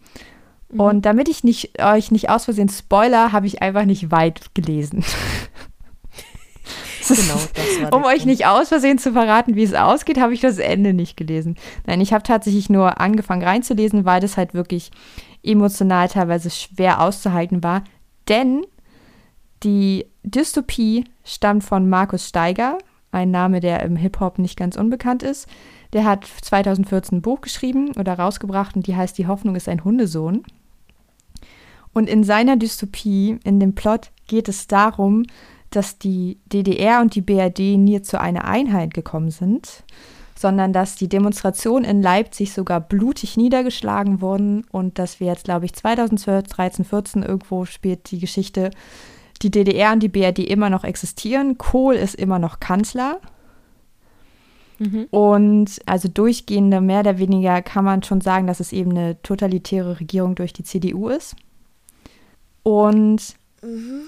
Mhm. 0.71 0.81
Und 0.81 1.07
damit 1.07 1.29
ich 1.29 1.43
nicht, 1.43 1.83
euch 1.83 2.11
nicht 2.11 2.31
aus 2.31 2.45
Versehen 2.45 2.69
spoiler, 2.69 3.33
habe 3.33 3.47
ich 3.47 3.63
einfach 3.63 3.85
nicht 3.85 4.11
weit 4.11 4.55
gelesen. 4.55 5.03
genau, 7.09 7.91
Um 7.97 8.05
euch 8.05 8.27
nicht 8.27 8.47
aus 8.47 8.69
Versehen 8.69 8.99
zu 8.99 9.13
verraten, 9.13 9.57
wie 9.57 9.65
es 9.65 9.75
ausgeht, 9.75 10.21
habe 10.21 10.35
ich 10.35 10.41
das 10.41 10.59
Ende 10.59 10.93
nicht 10.93 11.17
gelesen. 11.17 11.57
Nein, 11.87 12.01
ich 12.01 12.13
habe 12.13 12.23
tatsächlich 12.23 12.71
nur 12.71 13.01
angefangen 13.01 13.43
reinzulesen, 13.43 14.05
weil 14.05 14.21
das 14.21 14.37
halt 14.37 14.55
wirklich 14.55 14.93
emotional 15.43 16.09
teilweise 16.09 16.51
schwer 16.51 17.01
auszuhalten 17.01 17.63
war. 17.63 17.85
Denn 18.29 18.65
die 19.63 20.07
Dystopie 20.23 21.05
stammt 21.25 21.65
von 21.65 21.89
Markus 21.89 22.29
Steiger, 22.29 22.79
ein 23.13 23.31
Name, 23.31 23.61
der 23.61 23.83
im 23.83 23.97
Hip-Hop 23.97 24.39
nicht 24.39 24.57
ganz 24.57 24.77
unbekannt 24.77 25.23
ist. 25.23 25.49
Der 25.93 26.05
hat 26.05 26.25
2014 26.25 27.19
ein 27.19 27.23
Buch 27.23 27.41
geschrieben 27.41 27.93
oder 27.99 28.15
rausgebracht 28.15 28.77
und 28.77 28.87
die 28.87 28.97
heißt 28.97 29.19
Die 29.19 29.27
Hoffnung 29.27 29.57
ist 29.57 29.69
ein 29.69 29.85
Hundesohn. 29.85 30.45
Und 31.93 32.09
in 32.09 32.23
seiner 32.23 32.57
Dystopie, 32.57 33.39
in 33.43 33.59
dem 33.59 33.75
Plot, 33.75 34.11
geht 34.29 34.49
es 34.49 34.69
darum, 34.69 35.25
dass 35.71 35.99
die 35.99 36.39
DDR 36.47 37.01
und 37.01 37.15
die 37.15 37.21
BRD 37.21 37.77
nie 37.77 38.01
zu 38.03 38.21
einer 38.21 38.45
Einheit 38.45 38.95
gekommen 38.95 39.31
sind, 39.31 39.85
sondern 40.41 40.73
dass 40.73 40.97
die 40.97 41.09
Demonstrationen 41.09 41.85
in 41.85 42.01
Leipzig 42.01 42.55
sogar 42.55 42.81
blutig 42.81 43.37
niedergeschlagen 43.37 44.23
wurden 44.23 44.65
und 44.73 44.99
dass 44.99 45.21
wir 45.21 45.27
jetzt, 45.27 45.45
glaube 45.45 45.67
ich, 45.67 45.75
2012, 45.75 46.45
13, 46.49 46.85
14 46.87 47.23
irgendwo 47.23 47.67
spielt 47.67 48.11
die 48.11 48.19
Geschichte, 48.19 48.71
die 49.43 49.51
DDR 49.51 49.93
und 49.93 50.03
die 50.03 50.09
BRD 50.09 50.39
immer 50.39 50.71
noch 50.71 50.85
existieren. 50.85 51.59
Kohl 51.59 51.95
ist 51.95 52.15
immer 52.15 52.39
noch 52.39 52.59
Kanzler. 52.59 53.21
Mhm. 54.79 55.09
Und 55.11 55.79
also 55.85 56.09
durchgehende, 56.09 56.81
mehr 56.81 57.01
oder 57.01 57.19
weniger 57.19 57.61
kann 57.61 57.85
man 57.85 58.03
schon 58.03 58.23
sagen, 58.23 58.47
dass 58.47 58.61
es 58.61 58.73
eben 58.73 58.93
eine 58.93 59.21
totalitäre 59.21 60.01
Regierung 60.01 60.37
durch 60.37 60.55
die 60.55 60.65
CDU 60.65 61.09
ist. 61.09 61.37
Und 62.63 63.35
mhm. 63.61 64.05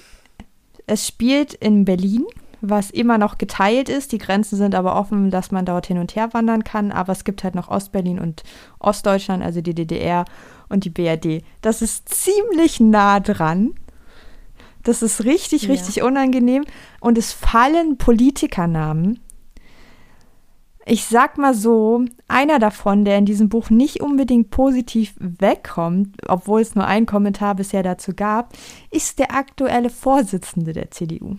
es 0.87 1.07
spielt 1.07 1.53
in 1.53 1.85
Berlin 1.85 2.25
was 2.63 2.91
immer 2.91 3.19
noch 3.19 3.37
geteilt 3.37 3.89
ist. 3.89 4.13
Die 4.13 4.19
Grenzen 4.19 4.57
sind 4.57 4.75
aber 4.75 4.97
offen, 4.97 5.31
dass 5.31 5.51
man 5.51 5.67
dort 5.67 5.87
hin 5.87 5.99
und 5.99 6.15
her 6.17 6.33
wandern 6.33 6.65
kann. 6.65 6.93
Aber 6.93 7.13
es 7.13 7.25
gibt 7.25 7.45
halt 7.45 7.55
noch 7.55 7.69
Ostberlin 7.69 8.19
und 8.19 8.45
Ostdeutschland, 8.79 9.43
also 9.43 9.61
die 9.61 9.75
DDR 9.75 10.25
und 10.69 10.85
die 10.85 10.91
BRD. 10.91 11.43
Das 11.61 11.83
ist 11.83 12.09
ziemlich 12.09 12.81
nah 12.81 13.21
dran. 13.21 13.75
Das 14.85 15.03
ist 15.03 15.25
richtig, 15.25 15.65
Ja. 15.65 15.71
richtig 15.71 16.03
unangenehm. 16.03 16.65
Und 17.01 17.19
es 17.19 17.33
fallen 17.33 17.99
Politikernamen. 17.99 19.21
Ich 20.85 21.05
sag 21.05 21.39
mal 21.39 21.55
so, 21.55 22.05
einer 22.27 22.59
davon, 22.59 23.05
der 23.05 23.17
in 23.19 23.25
diesem 23.25 23.49
Buch 23.49 23.71
nicht 23.71 24.01
unbedingt 24.01 24.51
positiv 24.51 25.15
wegkommt, 25.19 26.17
obwohl 26.27 26.61
es 26.61 26.75
nur 26.75 26.85
einen 26.87 27.07
Kommentar 27.07 27.55
bisher 27.55 27.85
dazu 27.85 28.15
gab, 28.15 28.53
ist 28.91 29.21
der 29.21 29.33
aktuelle 29.33 29.91
Vorsitzende 29.91 30.73
der 30.73 30.91
CDU. 30.91 31.37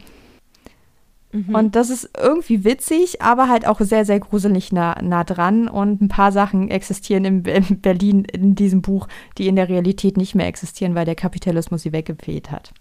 Mhm. 1.34 1.56
Und 1.56 1.76
das 1.76 1.90
ist 1.90 2.12
irgendwie 2.18 2.64
witzig, 2.64 3.22
aber 3.22 3.50
halt 3.50 3.68
auch 3.68 3.82
sehr, 3.82 4.06
sehr 4.06 4.20
gruselig 4.20 4.72
nah, 4.72 5.02
nah 5.02 5.24
dran. 5.24 5.68
Und 5.68 6.02
ein 6.02 6.08
paar 6.08 6.32
Sachen 6.32 6.70
existieren 6.70 7.26
in, 7.26 7.44
in 7.44 7.82
Berlin 7.82 8.24
in 8.24 8.56
diesem 8.56 8.82
Buch, 8.82 9.08
die 9.38 9.48
in 9.48 9.56
der 9.56 9.68
Realität 9.68 10.16
nicht 10.16 10.36
mehr 10.36 10.48
existieren, 10.48 10.96
weil 10.96 11.06
der 11.06 11.16
Kapitalismus 11.16 11.82
sie 11.82 11.92
weggefehlt 11.92 12.52
hat. 12.52 12.72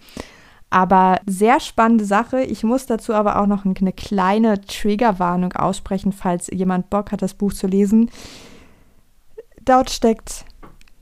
Aber 0.69 1.21
sehr 1.27 1.61
spannende 1.61 2.05
Sache. 2.05 2.43
Ich 2.43 2.63
muss 2.63 2.87
dazu 2.87 3.15
aber 3.15 3.41
auch 3.41 3.47
noch 3.47 3.65
eine 3.65 3.93
kleine 3.93 4.61
Triggerwarnung 4.61 5.55
aussprechen, 5.55 6.13
falls 6.13 6.49
jemand 6.53 6.91
Bock 6.91 7.11
hat, 7.11 7.23
das 7.23 7.35
Buch 7.35 7.55
zu 7.55 7.67
lesen. 7.67 8.11
Dort 9.65 9.91
steckt, 9.91 10.45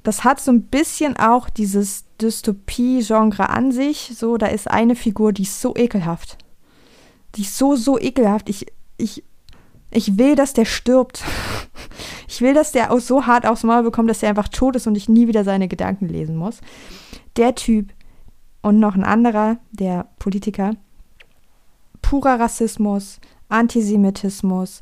das 0.03 0.23
hat 0.23 0.41
so 0.41 0.53
ein 0.53 0.63
bisschen 0.63 1.17
auch 1.17 1.51
dieses 1.51 2.05
Dystopie-Genre 2.21 3.49
an 3.49 3.73
sich. 3.73 4.13
So, 4.17 4.37
da 4.37 4.47
ist 4.47 4.71
eine 4.71 4.95
Figur, 4.95 5.33
die 5.33 5.43
ist 5.43 5.61
so 5.61 5.75
ekelhaft. 5.77 6.39
Die 7.37 7.43
ist 7.43 7.57
so, 7.57 7.77
so 7.77 7.99
ekelhaft. 7.99 8.49
Ich, 8.49 8.67
ich, 8.97 9.25
ich 9.91 10.19
will, 10.19 10.35
dass 10.37 10.53
der 10.53 10.65
stirbt. 10.65 11.23
Ich 12.29 12.41
will, 12.41 12.55
dass 12.55 12.71
der 12.71 12.93
auch 12.93 13.01
so 13.01 13.27
hart 13.27 13.45
aufs 13.45 13.65
Maul 13.65 13.83
bekommt, 13.83 14.09
dass 14.09 14.23
er 14.23 14.29
einfach 14.29 14.49
tot 14.49 14.77
ist 14.77 14.87
und 14.87 14.95
ich 14.95 15.09
nie 15.09 15.27
wieder 15.27 15.43
seine 15.43 15.67
Gedanken 15.67 16.09
lesen 16.09 16.37
muss. 16.37 16.61
Der 17.37 17.57
Typ 17.57 17.93
und 18.63 18.79
noch 18.79 18.95
ein 18.95 19.03
anderer, 19.03 19.57
der 19.73 20.07
Politiker, 20.19 20.75
purer 22.03 22.39
Rassismus, 22.39 23.19
Antisemitismus, 23.49 24.81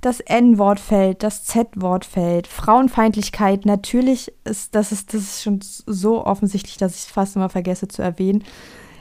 das 0.00 0.20
N-Wort 0.20 0.78
fällt, 0.78 1.22
das 1.22 1.44
Z-Wort 1.44 2.04
fällt, 2.04 2.46
Frauenfeindlichkeit, 2.46 3.66
natürlich 3.66 4.32
ist 4.44 4.74
das, 4.74 4.92
ist 4.92 5.12
das 5.12 5.22
ist 5.22 5.42
schon 5.42 5.60
so 5.62 6.24
offensichtlich, 6.24 6.76
dass 6.76 6.94
ich 6.94 7.02
es 7.02 7.06
fast 7.06 7.36
immer 7.36 7.48
vergesse 7.48 7.88
zu 7.88 8.02
erwähnen. 8.02 8.44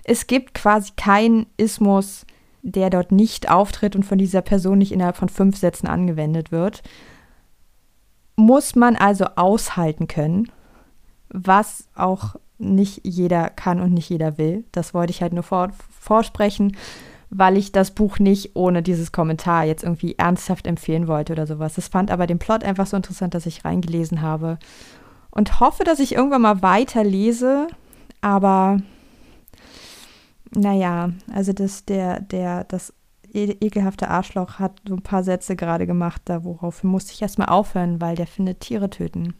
Es 0.03 0.27
gibt 0.27 0.53
quasi 0.55 0.91
keinen 0.95 1.45
Ismus, 1.57 2.25
der 2.67 2.89
dort 2.89 3.11
nicht 3.11 3.49
auftritt 3.49 3.95
und 3.95 4.03
von 4.03 4.17
dieser 4.17 4.41
Person 4.41 4.77
nicht 4.77 4.91
innerhalb 4.91 5.15
von 5.15 5.29
fünf 5.29 5.57
Sätzen 5.57 5.87
angewendet 5.87 6.51
wird. 6.51 6.83
Muss 8.35 8.75
man 8.75 8.95
also 8.95 9.25
aushalten 9.35 10.07
können, 10.07 10.51
was 11.29 11.87
auch 11.95 12.35
nicht 12.57 13.01
jeder 13.03 13.49
kann 13.49 13.79
und 13.79 13.93
nicht 13.93 14.09
jeder 14.09 14.37
will. 14.37 14.65
Das 14.73 14.93
wollte 14.93 15.11
ich 15.11 15.21
halt 15.21 15.31
nur 15.33 15.43
vor, 15.43 15.69
vorsprechen, 15.99 16.75
weil 17.29 17.55
ich 17.55 17.71
das 17.71 17.91
Buch 17.91 18.19
nicht 18.19 18.55
ohne 18.55 18.83
dieses 18.83 19.11
Kommentar 19.11 19.63
jetzt 19.63 19.83
irgendwie 19.83 20.15
ernsthaft 20.17 20.67
empfehlen 20.67 21.07
wollte 21.07 21.33
oder 21.33 21.47
sowas. 21.47 21.77
Es 21.77 21.87
fand 21.87 22.11
aber 22.11 22.27
den 22.27 22.39
Plot 22.39 22.63
einfach 22.63 22.87
so 22.87 22.97
interessant, 22.97 23.33
dass 23.33 23.45
ich 23.45 23.63
reingelesen 23.63 24.21
habe 24.21 24.59
und 25.31 25.61
hoffe, 25.61 25.85
dass 25.85 25.99
ich 25.99 26.15
irgendwann 26.15 26.41
mal 26.41 26.61
weiterlese, 26.61 27.67
aber 28.19 28.79
naja, 30.55 31.11
also 31.33 31.53
das, 31.53 31.85
der, 31.85 32.21
der, 32.21 32.63
das 32.65 32.93
e- 33.33 33.57
ekelhafte 33.61 34.09
Arschloch 34.09 34.59
hat 34.59 34.81
so 34.87 34.95
ein 34.95 35.01
paar 35.01 35.23
Sätze 35.23 35.55
gerade 35.55 35.87
gemacht, 35.87 36.21
da 36.25 36.43
woraufhin 36.43 36.89
musste 36.89 37.13
ich 37.13 37.21
erstmal 37.21 37.49
aufhören, 37.49 38.01
weil 38.01 38.15
der 38.15 38.27
findet 38.27 38.61
Tiere 38.61 38.89
töten. 38.89 39.33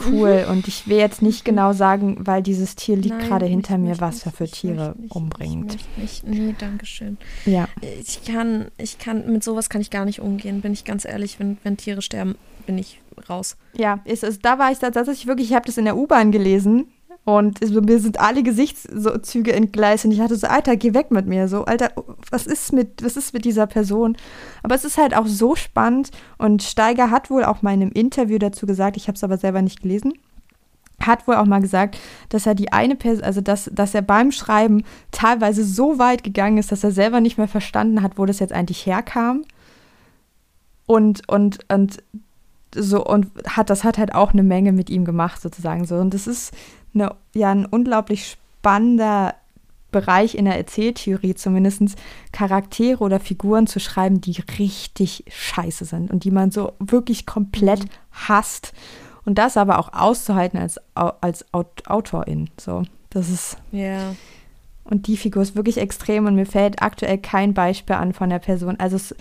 Cool. 0.00 0.46
Und 0.50 0.68
ich 0.68 0.88
will 0.88 0.96
jetzt 0.96 1.20
nicht 1.20 1.44
genau 1.44 1.72
sagen, 1.72 2.16
weil 2.20 2.42
dieses 2.42 2.76
Tier 2.76 2.96
liegt 2.96 3.18
Nein, 3.18 3.28
gerade 3.28 3.46
hinter 3.46 3.76
mir, 3.76 4.00
was 4.00 4.24
er 4.24 4.32
für 4.32 4.48
Tiere 4.48 4.94
nicht, 4.96 5.14
umbringt. 5.14 5.76
Ich. 6.02 6.22
Nee, 6.24 6.54
danke 6.58 6.86
schön. 6.86 7.18
Ja. 7.44 7.68
Ich 8.00 8.24
kann, 8.24 8.68
ich 8.78 8.98
kann, 8.98 9.30
mit 9.30 9.44
sowas 9.44 9.68
kann 9.68 9.82
ich 9.82 9.90
gar 9.90 10.06
nicht 10.06 10.20
umgehen, 10.20 10.62
bin 10.62 10.72
ich 10.72 10.84
ganz 10.84 11.04
ehrlich. 11.04 11.38
Wenn, 11.38 11.58
wenn 11.62 11.76
Tiere 11.76 12.00
sterben, 12.00 12.36
bin 12.64 12.78
ich 12.78 13.00
raus. 13.28 13.56
Ja, 13.76 14.00
ist, 14.04 14.24
ist, 14.24 14.44
da 14.44 14.58
war 14.58 14.72
ich 14.72 14.78
tatsächlich 14.78 15.26
wirklich, 15.26 15.50
ich 15.50 15.54
habe 15.54 15.66
das 15.66 15.76
in 15.76 15.84
der 15.84 15.96
U-Bahn 15.96 16.32
gelesen 16.32 16.86
und 17.24 17.60
mir 17.60 18.00
sind 18.00 18.18
alle 18.18 18.42
Gesichtszüge 18.42 19.52
entgleist 19.52 20.04
und 20.04 20.10
ich 20.10 20.20
hatte 20.20 20.34
so, 20.34 20.48
Alter, 20.48 20.76
geh 20.76 20.92
weg 20.92 21.12
mit 21.12 21.26
mir. 21.26 21.46
So, 21.46 21.64
Alter, 21.64 21.90
was 22.30 22.46
ist 22.46 22.72
mit, 22.72 23.04
was 23.04 23.16
ist 23.16 23.32
mit 23.32 23.44
dieser 23.44 23.68
Person? 23.68 24.16
Aber 24.64 24.74
es 24.74 24.84
ist 24.84 24.98
halt 24.98 25.14
auch 25.16 25.26
so 25.26 25.54
spannend 25.54 26.10
und 26.38 26.64
Steiger 26.64 27.10
hat 27.10 27.30
wohl 27.30 27.44
auch 27.44 27.62
mal 27.62 27.74
in 27.74 27.82
einem 27.82 27.92
Interview 27.92 28.38
dazu 28.38 28.66
gesagt, 28.66 28.96
ich 28.96 29.06
habe 29.06 29.14
es 29.14 29.22
aber 29.22 29.38
selber 29.38 29.62
nicht 29.62 29.82
gelesen, 29.82 30.14
hat 31.00 31.28
wohl 31.28 31.36
auch 31.36 31.46
mal 31.46 31.60
gesagt, 31.60 31.96
dass 32.28 32.46
er 32.46 32.56
die 32.56 32.72
eine 32.72 32.96
Person, 32.96 33.22
also 33.22 33.40
dass, 33.40 33.70
dass 33.72 33.94
er 33.94 34.02
beim 34.02 34.32
Schreiben 34.32 34.82
teilweise 35.12 35.64
so 35.64 36.00
weit 36.00 36.24
gegangen 36.24 36.58
ist, 36.58 36.72
dass 36.72 36.82
er 36.82 36.90
selber 36.90 37.20
nicht 37.20 37.38
mehr 37.38 37.48
verstanden 37.48 38.02
hat, 38.02 38.18
wo 38.18 38.26
das 38.26 38.40
jetzt 38.40 38.52
eigentlich 38.52 38.84
herkam. 38.84 39.42
Und, 40.86 41.28
und, 41.28 41.60
und 41.70 42.02
so, 42.74 43.04
und 43.04 43.28
hat, 43.46 43.70
das 43.70 43.84
hat 43.84 43.98
halt 43.98 44.14
auch 44.14 44.32
eine 44.32 44.42
Menge 44.42 44.72
mit 44.72 44.90
ihm 44.90 45.04
gemacht, 45.04 45.40
sozusagen 45.40 45.84
so. 45.84 45.96
Und 45.96 46.14
das 46.14 46.26
ist 46.26 46.52
eine, 46.94 47.14
ja 47.34 47.50
ein 47.50 47.66
unglaublich 47.66 48.36
spannender 48.60 49.34
Bereich 49.92 50.34
in 50.34 50.46
der 50.46 50.56
Erzähltheorie, 50.56 51.34
zumindest 51.34 51.82
Charaktere 52.32 53.04
oder 53.04 53.20
Figuren 53.20 53.66
zu 53.66 53.78
schreiben, 53.78 54.20
die 54.20 54.42
richtig 54.58 55.24
scheiße 55.28 55.84
sind 55.84 56.10
und 56.10 56.24
die 56.24 56.30
man 56.30 56.50
so 56.50 56.72
wirklich 56.78 57.26
komplett 57.26 57.84
hasst. 58.10 58.72
Und 59.24 59.38
das 59.38 59.56
aber 59.56 59.78
auch 59.78 59.92
auszuhalten 59.92 60.58
als, 60.58 60.80
als 60.94 61.44
Autorin. 61.52 62.50
So, 62.58 62.82
das 63.10 63.28
ist. 63.28 63.56
Ja. 63.70 64.16
Und 64.84 65.06
die 65.06 65.16
Figur 65.16 65.42
ist 65.42 65.54
wirklich 65.54 65.78
extrem 65.78 66.26
und 66.26 66.34
mir 66.34 66.46
fällt 66.46 66.82
aktuell 66.82 67.18
kein 67.18 67.54
Beispiel 67.54 67.94
an 67.94 68.14
von 68.14 68.30
der 68.30 68.40
Person. 68.40 68.80
Also 68.80 68.96
es, 68.96 69.14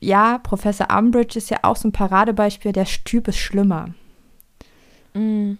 ja, 0.00 0.38
Professor 0.38 0.86
Umbridge 0.96 1.36
ist 1.36 1.50
ja 1.50 1.58
auch 1.62 1.76
so 1.76 1.88
ein 1.88 1.92
Paradebeispiel, 1.92 2.72
der 2.72 2.86
Typ 2.86 3.28
ist 3.28 3.36
schlimmer. 3.36 3.90
Mm. 5.12 5.54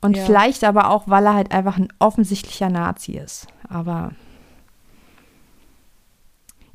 Und 0.00 0.16
Ja. 0.16 0.24
vielleicht 0.24 0.64
aber 0.64 0.90
auch, 0.90 1.08
weil 1.08 1.26
er 1.26 1.34
halt 1.34 1.52
einfach 1.52 1.76
ein 1.76 1.88
offensichtlicher 1.98 2.68
Nazi 2.70 3.12
ist. 3.12 3.46
Aber 3.68 4.12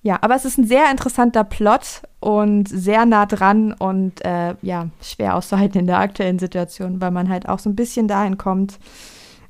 ja, 0.02 0.18
aber 0.22 0.36
es 0.36 0.44
ist 0.44 0.58
ein 0.58 0.68
sehr 0.68 0.92
interessanter 0.92 1.46
Plot 1.46 2.02
und 2.20 2.68
sehr 2.68 3.06
nah 3.06 3.26
dran 3.26 3.72
und 3.72 4.24
äh, 4.26 4.56
ja, 4.62 4.90
schwer 5.02 5.36
auszuhalten 5.36 5.80
in 5.80 5.88
der 5.88 6.00
aktuellen 6.00 6.40
Situation, 6.40 7.00
weil 7.00 7.12
man 7.12 7.30
halt 7.30 7.48
auch 7.48 7.60
so 7.60 7.70
ein 7.70 7.76
bisschen 7.78 8.10
dahin 8.10 8.38
kommt, 8.38 8.80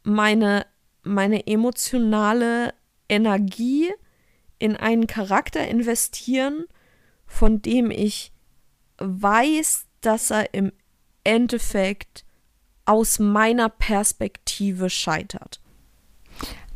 meine, 0.04 0.66
meine 1.04 1.48
emotionale 1.48 2.74
Energie 3.10 3.92
in 4.60 4.76
einen 4.76 5.08
Charakter 5.08 5.68
investieren, 5.68 6.66
von 7.26 7.62
dem 7.62 7.92
ich 7.92 8.32
weiß, 8.98 9.86
dass 10.02 10.32
er 10.32 10.54
im 10.54 10.72
Endeffekt 11.24 12.26
aus 12.86 13.20
meiner 13.20 13.70
Perspektive 13.70 14.90
scheitert. 14.90 15.62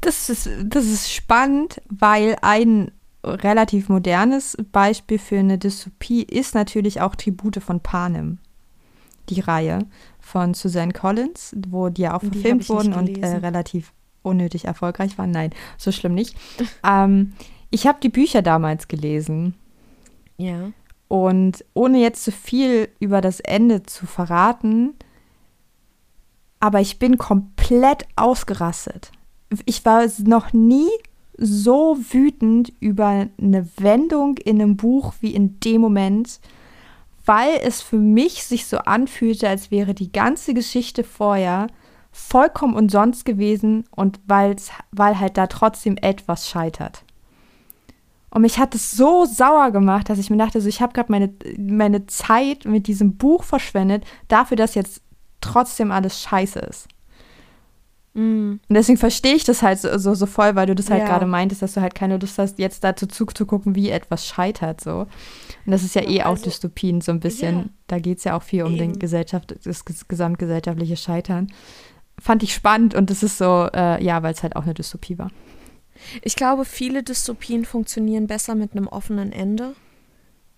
Das 0.02 0.30
ist, 0.30 0.50
das 0.64 0.86
ist 0.86 1.12
spannend, 1.12 1.82
weil 1.90 2.36
ein 2.42 2.92
relativ 3.24 3.88
modernes 3.90 4.58
Beispiel 4.72 5.20
für 5.20 5.40
eine 5.40 5.58
Dystopie 5.58 6.24
ist 6.24 6.56
natürlich 6.56 7.02
auch 7.02 7.16
Tribute 7.16 7.62
von 7.62 7.80
Panem, 7.80 8.40
die 9.30 9.40
Reihe 9.40 9.86
von 10.20 10.54
Suzanne 10.54 10.92
Collins, 10.92 11.56
wo 11.68 11.90
die 11.90 12.04
ja 12.04 12.16
auch 12.16 12.22
verfilmt 12.22 12.68
wurden 12.70 12.94
und 12.94 13.18
äh, 13.20 13.28
relativ 13.28 13.94
unnötig 14.24 14.66
erfolgreich 14.66 15.18
waren. 15.18 15.32
Nein, 15.32 15.52
so 15.78 15.92
schlimm 15.92 16.14
nicht. 16.14 16.36
ähm, 16.88 17.34
ich 17.70 17.88
habe 17.88 18.00
die 18.02 18.10
Bücher 18.10 18.42
damals 18.42 18.88
gelesen. 18.88 19.56
Ja. 20.38 20.72
Und 21.08 21.66
ohne 21.74 22.00
jetzt 22.00 22.24
zu 22.24 22.32
viel 22.32 22.90
über 23.00 23.22
das 23.22 23.40
Ende 23.40 23.84
zu 23.84 24.06
verraten, 24.06 24.94
aber 26.60 26.80
ich 26.80 27.00
bin 27.00 27.18
komplett 27.18 28.06
ausgerastet. 28.16 29.12
Ich 29.66 29.84
war 29.84 30.06
noch 30.24 30.54
nie 30.54 30.90
so 31.38 31.98
wütend 31.98 32.72
über 32.80 33.28
eine 33.42 33.68
Wendung 33.78 34.38
in 34.38 34.62
einem 34.62 34.78
Buch 34.78 35.14
wie 35.22 35.34
in 35.34 35.60
dem 35.60 35.82
Moment, 35.82 36.40
weil 37.26 37.60
es 37.64 37.82
für 37.82 37.98
mich 37.98 38.44
sich 38.44 38.68
so 38.68 38.78
anfühlte, 38.78 39.50
als 39.50 39.72
wäre 39.72 39.94
die 39.94 40.12
ganze 40.12 40.54
Geschichte 40.54 41.04
vorher 41.04 41.68
vollkommen 42.12 42.76
umsonst 42.76 43.26
gewesen 43.26 43.86
und 43.92 44.20
weil 44.26 44.58
halt 45.20 45.38
da 45.38 45.48
trotzdem 45.48 45.98
etwas 45.98 46.50
scheitert. 46.50 47.04
Und 48.30 48.44
mich 48.44 48.60
hat 48.60 48.74
es 48.76 48.92
so 48.92 49.26
sauer 49.26 49.72
gemacht, 49.72 50.10
dass 50.10 50.18
ich 50.18 50.30
mir 50.30 50.38
dachte, 50.38 50.62
so, 50.62 50.70
ich 50.70 50.82
habe 50.82 50.94
gerade 50.94 51.12
meine, 51.12 51.34
meine 51.58 52.08
Zeit 52.08 52.64
mit 52.66 52.88
diesem 52.88 53.18
Buch 53.18 53.44
verschwendet, 53.44 54.06
dafür, 54.30 54.56
dass 54.56 54.74
jetzt 54.74 55.02
trotzdem 55.42 55.92
alles 55.92 56.22
scheiße 56.22 56.60
ist. 56.60 56.88
Mm. 58.14 58.60
Und 58.68 58.74
deswegen 58.74 58.98
verstehe 58.98 59.36
ich 59.36 59.44
das 59.44 59.62
halt 59.62 59.80
so, 59.80 59.98
so, 59.98 60.14
so, 60.16 60.26
voll, 60.26 60.56
weil 60.56 60.66
du 60.66 60.76
das 60.76 60.90
halt 60.90 61.02
ja. 61.02 61.08
gerade 61.08 61.26
meintest, 61.26 61.62
dass 61.62 61.74
du 61.74 61.82
halt 61.82 61.96
keine 61.96 62.18
Lust 62.18 62.38
hast, 62.38 62.58
jetzt 62.60 62.84
dazu 62.84 63.06
zuzugucken, 63.06 63.76
wie 63.76 63.90
etwas 63.90 64.26
scheitert. 64.26 64.82
So. 64.82 65.08
Und 65.66 65.72
das 65.72 65.84
ist 65.84 65.96
ja, 65.96 66.04
ja 66.04 66.10
eh 66.10 66.22
also, 66.22 66.42
auch 66.42 66.44
Dystopien 66.44 67.02
so 67.02 67.12
ein 67.12 67.20
bisschen. 67.20 67.58
Ja. 67.58 67.66
Da 67.88 68.00
geht 68.00 68.20
es 68.20 68.24
ja 68.24 68.38
auch 68.38 68.44
viel 68.44 68.64
um 68.64 68.78
den 68.78 68.98
Gesellschaft, 68.98 69.56
das 69.64 69.84
gesamtgesellschaftliche 69.86 70.96
Scheitern. 70.96 71.48
Fand 72.22 72.44
ich 72.44 72.54
spannend 72.54 72.94
und 72.94 73.10
das 73.10 73.24
ist 73.24 73.40
so, 73.40 73.68
äh, 73.74 74.04
ja, 74.04 74.22
weil 74.22 74.34
es 74.34 74.44
halt 74.44 74.56
auch 74.56 74.64
eine 74.64 74.76
Dystopie 74.76 75.18
war. 75.18 75.32
Ich 76.22 76.36
glaube, 76.36 76.66
viele 76.66 77.02
Dystopien 77.02 77.66
funktionieren 77.66 78.28
besser 78.28 78.54
mit 78.54 78.74
einem 78.74 78.88
offenen 78.88 79.32
Ende 79.32 79.74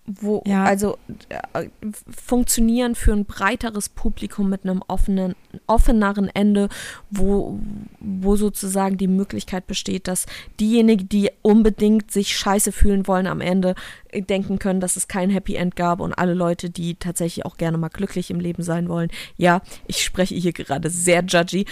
wo 0.06 0.42
ja. 0.46 0.64
also 0.64 0.98
äh, 1.30 1.68
funktionieren 2.14 2.94
für 2.94 3.12
ein 3.12 3.24
breiteres 3.24 3.88
Publikum 3.88 4.50
mit 4.50 4.64
einem 4.64 4.82
offenen 4.86 5.34
offeneren 5.66 6.28
Ende, 6.28 6.68
wo 7.10 7.58
wo 8.00 8.36
sozusagen 8.36 8.98
die 8.98 9.08
Möglichkeit 9.08 9.66
besteht, 9.66 10.06
dass 10.06 10.26
diejenigen, 10.60 11.08
die 11.08 11.30
unbedingt 11.40 12.10
sich 12.10 12.36
scheiße 12.36 12.70
fühlen 12.70 13.06
wollen 13.06 13.26
am 13.26 13.40
Ende, 13.40 13.74
äh, 14.10 14.20
denken 14.20 14.58
können, 14.58 14.80
dass 14.80 14.96
es 14.96 15.08
kein 15.08 15.30
Happy 15.30 15.54
End 15.54 15.74
gab 15.74 16.00
und 16.00 16.12
alle 16.12 16.34
Leute, 16.34 16.68
die 16.68 16.96
tatsächlich 16.96 17.46
auch 17.46 17.56
gerne 17.56 17.78
mal 17.78 17.88
glücklich 17.88 18.30
im 18.30 18.40
Leben 18.40 18.62
sein 18.62 18.90
wollen. 18.90 19.08
Ja, 19.38 19.62
ich 19.86 20.02
spreche 20.04 20.34
hier 20.34 20.52
gerade 20.52 20.90
sehr 20.90 21.24
judgy, 21.24 21.64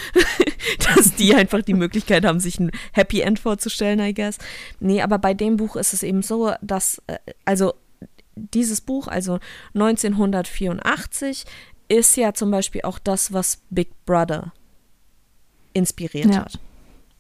dass 0.96 1.14
die 1.16 1.34
einfach 1.34 1.60
die 1.60 1.74
Möglichkeit 1.74 2.24
haben, 2.24 2.40
sich 2.40 2.58
ein 2.58 2.70
Happy 2.92 3.20
End 3.20 3.38
vorzustellen, 3.38 4.00
I 4.00 4.14
guess. 4.14 4.38
Nee, 4.80 5.02
aber 5.02 5.18
bei 5.18 5.34
dem 5.34 5.58
Buch 5.58 5.76
ist 5.76 5.92
es 5.92 6.02
eben 6.02 6.22
so, 6.22 6.52
dass 6.62 7.02
äh, 7.08 7.18
also 7.44 7.74
dieses 8.36 8.80
Buch, 8.80 9.08
also 9.08 9.38
1984, 9.74 11.44
ist 11.88 12.16
ja 12.16 12.32
zum 12.32 12.50
Beispiel 12.50 12.82
auch 12.82 12.98
das, 12.98 13.32
was 13.32 13.60
Big 13.70 13.90
Brother 14.06 14.52
inspiriert 15.72 16.34
ja. 16.34 16.44
hat. 16.44 16.58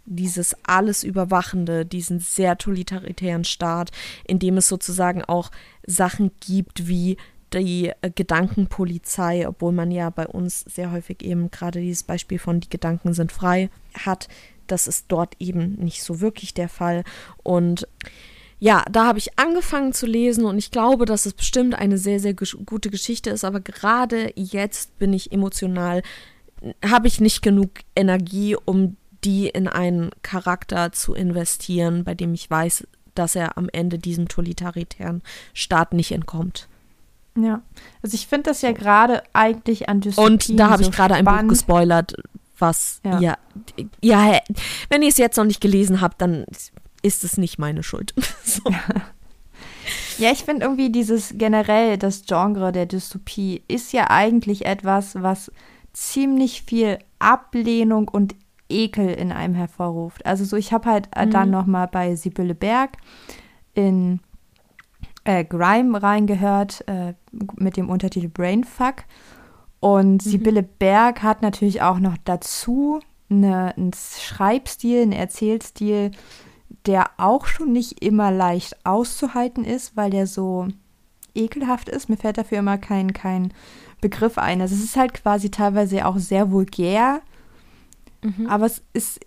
Dieses 0.04 0.56
alles 0.64 1.04
Überwachende, 1.04 1.86
diesen 1.86 2.18
sehr 2.18 2.58
totalitären 2.58 3.44
Staat, 3.44 3.90
in 4.26 4.38
dem 4.38 4.56
es 4.56 4.68
sozusagen 4.68 5.24
auch 5.24 5.50
Sachen 5.86 6.32
gibt 6.40 6.88
wie 6.88 7.16
die 7.52 7.92
äh, 8.00 8.10
Gedankenpolizei, 8.10 9.46
obwohl 9.46 9.72
man 9.72 9.90
ja 9.90 10.10
bei 10.10 10.26
uns 10.26 10.60
sehr 10.60 10.90
häufig 10.90 11.22
eben 11.22 11.50
gerade 11.50 11.80
dieses 11.80 12.02
Beispiel 12.02 12.38
von 12.38 12.60
die 12.60 12.70
Gedanken 12.70 13.14
sind 13.14 13.30
frei 13.30 13.70
hat. 13.94 14.28
Das 14.66 14.86
ist 14.86 15.06
dort 15.08 15.36
eben 15.38 15.74
nicht 15.74 16.02
so 16.02 16.20
wirklich 16.20 16.54
der 16.54 16.68
Fall. 16.68 17.04
Und 17.42 17.86
ja, 18.62 18.84
da 18.88 19.06
habe 19.06 19.18
ich 19.18 19.40
angefangen 19.40 19.92
zu 19.92 20.06
lesen 20.06 20.44
und 20.44 20.56
ich 20.56 20.70
glaube, 20.70 21.04
dass 21.04 21.26
es 21.26 21.34
bestimmt 21.34 21.74
eine 21.74 21.98
sehr, 21.98 22.20
sehr 22.20 22.32
gute 22.32 22.90
Geschichte 22.90 23.30
ist, 23.30 23.42
aber 23.42 23.58
gerade 23.58 24.32
jetzt 24.36 24.96
bin 25.00 25.12
ich 25.12 25.32
emotional, 25.32 26.04
habe 26.88 27.08
ich 27.08 27.20
nicht 27.20 27.42
genug 27.42 27.70
Energie, 27.96 28.54
um 28.54 28.96
die 29.24 29.48
in 29.48 29.66
einen 29.66 30.10
Charakter 30.22 30.92
zu 30.92 31.12
investieren, 31.12 32.04
bei 32.04 32.14
dem 32.14 32.34
ich 32.34 32.48
weiß, 32.48 32.86
dass 33.16 33.34
er 33.34 33.58
am 33.58 33.68
Ende 33.68 33.98
diesem 33.98 34.28
totalitären 34.28 35.22
Staat 35.54 35.92
nicht 35.92 36.12
entkommt. 36.12 36.68
Ja, 37.36 37.62
also 38.00 38.14
ich 38.14 38.28
finde 38.28 38.50
das 38.50 38.62
ja 38.62 38.70
gerade 38.70 39.24
eigentlich 39.32 39.88
an 39.88 40.02
Dystopien 40.02 40.34
Und 40.34 40.60
da 40.60 40.70
habe 40.70 40.84
so 40.84 40.90
ich 40.90 40.94
gerade 40.94 41.14
ein 41.16 41.24
Buch 41.24 41.48
gespoilert, 41.48 42.14
was, 42.60 43.00
ja, 43.04 43.18
ja, 43.18 43.36
ja 44.00 44.38
wenn 44.88 45.02
ihr 45.02 45.08
es 45.08 45.18
jetzt 45.18 45.36
noch 45.36 45.46
nicht 45.46 45.60
gelesen 45.60 46.00
habt, 46.00 46.22
dann 46.22 46.44
ist 47.02 47.24
es 47.24 47.36
nicht 47.36 47.58
meine 47.58 47.82
Schuld. 47.82 48.14
so. 48.44 48.62
Ja, 50.18 50.30
ich 50.30 50.44
finde 50.44 50.66
irgendwie 50.66 50.90
dieses 50.90 51.34
generell, 51.36 51.96
das 51.96 52.24
Genre 52.26 52.70
der 52.70 52.86
Dystopie 52.86 53.62
ist 53.66 53.92
ja 53.92 54.10
eigentlich 54.10 54.66
etwas, 54.66 55.20
was 55.20 55.50
ziemlich 55.92 56.62
viel 56.62 56.98
Ablehnung 57.18 58.08
und 58.08 58.34
Ekel 58.68 59.08
in 59.08 59.32
einem 59.32 59.54
hervorruft. 59.54 60.24
Also 60.26 60.44
so, 60.44 60.56
ich 60.56 60.72
habe 60.72 60.88
halt 60.88 61.08
äh, 61.14 61.26
mhm. 61.26 61.30
dann 61.30 61.50
noch 61.50 61.66
mal 61.66 61.86
bei 61.86 62.14
Sibylle 62.14 62.54
Berg 62.54 62.98
in 63.74 64.20
äh, 65.24 65.44
Grime 65.44 66.02
reingehört 66.02 66.84
äh, 66.88 67.14
mit 67.56 67.76
dem 67.76 67.88
Untertitel 67.88 68.28
Brainfuck. 68.28 69.04
Und 69.80 70.24
mhm. 70.24 70.30
Sibylle 70.30 70.62
Berg 70.62 71.22
hat 71.22 71.42
natürlich 71.42 71.82
auch 71.82 71.98
noch 71.98 72.16
dazu 72.24 73.00
eine, 73.30 73.76
einen 73.76 73.92
Schreibstil, 73.94 75.02
einen 75.02 75.12
Erzählstil, 75.12 76.12
der 76.86 77.10
auch 77.16 77.46
schon 77.46 77.72
nicht 77.72 78.02
immer 78.02 78.30
leicht 78.30 78.84
auszuhalten 78.84 79.64
ist, 79.64 79.96
weil 79.96 80.10
der 80.10 80.26
so 80.26 80.68
ekelhaft 81.34 81.88
ist. 81.88 82.08
Mir 82.08 82.16
fällt 82.16 82.38
dafür 82.38 82.58
immer 82.58 82.78
kein, 82.78 83.12
kein 83.12 83.52
Begriff 84.00 84.38
ein. 84.38 84.60
Also 84.60 84.74
es 84.74 84.82
ist 84.82 84.96
halt 84.96 85.14
quasi 85.14 85.50
teilweise 85.50 86.06
auch 86.06 86.18
sehr 86.18 86.50
vulgär, 86.50 87.22
mhm. 88.22 88.46
aber 88.46 88.66
es 88.66 88.82
ist, 88.92 89.20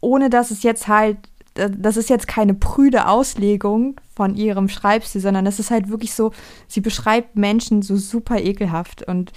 ohne 0.00 0.30
dass 0.30 0.50
es 0.50 0.62
jetzt 0.62 0.88
halt, 0.88 1.18
das 1.54 1.96
ist 1.96 2.08
jetzt 2.08 2.28
keine 2.28 2.54
prüde 2.54 3.08
Auslegung 3.08 4.00
von 4.14 4.36
ihrem 4.36 4.68
Schreibstil, 4.68 5.20
sondern 5.20 5.46
es 5.46 5.58
ist 5.58 5.70
halt 5.70 5.88
wirklich 5.88 6.14
so, 6.14 6.32
sie 6.68 6.80
beschreibt 6.80 7.36
Menschen 7.36 7.82
so 7.82 7.96
super 7.96 8.38
ekelhaft 8.38 9.02
und 9.02 9.32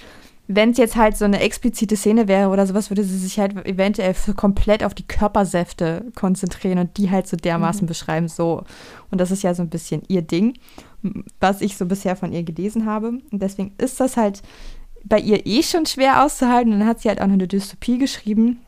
wenn 0.56 0.72
es 0.72 0.78
jetzt 0.78 0.96
halt 0.96 1.18
so 1.18 1.26
eine 1.26 1.40
explizite 1.40 1.96
Szene 1.96 2.28
wäre 2.28 2.50
oder 2.50 2.66
sowas, 2.68 2.90
würde 2.90 3.04
sie 3.04 3.18
sich 3.18 3.40
halt 3.40 3.66
eventuell 3.66 4.14
komplett 4.36 4.84
auf 4.84 4.94
die 4.94 5.08
Körpersäfte 5.08 6.06
konzentrieren 6.16 6.80
und 6.80 6.98
die 6.98 7.10
halt 7.10 7.28
so 7.28 7.38
dermaßen 7.38 7.84
mhm. 7.84 7.88
beschreiben, 7.88 8.28
so. 8.28 8.64
Und 9.10 9.22
das 9.22 9.32
ist 9.32 9.44
ja 9.44 9.54
so 9.54 9.62
ein 9.62 9.70
bisschen 9.70 10.04
ihr 10.08 10.22
Ding, 10.22 10.58
was 11.40 11.62
ich 11.62 11.78
so 11.78 11.86
bisher 11.86 12.16
von 12.16 12.34
ihr 12.34 12.44
gelesen 12.44 12.86
habe. 12.86 13.20
Und 13.32 13.42
deswegen 13.42 13.74
ist 13.78 14.00
das 14.00 14.18
halt 14.18 14.42
bei 15.04 15.20
ihr 15.20 15.46
eh 15.46 15.64
schon 15.64 15.86
schwer 15.86 16.24
auszuhalten. 16.24 16.74
Und 16.74 16.80
dann 16.80 16.88
hat 16.88 17.02
sie 17.02 17.10
halt 17.10 17.22
auch 17.22 17.28
noch 17.28 17.34
eine 17.34 17.48
Dystopie 17.48 17.98
geschrieben, 17.98 18.60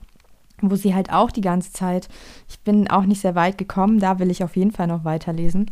wo 0.62 0.76
sie 0.76 0.96
halt 0.96 1.12
auch 1.12 1.32
die 1.32 1.42
ganze 1.42 1.74
Zeit, 1.74 2.08
ich 2.50 2.60
bin 2.60 2.90
auch 2.90 3.04
nicht 3.04 3.22
sehr 3.22 3.36
weit 3.36 3.58
gekommen, 3.58 4.00
da 4.00 4.20
will 4.20 4.32
ich 4.32 4.44
auf 4.44 4.56
jeden 4.56 4.72
Fall 4.72 4.88
noch 4.88 5.04
weiterlesen. 5.04 5.70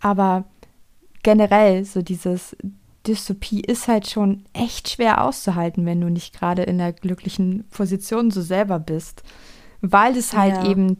Aber 0.00 0.44
generell 1.22 1.84
so 1.84 2.02
dieses 2.02 2.56
Dystopie 3.06 3.60
ist 3.60 3.88
halt 3.88 4.08
schon 4.08 4.44
echt 4.52 4.90
schwer 4.90 5.24
auszuhalten, 5.24 5.86
wenn 5.86 6.00
du 6.00 6.10
nicht 6.10 6.38
gerade 6.38 6.62
in 6.62 6.78
der 6.78 6.92
glücklichen 6.92 7.64
Position 7.70 8.30
so 8.30 8.42
selber 8.42 8.78
bist. 8.78 9.22
Weil 9.80 10.16
es 10.16 10.34
halt 10.34 10.56
ja. 10.56 10.70
eben 10.70 10.98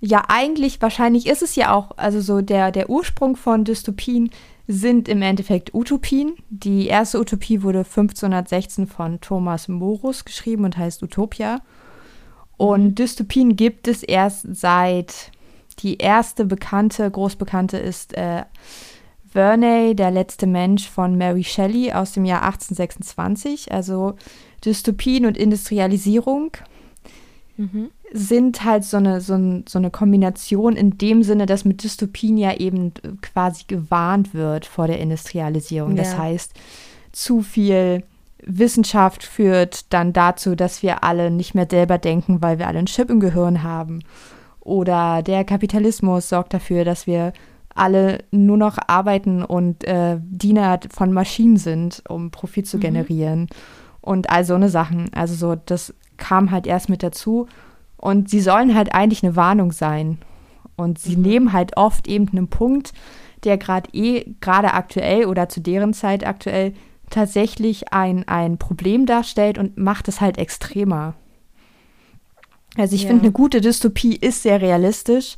ja 0.00 0.24
eigentlich, 0.28 0.80
wahrscheinlich 0.80 1.26
ist 1.26 1.42
es 1.42 1.54
ja 1.54 1.74
auch, 1.74 1.92
also 1.96 2.20
so 2.20 2.40
der, 2.40 2.72
der 2.72 2.88
Ursprung 2.88 3.36
von 3.36 3.64
Dystopien 3.64 4.30
sind 4.66 5.08
im 5.08 5.22
Endeffekt 5.22 5.74
Utopien. 5.74 6.34
Die 6.48 6.86
erste 6.86 7.20
Utopie 7.20 7.62
wurde 7.62 7.80
1516 7.80 8.86
von 8.86 9.20
Thomas 9.20 9.68
Morus 9.68 10.24
geschrieben 10.24 10.64
und 10.64 10.76
heißt 10.76 11.02
Utopia. 11.02 11.60
Und 12.56 12.84
mhm. 12.84 12.94
Dystopien 12.94 13.56
gibt 13.56 13.88
es 13.88 14.02
erst 14.02 14.46
seit 14.54 15.30
die 15.80 15.98
erste 15.98 16.44
bekannte, 16.44 17.10
großbekannte 17.10 17.78
ist 17.78 18.14
äh, 18.14 18.44
Verney, 19.32 19.94
der 19.96 20.10
letzte 20.10 20.46
Mensch 20.46 20.88
von 20.88 21.16
Mary 21.16 21.44
Shelley 21.44 21.92
aus 21.92 22.12
dem 22.12 22.24
Jahr 22.24 22.42
1826. 22.42 23.72
Also 23.72 24.14
Dystopien 24.64 25.26
und 25.26 25.36
Industrialisierung 25.36 26.52
mhm. 27.56 27.90
sind 28.12 28.64
halt 28.64 28.84
so 28.84 28.98
eine, 28.98 29.20
so, 29.20 29.34
ein, 29.34 29.64
so 29.66 29.78
eine 29.78 29.90
Kombination 29.90 30.76
in 30.76 30.98
dem 30.98 31.22
Sinne, 31.22 31.46
dass 31.46 31.64
mit 31.64 31.82
Dystopien 31.82 32.36
ja 32.36 32.54
eben 32.54 32.92
quasi 33.22 33.64
gewarnt 33.66 34.34
wird 34.34 34.66
vor 34.66 34.86
der 34.86 35.00
Industrialisierung. 35.00 35.96
Ja. 35.96 36.02
Das 36.02 36.18
heißt, 36.18 36.52
zu 37.12 37.40
viel 37.40 38.04
Wissenschaft 38.44 39.22
führt 39.24 39.92
dann 39.92 40.12
dazu, 40.12 40.54
dass 40.54 40.82
wir 40.82 41.04
alle 41.04 41.30
nicht 41.30 41.54
mehr 41.54 41.66
selber 41.70 41.98
denken, 41.98 42.42
weil 42.42 42.58
wir 42.58 42.66
alle 42.66 42.78
einen 42.78 42.86
Chip 42.86 43.08
im 43.08 43.20
Gehirn 43.20 43.62
haben. 43.62 44.02
Oder 44.60 45.22
der 45.22 45.44
Kapitalismus 45.44 46.28
sorgt 46.28 46.54
dafür, 46.54 46.84
dass 46.84 47.06
wir 47.06 47.32
alle 47.74 48.24
nur 48.30 48.56
noch 48.56 48.78
arbeiten 48.86 49.44
und 49.44 49.84
äh, 49.84 50.18
Diener 50.20 50.80
von 50.90 51.12
Maschinen 51.12 51.56
sind, 51.56 52.02
um 52.08 52.30
Profit 52.30 52.66
zu 52.66 52.76
mhm. 52.76 52.80
generieren. 52.82 53.48
Und 54.00 54.30
all 54.30 54.44
so 54.44 54.54
eine 54.54 54.68
Sachen. 54.68 55.10
Also 55.14 55.34
so, 55.34 55.54
das 55.54 55.94
kam 56.16 56.50
halt 56.50 56.66
erst 56.66 56.88
mit 56.88 57.02
dazu. 57.02 57.46
Und 57.96 58.28
sie 58.28 58.40
sollen 58.40 58.74
halt 58.74 58.94
eigentlich 58.94 59.22
eine 59.22 59.36
Warnung 59.36 59.72
sein. 59.72 60.18
Und 60.76 60.98
sie 60.98 61.16
mhm. 61.16 61.22
nehmen 61.22 61.52
halt 61.52 61.76
oft 61.76 62.08
eben 62.08 62.28
einen 62.28 62.48
Punkt, 62.48 62.92
der 63.44 63.58
gerade 63.58 63.90
eh, 63.92 64.34
gerade 64.40 64.74
aktuell 64.74 65.26
oder 65.26 65.48
zu 65.48 65.60
deren 65.60 65.94
Zeit 65.94 66.26
aktuell 66.26 66.74
tatsächlich 67.10 67.92
ein, 67.92 68.26
ein 68.26 68.58
Problem 68.58 69.06
darstellt 69.06 69.58
und 69.58 69.76
macht 69.76 70.08
es 70.08 70.20
halt 70.20 70.38
extremer. 70.38 71.14
Also 72.76 72.94
ich 72.94 73.02
ja. 73.02 73.08
finde, 73.08 73.24
eine 73.24 73.32
gute 73.32 73.60
Dystopie 73.60 74.16
ist 74.16 74.42
sehr 74.42 74.60
realistisch. 74.60 75.36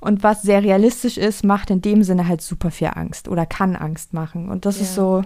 Und 0.00 0.22
was 0.22 0.42
sehr 0.42 0.62
realistisch 0.62 1.18
ist, 1.18 1.44
macht 1.44 1.70
in 1.70 1.82
dem 1.82 2.02
Sinne 2.02 2.26
halt 2.26 2.40
super 2.40 2.70
viel 2.70 2.90
Angst 2.94 3.28
oder 3.28 3.46
kann 3.46 3.76
Angst 3.76 4.14
machen. 4.14 4.48
Und 4.48 4.64
das 4.64 4.76
ja. 4.76 4.82
ist 4.82 4.94
so, 4.94 5.22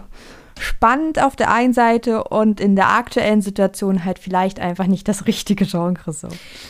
spannend 0.58 1.22
auf 1.22 1.36
der 1.36 1.52
einen 1.52 1.72
Seite 1.72 2.24
und 2.24 2.60
in 2.60 2.76
der 2.76 2.90
aktuellen 2.90 3.40
Situation 3.42 4.04
halt 4.04 4.18
vielleicht 4.18 4.60
einfach 4.60 4.86
nicht 4.86 5.08
das 5.08 5.26
richtige 5.26 5.64
Genre 5.66 6.12
so. 6.12 6.28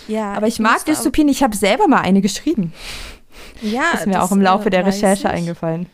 Ja, 0.09 0.33
aber 0.33 0.47
ich, 0.47 0.55
ich 0.55 0.61
mag 0.61 0.85
Dystopien. 0.85 1.29
Ich 1.29 1.43
habe 1.43 1.57
selber 1.57 1.89
mal 1.89 2.01
eine 2.01 2.21
geschrieben. 2.21 2.73
Ja, 3.61 3.83
das 3.93 4.01
ist 4.01 4.07
mir 4.07 4.15
das, 4.15 4.25
auch 4.25 4.33
im 4.33 4.41
Laufe 4.41 4.71
der 4.71 4.87
Recherche 4.87 5.29
ich. 5.29 5.35
eingefallen. 5.35 5.87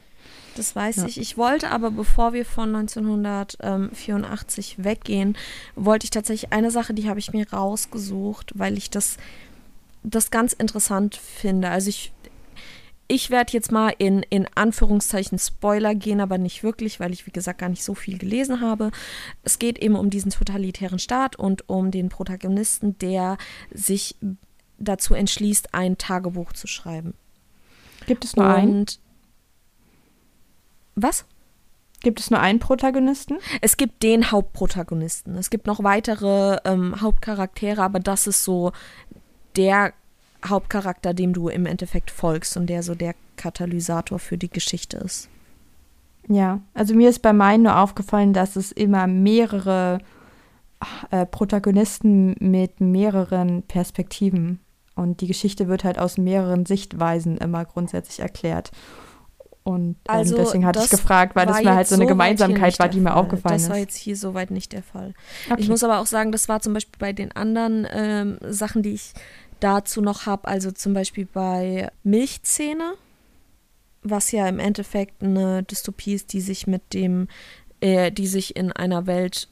Das 0.56 0.74
weiß 0.76 0.96
ja. 0.96 1.06
ich. 1.06 1.20
Ich 1.20 1.38
wollte 1.38 1.70
aber, 1.70 1.90
bevor 1.90 2.32
wir 2.32 2.44
von 2.44 2.74
1984 2.74 4.84
weggehen, 4.84 5.36
wollte 5.76 6.04
ich 6.04 6.10
tatsächlich 6.10 6.52
eine 6.52 6.70
Sache, 6.70 6.94
die 6.94 7.08
habe 7.08 7.18
ich 7.18 7.32
mir 7.32 7.50
rausgesucht, 7.52 8.52
weil 8.56 8.76
ich 8.76 8.90
das, 8.90 9.16
das 10.02 10.30
ganz 10.30 10.52
interessant 10.52 11.16
finde. 11.16 11.68
Also 11.70 11.88
ich 11.88 12.12
ich 13.10 13.28
werde 13.28 13.52
jetzt 13.52 13.72
mal 13.72 13.92
in, 13.98 14.22
in 14.30 14.46
Anführungszeichen 14.54 15.40
Spoiler 15.40 15.96
gehen, 15.96 16.20
aber 16.20 16.38
nicht 16.38 16.62
wirklich, 16.62 17.00
weil 17.00 17.12
ich, 17.12 17.26
wie 17.26 17.32
gesagt, 17.32 17.58
gar 17.58 17.68
nicht 17.68 17.82
so 17.82 17.96
viel 17.96 18.18
gelesen 18.18 18.60
habe. 18.60 18.92
Es 19.42 19.58
geht 19.58 19.80
eben 19.80 19.96
um 19.96 20.10
diesen 20.10 20.30
totalitären 20.30 21.00
Staat 21.00 21.34
und 21.34 21.68
um 21.68 21.90
den 21.90 22.08
Protagonisten, 22.08 22.96
der 22.98 23.36
sich 23.72 24.14
dazu 24.78 25.14
entschließt, 25.14 25.74
ein 25.74 25.98
Tagebuch 25.98 26.52
zu 26.52 26.68
schreiben. 26.68 27.14
Gibt 28.06 28.24
es 28.24 28.36
nur 28.36 28.46
und 28.46 28.52
einen? 28.52 28.86
Was? 30.94 31.24
Gibt 32.02 32.20
es 32.20 32.30
nur 32.30 32.40
einen 32.40 32.60
Protagonisten? 32.60 33.38
Es 33.60 33.76
gibt 33.76 34.04
den 34.04 34.30
Hauptprotagonisten. 34.30 35.36
Es 35.36 35.50
gibt 35.50 35.66
noch 35.66 35.82
weitere 35.82 36.58
ähm, 36.64 37.00
Hauptcharaktere, 37.00 37.82
aber 37.82 37.98
das 37.98 38.28
ist 38.28 38.44
so 38.44 38.72
der 39.56 39.92
Hauptcharakter, 40.46 41.14
dem 41.14 41.32
du 41.32 41.48
im 41.48 41.66
Endeffekt 41.66 42.10
folgst 42.10 42.56
und 42.56 42.66
der 42.66 42.82
so 42.82 42.94
der 42.94 43.14
Katalysator 43.36 44.18
für 44.18 44.38
die 44.38 44.50
Geschichte 44.50 44.96
ist. 44.98 45.28
Ja, 46.28 46.60
also 46.74 46.94
mir 46.94 47.08
ist 47.08 47.20
bei 47.20 47.32
meinen 47.32 47.64
nur 47.64 47.78
aufgefallen, 47.78 48.32
dass 48.32 48.56
es 48.56 48.72
immer 48.72 49.06
mehrere 49.06 49.98
äh, 51.10 51.26
Protagonisten 51.26 52.36
mit 52.38 52.80
mehreren 52.80 53.62
Perspektiven 53.62 54.60
und 54.94 55.20
die 55.22 55.26
Geschichte 55.26 55.66
wird 55.68 55.84
halt 55.84 55.98
aus 55.98 56.18
mehreren 56.18 56.66
Sichtweisen 56.66 57.38
immer 57.38 57.64
grundsätzlich 57.64 58.20
erklärt. 58.20 58.70
Und 59.62 59.90
ähm, 59.90 59.96
also 60.06 60.36
deswegen 60.36 60.66
hatte 60.66 60.80
ich 60.82 60.90
gefragt, 60.90 61.36
weil 61.36 61.46
das 61.46 61.62
mir 61.62 61.74
halt 61.74 61.86
so 61.86 61.94
eine 61.94 62.06
Gemeinsamkeit 62.06 62.78
war, 62.78 62.88
die 62.88 63.00
mir 63.00 63.14
aufgefallen 63.14 63.56
ist. 63.56 63.64
Das 63.64 63.70
war 63.70 63.78
jetzt 63.78 63.96
hier 63.96 64.16
soweit 64.16 64.50
nicht 64.50 64.72
der 64.72 64.82
Fall. 64.82 65.14
Okay. 65.50 65.60
Ich 65.60 65.68
muss 65.68 65.84
aber 65.84 66.00
auch 66.00 66.06
sagen, 66.06 66.32
das 66.32 66.48
war 66.48 66.60
zum 66.60 66.72
Beispiel 66.72 66.98
bei 66.98 67.12
den 67.12 67.32
anderen 67.32 67.86
ähm, 67.90 68.38
Sachen, 68.48 68.82
die 68.82 68.92
ich 68.92 69.12
dazu 69.60 70.00
noch 70.00 70.26
habe, 70.26 70.48
also 70.48 70.70
zum 70.70 70.94
Beispiel 70.94 71.26
bei 71.26 71.90
Milchzähne, 72.02 72.94
was 74.02 74.32
ja 74.32 74.48
im 74.48 74.58
Endeffekt 74.58 75.22
eine 75.22 75.62
Dystopie 75.62 76.14
ist, 76.14 76.32
die 76.32 76.40
sich 76.40 76.66
mit 76.66 76.94
dem, 76.94 77.28
äh, 77.80 78.10
die 78.10 78.26
sich 78.26 78.56
in 78.56 78.72
einer 78.72 79.06
Welt 79.06 79.48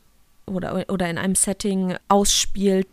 oder, 0.47 0.87
oder 0.89 1.09
in 1.09 1.19
einem 1.19 1.35
Setting 1.35 1.97
ausspielt, 2.09 2.89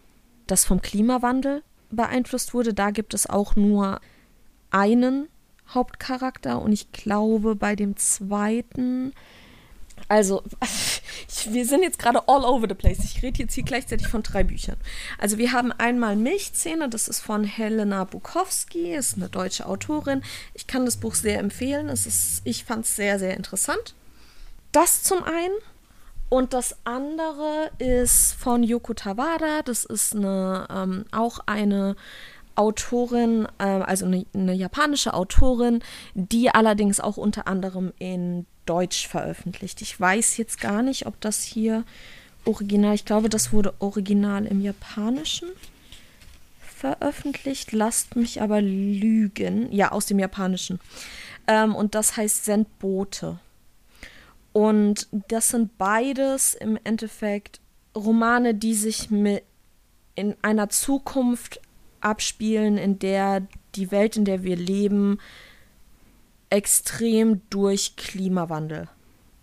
das 0.48 0.66
vom 0.66 0.82
Klimawandel 0.82 1.64
beeinflusst 1.90 2.54
wurde. 2.54 2.74
Da 2.74 2.92
gibt 2.92 3.14
es 3.14 3.30
auch 3.30 3.56
nur 3.56 4.00
einen 4.70 5.28
Hauptcharakter 5.70 6.62
und 6.62 6.74
ich 6.74 6.92
glaube 6.92 7.56
bei 7.56 7.76
dem 7.76 7.98
zweiten 7.98 9.14
also, 10.08 10.44
ich, 11.28 11.52
wir 11.54 11.66
sind 11.66 11.84
jetzt 11.84 12.00
gerade 12.00 12.28
all 12.28 12.44
over 12.44 12.68
the 12.68 12.76
place. 12.76 13.00
Ich 13.00 13.24
rede 13.24 13.40
jetzt 13.40 13.54
hier 13.54 13.64
gleichzeitig 13.64 14.08
von 14.08 14.24
drei 14.24 14.44
Büchern. 14.44 14.78
Also, 15.18 15.38
wir 15.38 15.52
haben 15.52 15.72
einmal 15.72 16.16
Milchzähne, 16.16 16.90
das 16.90 17.08
ist 17.08 17.22
von 17.22 17.44
Helena 17.44 18.04
Bukowski, 18.04 18.94
ist 18.94 19.18
eine 19.18 19.30
deutsche 19.30 19.66
Autorin. 19.66 20.22
Ich 20.54 20.68
kann 20.68 20.86
das 20.86 20.98
Buch 20.98 21.16
sehr 21.16 21.40
empfehlen. 21.40 21.90
Es 21.90 22.06
ist, 22.06 22.42
ich 22.44 22.66
fand 22.66 22.86
es 22.86 22.96
sehr, 22.96 23.20
sehr 23.20 23.36
interessant. 23.36 23.96
Das 24.72 25.04
zum 25.04 25.24
einen. 25.24 25.56
Und 26.28 26.54
das 26.54 26.76
andere 26.86 27.72
ist 27.78 28.34
von 28.34 28.64
Yoko 28.64 28.94
Tawada. 28.94 29.62
Das 29.62 29.86
ist 29.86 30.16
eine, 30.16 30.68
ähm, 30.70 31.06
auch 31.12 31.40
eine 31.46 31.96
Autorin, 32.56 33.48
äh, 33.60 33.64
also 33.64 34.06
eine, 34.06 34.26
eine, 34.34 34.54
japanische 34.54 35.14
Autorin, 35.14 35.82
die 36.14 36.50
allerdings 36.50 37.00
auch 37.00 37.18
unter 37.18 37.48
anderem 37.48 37.94
in 38.00 38.46
Deutsch 38.66 39.08
veröffentlicht. 39.08 39.82
Ich 39.82 40.00
weiß 40.00 40.38
jetzt 40.38 40.60
gar 40.60 40.82
nicht, 40.82 41.06
ob 41.06 41.20
das 41.22 41.44
hier 41.44 41.84
original, 42.46 42.96
ich 42.96 43.06
glaube, 43.06 43.30
das 43.30 43.52
wurde 43.52 43.74
original 43.80 44.46
im 44.46 44.62
Japanischen 44.62 45.50
veröffentlicht. 46.60 47.72
Lasst 47.72 48.16
mich 48.16 48.42
aber 48.42 48.62
lügen. 48.62 49.72
Ja, 49.72 49.92
aus 49.92 50.06
dem 50.06 50.20
Japanischen. 50.20 50.80
Ähm, 51.48 51.76
und 51.76 51.96
das 51.96 52.18
heißt 52.18 52.46
Sendbote. 52.46 53.40
Und 54.54 55.08
das 55.28 55.50
sind 55.50 55.78
beides 55.78 56.54
im 56.54 56.80
Endeffekt 56.84 57.60
Romane, 57.96 58.54
die 58.54 58.74
sich 58.74 59.10
mit 59.10 59.44
in 60.16 60.36
einer 60.42 60.70
Zukunft 60.70 61.60
abspielen, 62.00 62.78
in 62.78 63.00
der 63.00 63.46
die 63.76 63.92
Welt, 63.92 64.16
in 64.16 64.26
der 64.26 64.44
wir 64.44 64.56
leben, 64.56 65.20
extrem 66.50 67.42
durch 67.50 67.96
Klimawandel 67.96 68.88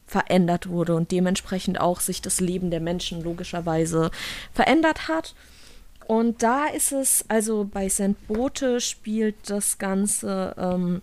verändert 0.06 0.68
wurde 0.68 0.94
und 0.94 1.10
dementsprechend 1.10 1.80
auch 1.80 2.00
sich 2.00 2.20
das 2.20 2.40
Leben 2.40 2.70
der 2.70 2.80
Menschen 2.80 3.22
logischerweise 3.22 4.10
verändert 4.52 5.08
hat. 5.08 5.34
Und 6.06 6.42
da 6.42 6.66
ist 6.66 6.92
es, 6.92 7.24
also 7.28 7.64
bei 7.64 7.88
St. 7.88 8.26
Bote 8.28 8.80
spielt 8.80 9.36
das 9.48 9.78
Ganze 9.78 10.54
ähm, 10.58 11.02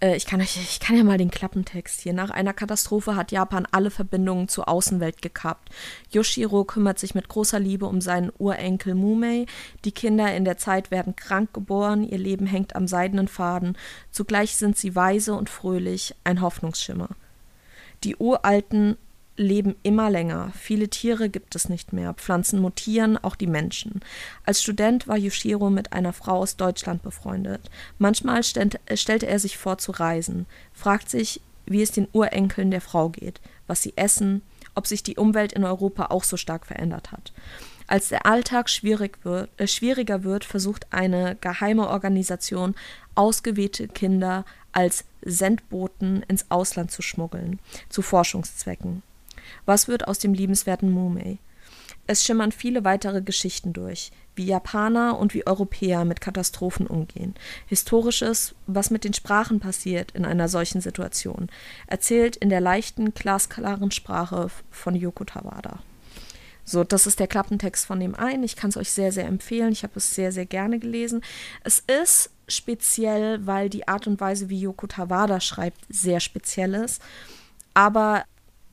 äh, 0.00 0.16
ich, 0.16 0.26
kann 0.26 0.40
euch, 0.40 0.56
ich 0.56 0.80
kann 0.80 0.96
ja 0.96 1.04
mal 1.04 1.18
den 1.18 1.30
Klappentext 1.30 2.00
hier. 2.00 2.12
Nach 2.12 2.30
einer 2.30 2.52
Katastrophe 2.52 3.16
hat 3.16 3.32
Japan 3.32 3.66
alle 3.70 3.90
Verbindungen 3.90 4.48
zur 4.48 4.68
Außenwelt 4.68 5.22
gekappt. 5.22 5.70
Yoshiro 6.10 6.64
kümmert 6.64 6.98
sich 6.98 7.14
mit 7.14 7.28
großer 7.28 7.60
Liebe 7.60 7.86
um 7.86 8.00
seinen 8.00 8.32
Urenkel 8.38 8.94
Mumei. 8.94 9.46
Die 9.84 9.92
Kinder 9.92 10.34
in 10.34 10.44
der 10.44 10.58
Zeit 10.58 10.90
werden 10.90 11.16
krank 11.16 11.52
geboren, 11.52 12.04
ihr 12.04 12.18
Leben 12.18 12.46
hängt 12.46 12.76
am 12.76 12.86
seidenen 12.86 13.28
Faden. 13.28 13.76
Zugleich 14.10 14.56
sind 14.56 14.76
sie 14.76 14.94
weise 14.94 15.34
und 15.34 15.48
fröhlich, 15.48 16.14
ein 16.24 16.40
Hoffnungsschimmer. 16.40 17.08
Die 18.04 18.16
uralten 18.16 18.96
leben 19.40 19.74
immer 19.82 20.10
länger. 20.10 20.52
Viele 20.54 20.88
Tiere 20.88 21.30
gibt 21.30 21.56
es 21.56 21.68
nicht 21.68 21.92
mehr. 21.92 22.14
Pflanzen 22.14 22.60
mutieren, 22.60 23.16
auch 23.16 23.34
die 23.34 23.46
Menschen. 23.46 24.00
Als 24.44 24.62
Student 24.62 25.08
war 25.08 25.16
Yoshiro 25.16 25.70
mit 25.70 25.92
einer 25.92 26.12
Frau 26.12 26.38
aus 26.40 26.56
Deutschland 26.56 27.02
befreundet. 27.02 27.70
Manchmal 27.98 28.44
stellte 28.44 29.26
er 29.26 29.38
sich 29.38 29.56
vor 29.56 29.78
zu 29.78 29.92
reisen, 29.92 30.46
fragt 30.74 31.08
sich, 31.08 31.40
wie 31.64 31.82
es 31.82 31.90
den 31.90 32.08
Urenkeln 32.12 32.70
der 32.70 32.82
Frau 32.82 33.08
geht, 33.08 33.40
was 33.66 33.82
sie 33.82 33.94
essen, 33.96 34.42
ob 34.74 34.86
sich 34.86 35.02
die 35.02 35.16
Umwelt 35.16 35.52
in 35.52 35.64
Europa 35.64 36.06
auch 36.06 36.24
so 36.24 36.36
stark 36.36 36.66
verändert 36.66 37.10
hat. 37.10 37.32
Als 37.86 38.08
der 38.08 38.26
Alltag 38.26 38.68
schwierig 38.68 39.18
wird, 39.24 39.48
äh, 39.56 39.66
schwieriger 39.66 40.22
wird, 40.22 40.44
versucht 40.44 40.86
eine 40.92 41.36
geheime 41.40 41.88
Organisation, 41.88 42.74
ausgewählte 43.14 43.88
Kinder 43.88 44.44
als 44.72 45.04
Sendboten 45.22 46.22
ins 46.28 46.50
Ausland 46.50 46.92
zu 46.92 47.02
schmuggeln, 47.02 47.58
zu 47.88 48.02
Forschungszwecken. 48.02 49.02
Was 49.66 49.88
wird 49.88 50.08
aus 50.08 50.18
dem 50.18 50.34
liebenswerten 50.34 50.90
Mumei? 50.90 51.38
Es 52.06 52.24
schimmern 52.24 52.50
viele 52.50 52.82
weitere 52.84 53.22
Geschichten 53.22 53.72
durch, 53.72 54.10
wie 54.34 54.46
Japaner 54.46 55.18
und 55.18 55.32
wie 55.32 55.46
Europäer 55.46 56.04
mit 56.04 56.20
Katastrophen 56.20 56.86
umgehen. 56.86 57.34
Historisches, 57.66 58.54
was 58.66 58.90
mit 58.90 59.04
den 59.04 59.14
Sprachen 59.14 59.60
passiert 59.60 60.10
in 60.12 60.24
einer 60.24 60.48
solchen 60.48 60.80
Situation, 60.80 61.48
erzählt 61.86 62.36
in 62.36 62.48
der 62.48 62.60
leichten, 62.60 63.14
glasklaren 63.14 63.92
Sprache 63.92 64.48
von 64.70 64.96
Yoko 64.96 65.24
Tawada. 65.24 65.78
So, 66.64 66.84
das 66.84 67.06
ist 67.06 67.20
der 67.20 67.26
Klappentext 67.26 67.86
von 67.86 68.00
dem 68.00 68.14
einen. 68.14 68.44
Ich 68.44 68.56
kann 68.56 68.70
es 68.70 68.76
euch 68.76 68.90
sehr, 68.90 69.12
sehr 69.12 69.26
empfehlen. 69.26 69.72
Ich 69.72 69.82
habe 69.82 69.94
es 69.96 70.14
sehr, 70.14 70.32
sehr 70.32 70.46
gerne 70.46 70.78
gelesen. 70.78 71.22
Es 71.64 71.80
ist 71.80 72.30
speziell, 72.48 73.46
weil 73.46 73.68
die 73.68 73.88
Art 73.88 74.06
und 74.06 74.20
Weise, 74.20 74.48
wie 74.50 74.60
Yoko 74.60 74.86
Tawada 74.86 75.40
schreibt, 75.40 75.80
sehr 75.88 76.20
speziell 76.20 76.74
ist. 76.74 77.02
Aber 77.74 78.24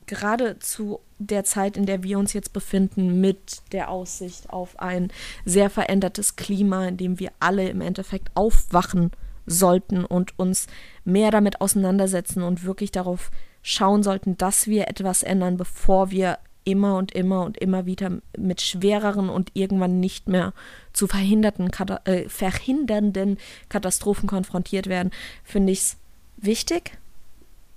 gerade 0.08 0.58
zu 0.58 1.00
der 1.18 1.44
Zeit, 1.44 1.76
in 1.76 1.86
der 1.86 2.02
wir 2.02 2.18
uns 2.18 2.32
jetzt 2.32 2.52
befinden, 2.52 3.20
mit 3.20 3.62
der 3.72 3.90
Aussicht 3.90 4.50
auf 4.50 4.78
ein 4.80 5.12
sehr 5.44 5.70
verändertes 5.70 6.36
Klima, 6.36 6.88
in 6.88 6.96
dem 6.96 7.20
wir 7.20 7.30
alle 7.38 7.68
im 7.68 7.80
Endeffekt 7.80 8.30
aufwachen 8.34 9.12
sollten 9.46 10.04
und 10.04 10.38
uns 10.38 10.66
mehr 11.04 11.30
damit 11.30 11.60
auseinandersetzen 11.60 12.42
und 12.42 12.64
wirklich 12.64 12.90
darauf 12.90 13.30
schauen 13.62 14.02
sollten, 14.02 14.36
dass 14.36 14.66
wir 14.66 14.88
etwas 14.88 15.22
ändern, 15.22 15.56
bevor 15.56 16.10
wir 16.10 16.38
immer 16.64 16.96
und 16.96 17.12
immer 17.12 17.44
und 17.44 17.56
immer 17.56 17.86
wieder 17.86 18.18
mit 18.36 18.60
schwereren 18.60 19.30
und 19.30 19.50
irgendwann 19.54 20.00
nicht 20.00 20.28
mehr 20.28 20.52
zu 20.92 21.06
verhinderten, 21.06 21.70
äh, 22.04 22.28
verhindernden 22.28 23.38
Katastrophen 23.68 24.28
konfrontiert 24.28 24.86
werden, 24.86 25.10
finde 25.44 25.72
ich 25.72 25.80
es 25.80 25.96
wichtig. 26.36 26.98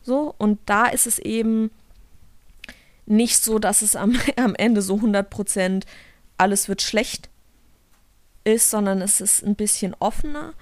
So, 0.03 0.36
und 0.38 0.59
da 0.65 0.88
ist 0.88 1.07
es 1.07 1.19
eben 1.19 1.71
nicht 3.06 3.43
so, 3.43 3.60
dass 3.60 3.82
es 3.82 3.95
am, 3.95 4.18
am 4.38 4.56
Ende 4.56 4.82
so 4.82 4.95
100% 4.95 5.84
alles 6.38 6.70
wird 6.70 6.82
schlecht 6.82 7.30
ist, 8.43 8.72
sondern 8.72 9.02
es 9.02 9.22
ist 9.22 9.43
ein 9.43 9.56
bisschen 9.56 9.95
offener. 9.99 10.54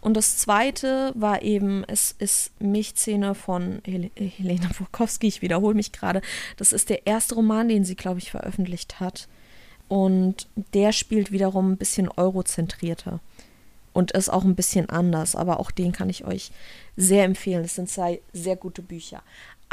Und 0.00 0.14
das 0.18 0.36
zweite 0.36 1.12
war 1.14 1.42
eben, 1.42 1.82
es 1.84 2.14
ist 2.18 2.52
Milchzähne 2.60 3.34
von 3.34 3.80
Hel 3.84 4.10
Helene 4.14 4.68
Bukowski, 4.78 5.26
ich 5.26 5.40
wiederhole 5.40 5.74
mich 5.74 5.92
gerade. 5.92 6.20
Das 6.58 6.72
ist 6.72 6.90
der 6.90 7.06
erste 7.06 7.36
Roman, 7.36 7.68
den 7.68 7.84
sie, 7.84 7.96
glaube 7.96 8.18
ich, 8.18 8.30
veröffentlicht 8.30 9.00
hat. 9.00 9.28
Und 9.88 10.46
der 10.74 10.92
spielt 10.92 11.32
wiederum 11.32 11.72
ein 11.72 11.76
bisschen 11.78 12.08
eurozentrierter 12.08 13.20
und 13.94 14.10
ist 14.10 14.28
auch 14.28 14.44
ein 14.44 14.56
bisschen 14.56 14.90
anders, 14.90 15.36
aber 15.36 15.58
auch 15.60 15.70
den 15.70 15.92
kann 15.92 16.10
ich 16.10 16.24
euch 16.24 16.50
sehr 16.96 17.24
empfehlen. 17.24 17.64
Es 17.64 17.76
sind 17.76 17.88
zwei 17.88 18.20
sehr 18.32 18.56
gute 18.56 18.82
Bücher. 18.82 19.22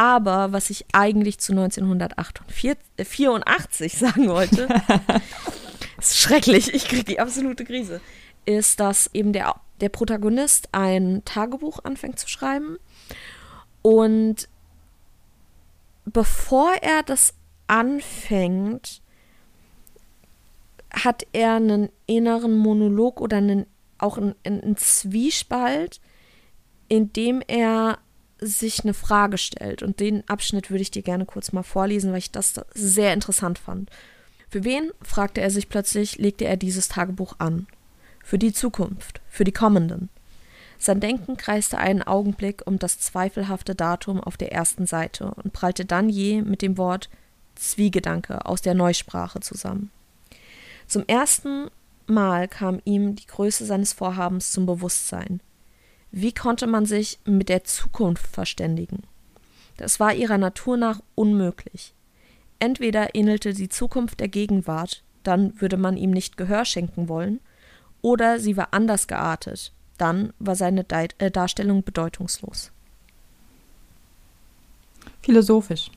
Aber 0.02 0.52
was 0.52 0.72
ich 0.72 0.86
eigentlich 0.94 1.38
zu 1.38 1.52
1984 1.52 3.98
sagen 4.00 4.30
wollte, 4.30 4.68
ist 6.00 6.18
schrecklich, 6.18 6.74
ich 6.74 6.86
kriege 6.86 7.04
die 7.04 7.20
absolute 7.20 7.66
Krise, 7.66 8.02
ist, 8.46 8.80
dass 8.80 9.12
eben 9.14 9.32
der, 9.32 9.54
der 9.80 9.90
Protagonist 9.90 10.70
ein 10.72 11.22
Tagebuch 11.24 11.84
anfängt 11.84 12.18
zu 12.18 12.28
schreiben. 12.28 12.78
Und 13.84 14.50
bevor 16.06 16.74
er 16.82 17.04
das 17.04 17.36
anfängt, 17.68 19.04
hat 20.92 21.28
er 21.32 21.58
einen 21.58 21.90
inneren 22.08 22.58
Monolog 22.58 23.22
oder 23.22 23.38
einen, 23.38 23.68
auch 24.00 24.18
einen, 24.18 24.34
einen 24.44 24.78
Zwiespalt, 24.78 26.02
in 26.88 27.14
dem 27.14 27.44
er 27.48 28.00
sich 28.42 28.84
eine 28.84 28.94
Frage 28.94 29.38
stellt. 29.38 29.84
Und 29.84 30.00
den 30.00 30.28
Abschnitt 30.28 30.70
würde 30.70 30.82
ich 30.82 30.92
dir 30.92 31.04
gerne 31.04 31.26
kurz 31.26 31.52
mal 31.52 31.64
vorlesen, 31.64 32.12
weil 32.12 32.20
ich 32.20 32.32
das 32.32 32.56
sehr 32.74 33.14
interessant 33.14 33.60
fand. 33.60 33.90
Für 34.50 34.64
wen, 34.64 34.92
fragte 35.02 35.40
er 35.40 35.52
sich 35.52 35.70
plötzlich, 35.70 36.18
legte 36.18 36.46
er 36.46 36.58
dieses 36.58 36.90
Tagebuch 36.90 37.36
an? 37.38 37.68
Für 38.24 38.38
die 38.38 38.52
Zukunft, 38.52 39.22
für 39.30 39.44
die 39.44 39.54
kommenden. 39.54 40.10
Sein 40.78 41.00
Denken 41.00 41.38
kreiste 41.38 41.78
einen 41.78 42.02
Augenblick 42.02 42.64
um 42.66 42.80
das 42.80 43.00
zweifelhafte 43.00 43.76
Datum 43.76 44.20
auf 44.20 44.36
der 44.36 44.52
ersten 44.52 44.88
Seite 44.88 45.32
und 45.36 45.54
prallte 45.54 45.86
dann 45.86 46.10
je 46.10 46.42
mit 46.42 46.64
dem 46.64 46.78
Wort 46.78 47.10
Zwiegedanke 47.56 48.46
aus 48.46 48.62
der 48.62 48.74
Neusprache 48.74 49.40
zusammen. 49.42 49.92
Zum 50.88 51.06
ersten 51.06 51.70
Mal 52.08 52.48
kam 52.48 52.82
ihm 52.84 53.16
die 53.16 53.28
Größe 53.28 53.66
seines 53.66 53.94
Vorhabens 53.94 54.52
zum 54.52 54.66
Bewusstsein. 54.66 55.40
Wie 56.12 56.34
konnte 56.34 56.68
man 56.68 56.86
sich 56.86 57.20
mit 57.26 57.50
der 57.50 57.64
Zukunft 57.64 58.28
verständigen? 58.28 59.04
Das 59.78 60.00
war 60.00 60.14
ihrer 60.14 60.38
Natur 60.38 60.78
nach 60.78 61.00
unmöglich. 61.16 61.94
Entweder 62.60 63.16
ähnelte 63.16 63.54
die 63.54 63.70
Zukunft 63.70 64.20
der 64.20 64.28
Gegenwart, 64.28 65.04
dann 65.24 65.60
würde 65.60 65.78
man 65.78 65.98
ihm 65.98 66.12
nicht 66.12 66.38
Gehör 66.38 66.66
schenken 66.66 67.08
wollen, 67.08 67.40
oder 68.02 68.40
sie 68.40 68.58
war 68.58 68.70
anders 68.72 69.08
geartet, 69.08 69.72
dann 69.98 70.34
war 70.40 70.56
seine 70.56 70.86
äh, 70.90 71.32
Darstellung 71.32 71.84
bedeutungslos. 71.84 72.72
Philosophisch. 75.22 75.92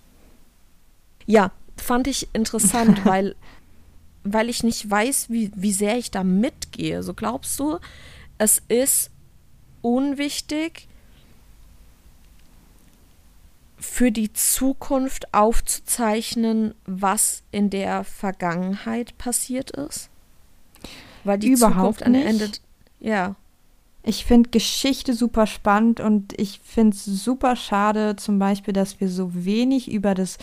Ja, 1.27 1.51
fand 1.77 2.07
ich 2.07 2.29
interessant, 2.35 3.05
weil, 3.07 3.35
weil 4.23 4.49
ich 4.49 4.63
nicht 4.63 4.89
weiß, 4.89 5.31
wie, 5.31 5.51
wie 5.55 5.73
sehr 5.73 5.99
ich 5.99 6.11
da 6.11 6.23
mitgehe. 6.23 7.03
So 7.03 7.15
glaubst 7.15 7.59
du, 7.59 7.79
es 8.39 8.63
ist 8.69 9.11
unwichtig, 9.85 10.89
für 13.77 14.11
die 14.11 14.33
Zukunft 14.33 15.33
aufzuzeichnen, 15.35 16.75
was 16.87 17.43
in 17.53 17.69
der 17.69 18.03
Vergangenheit 18.03 19.17
passiert 19.19 19.73
ist? 19.73 20.09
Weil 21.23 21.39
die 21.39 21.49
Überhaupt 21.49 21.99
Zukunft 21.99 22.03
am 22.07 22.15
Ende. 22.15 22.51
Ja. 22.99 23.37
Ich 24.03 24.25
finde 24.25 24.51
Geschichte 24.51 25.15
super 25.15 25.47
spannend 25.47 26.01
und 26.01 26.39
ich 26.39 26.61
finde 26.65 26.97
es 26.97 27.05
super 27.05 27.57
schade, 27.57 28.17
zum 28.17 28.39
Beispiel, 28.39 28.73
dass 28.73 29.01
wir 29.01 29.09
so 29.09 29.31
wenig 29.33 29.91
über 29.91 30.15
das 30.15 30.39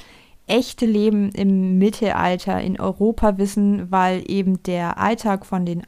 echte 0.48 0.86
Leben 0.86 1.32
im 1.32 1.78
Mittelalter 1.78 2.62
in 2.62 2.80
Europa 2.80 3.38
wissen, 3.38 3.92
weil 3.92 4.24
eben 4.30 4.62
der 4.64 4.98
Alltag 4.98 5.46
von 5.46 5.66
den 5.66 5.84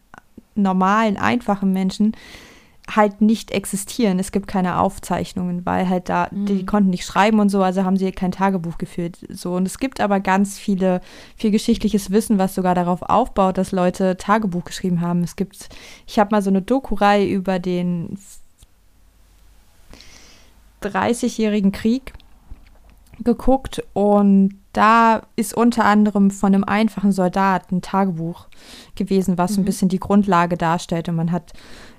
normalen, 0.55 1.17
einfachen 1.17 1.71
Menschen 1.71 2.15
halt 2.89 3.21
nicht 3.21 3.51
existieren. 3.51 4.19
Es 4.19 4.31
gibt 4.31 4.47
keine 4.47 4.79
Aufzeichnungen, 4.79 5.65
weil 5.65 5.87
halt 5.87 6.09
da, 6.09 6.27
mhm. 6.31 6.45
die 6.45 6.65
konnten 6.65 6.89
nicht 6.89 7.05
schreiben 7.05 7.39
und 7.39 7.49
so, 7.49 7.63
also 7.63 7.83
haben 7.85 7.97
sie 7.97 8.11
kein 8.11 8.31
Tagebuch 8.31 8.77
geführt. 8.77 9.17
So. 9.29 9.55
Und 9.55 9.65
es 9.65 9.79
gibt 9.79 10.01
aber 10.01 10.19
ganz 10.19 10.59
viele, 10.59 11.01
viel 11.35 11.51
geschichtliches 11.51 12.11
Wissen, 12.11 12.37
was 12.37 12.55
sogar 12.55 12.75
darauf 12.75 13.01
aufbaut, 13.03 13.57
dass 13.57 13.71
Leute 13.71 14.17
Tagebuch 14.17 14.65
geschrieben 14.65 15.01
haben. 15.01 15.23
Es 15.23 15.35
gibt, 15.35 15.69
ich 16.07 16.19
habe 16.19 16.31
mal 16.31 16.41
so 16.41 16.49
eine 16.49 16.61
Doku-Reihe 16.61 17.25
über 17.25 17.59
den 17.59 18.17
30-jährigen 20.81 21.71
Krieg 21.71 22.13
geguckt 23.23 23.81
und 23.93 24.55
da 24.73 25.21
ist 25.35 25.53
unter 25.53 25.85
anderem 25.85 26.31
von 26.31 26.53
einem 26.53 26.63
einfachen 26.63 27.11
Soldaten 27.11 27.77
ein 27.77 27.81
Tagebuch 27.81 28.47
gewesen, 28.95 29.37
was 29.37 29.51
mhm. 29.51 29.59
ein 29.59 29.65
bisschen 29.65 29.87
die 29.89 29.99
Grundlage 29.99 30.57
darstellt. 30.57 31.07
Und 31.09 31.15
man 31.15 31.31
hat 31.31 31.53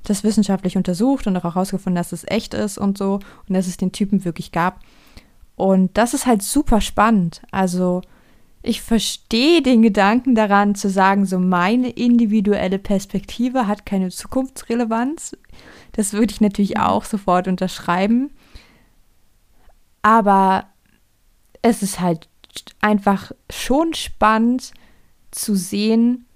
das 0.05 0.25
wissenschaftlich 0.25 0.77
untersucht 0.77 1.27
und 1.27 1.37
auch 1.37 1.45
herausgefunden, 1.45 1.97
dass 1.97 2.13
es 2.13 2.25
echt 2.27 2.55
ist 2.55 2.79
und 2.79 2.99
so 2.99 3.21
und 3.49 3.55
dass 3.55 3.67
es 3.67 3.77
den 3.77 3.93
Typen 3.93 4.25
wirklich 4.25 4.53
gab. 4.53 4.81
Und 5.57 5.97
das 5.97 6.15
ist 6.15 6.27
halt 6.27 6.43
super 6.43 6.81
spannend. 6.81 7.43
Also 7.51 8.03
ich 8.63 8.81
verstehe 8.81 9.61
den 9.61 9.83
Gedanken 9.83 10.35
daran 10.35 10.75
zu 10.75 10.89
sagen, 10.89 11.27
so 11.27 11.39
meine 11.39 11.91
individuelle 11.91 12.79
Perspektive 12.79 13.67
hat 13.67 13.85
keine 13.85 14.09
Zukunftsrelevanz. 14.09 15.37
Das 15.93 16.15
würde 16.15 16.33
ich 16.33 16.41
natürlich 16.41 16.77
mhm. 16.77 16.81
auch 16.81 17.05
sofort 17.05 17.47
unterschreiben. 17.47 18.31
Aber 20.01 20.67
es 21.63 21.83
ist 21.83 22.01
halt 22.01 22.29
einfach 22.81 23.33
schon 23.51 23.95
spannend 23.95 24.73
zu 25.31 25.55
sehen, 25.55 26.27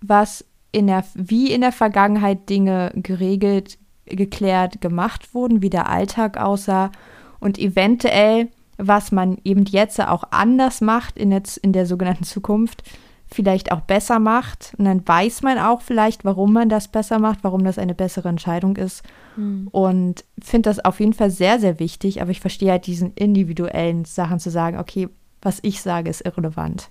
was 0.00 0.44
in 0.76 0.88
der, 0.88 1.04
wie 1.14 1.50
in 1.50 1.62
der 1.62 1.72
Vergangenheit 1.72 2.50
Dinge 2.50 2.92
geregelt, 2.94 3.78
geklärt, 4.04 4.82
gemacht 4.82 5.32
wurden, 5.34 5.62
wie 5.62 5.70
der 5.70 5.88
Alltag 5.88 6.36
aussah 6.36 6.92
und 7.40 7.58
eventuell, 7.58 8.48
was 8.76 9.10
man 9.10 9.38
eben 9.42 9.64
jetzt 9.64 9.98
auch 9.98 10.24
anders 10.32 10.82
macht 10.82 11.16
in 11.16 11.30
der, 11.30 11.42
in 11.62 11.72
der 11.72 11.86
sogenannten 11.86 12.24
Zukunft, 12.24 12.82
vielleicht 13.26 13.72
auch 13.72 13.80
besser 13.80 14.18
macht. 14.18 14.74
Und 14.76 14.84
dann 14.84 15.08
weiß 15.08 15.40
man 15.40 15.58
auch 15.58 15.80
vielleicht, 15.80 16.26
warum 16.26 16.52
man 16.52 16.68
das 16.68 16.88
besser 16.88 17.18
macht, 17.18 17.38
warum 17.40 17.64
das 17.64 17.78
eine 17.78 17.94
bessere 17.94 18.28
Entscheidung 18.28 18.76
ist. 18.76 19.02
Mhm. 19.36 19.68
Und 19.72 20.26
finde 20.42 20.68
das 20.68 20.84
auf 20.84 21.00
jeden 21.00 21.14
Fall 21.14 21.30
sehr, 21.30 21.58
sehr 21.58 21.80
wichtig. 21.80 22.20
Aber 22.20 22.30
ich 22.30 22.40
verstehe 22.40 22.70
halt 22.70 22.86
diesen 22.86 23.14
individuellen 23.14 24.04
Sachen 24.04 24.40
zu 24.40 24.50
sagen, 24.50 24.78
okay, 24.78 25.08
was 25.40 25.58
ich 25.62 25.80
sage, 25.80 26.10
ist 26.10 26.20
irrelevant. 26.20 26.90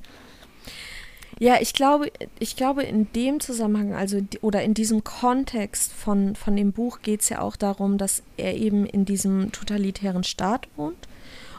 Ja, 1.40 1.58
ich 1.60 1.74
glaube, 1.74 2.12
ich 2.40 2.56
glaube, 2.56 2.84
in 2.84 3.12
dem 3.12 3.42
Zusammenhang, 3.42 3.94
also 3.94 4.22
oder 4.42 4.64
in 4.64 4.74
diesem 4.74 5.04
Kontext 5.04 5.92
von, 5.92 6.36
von 6.36 6.56
dem 6.56 6.72
Buch 6.72 7.02
geht 7.02 7.22
es 7.22 7.30
ja 7.30 7.42
auch 7.42 7.58
darum, 7.58 7.98
dass 7.98 8.24
er 8.38 8.56
eben 8.56 8.86
in 8.86 9.04
diesem 9.04 9.52
totalitären 9.52 10.24
Staat 10.24 10.68
wohnt. 10.78 11.08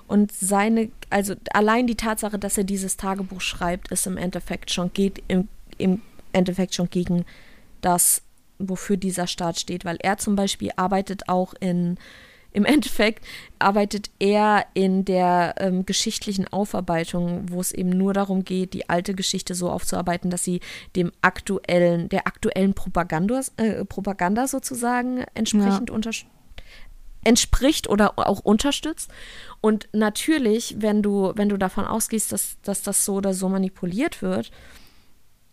Und 0.09 0.33
seine, 0.33 0.91
also 1.11 1.35
allein 1.53 1.87
die 1.87 1.97
Tatsache, 1.97 2.39
dass 2.39 2.57
er 2.57 2.65
dieses 2.65 2.97
Tagebuch 2.97 3.41
schreibt, 3.41 3.91
ist 3.93 4.07
im 4.07 4.17
Endeffekt 4.17 4.71
schon, 4.71 4.93
geht 4.93 5.23
im, 5.29 5.49
im 5.79 6.01
Endeffekt 6.33 6.75
schon 6.75 6.89
gegen 6.89 7.27
das, 7.81 8.23
wofür 8.59 8.97
dieser 8.97 9.27
Staat 9.27 9.59
steht. 9.59 9.85
Weil 9.85 9.99
er 10.01 10.17
zum 10.17 10.37
Beispiel 10.37 10.71
arbeitet 10.77 11.29
auch 11.29 11.53
in 11.61 11.99
im 12.57 12.65
Endeffekt 12.65 13.23
arbeitet 13.59 14.09
er 14.19 14.65
in 14.73 15.05
der 15.05 15.57
ähm, 15.59 15.85
geschichtlichen 15.85 16.49
Aufarbeitung, 16.49 17.51
wo 17.51 17.61
es 17.61 17.71
eben 17.71 17.91
nur 17.91 18.15
darum 18.15 18.45
geht, 18.45 18.73
die 18.73 18.89
alte 18.89 19.13
Geschichte 19.13 19.55
so 19.55 19.69
aufzuarbeiten, 19.69 20.31
dass 20.31 20.43
sie 20.43 20.61
dem 20.97 21.13
aktuellen, 21.21 22.09
der 22.09 22.27
aktuellen 22.27 22.73
Propaganda, 22.73 23.43
äh, 23.59 23.85
Propaganda 23.85 24.49
sozusagen 24.49 25.27
entsprechend 25.35 25.91
ja. 25.91 26.11
entspricht 27.25 27.91
oder 27.91 28.19
auch 28.19 28.41
unterstützt. 28.41 29.11
Und 29.61 29.91
natürlich, 29.93 30.77
wenn 30.79 31.03
du, 31.03 31.33
wenn 31.37 31.51
du 31.51 31.59
davon 31.59 31.85
ausgehst, 31.85 32.33
dass, 32.33 32.57
dass 32.63 32.81
das 32.81 33.05
so 33.05 33.17
oder 33.17 33.35
so 33.35 33.51
manipuliert 33.51 34.23
wird, 34.23 34.51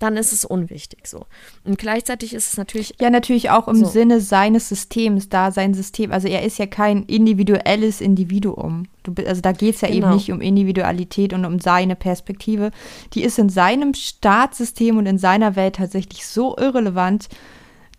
dann 0.04 0.18
ist 0.18 0.34
es 0.34 0.44
unwichtig 0.44 1.08
so. 1.08 1.26
Und 1.64 1.78
gleichzeitig 1.78 2.34
ist 2.34 2.50
es 2.50 2.58
natürlich. 2.58 2.96
Ja, 3.00 3.10
natürlich 3.10 3.50
auch 3.50 3.70
im 3.70 3.78
so. 3.78 3.86
Sinne 3.86 4.20
seines 4.20 4.68
Systems, 4.68 5.30
da 5.30 5.50
sein 5.52 5.74
System, 5.74 6.12
also 6.12 6.28
er 6.28 6.44
ist 6.44 6.60
ja 6.60 6.66
kein 6.66 7.04
individuelles 7.04 8.02
Individuum. 8.02 8.88
Du, 9.04 9.14
also 9.26 9.40
da 9.40 9.54
geht 9.54 9.76
es 9.76 9.82
ja 9.82 9.88
genau. 9.88 10.08
eben 10.08 10.16
nicht 10.16 10.32
um 10.32 10.42
Individualität 10.42 11.32
und 11.32 11.46
um 11.46 11.60
seine 11.60 11.96
Perspektive. 11.96 12.72
Die 13.14 13.24
ist 13.24 13.40
in 13.40 13.48
seinem 13.48 13.94
Staatssystem 13.94 14.98
und 14.98 15.06
in 15.06 15.18
seiner 15.18 15.56
Welt 15.56 15.78
tatsächlich 15.78 16.28
so 16.28 16.58
irrelevant, 16.58 17.30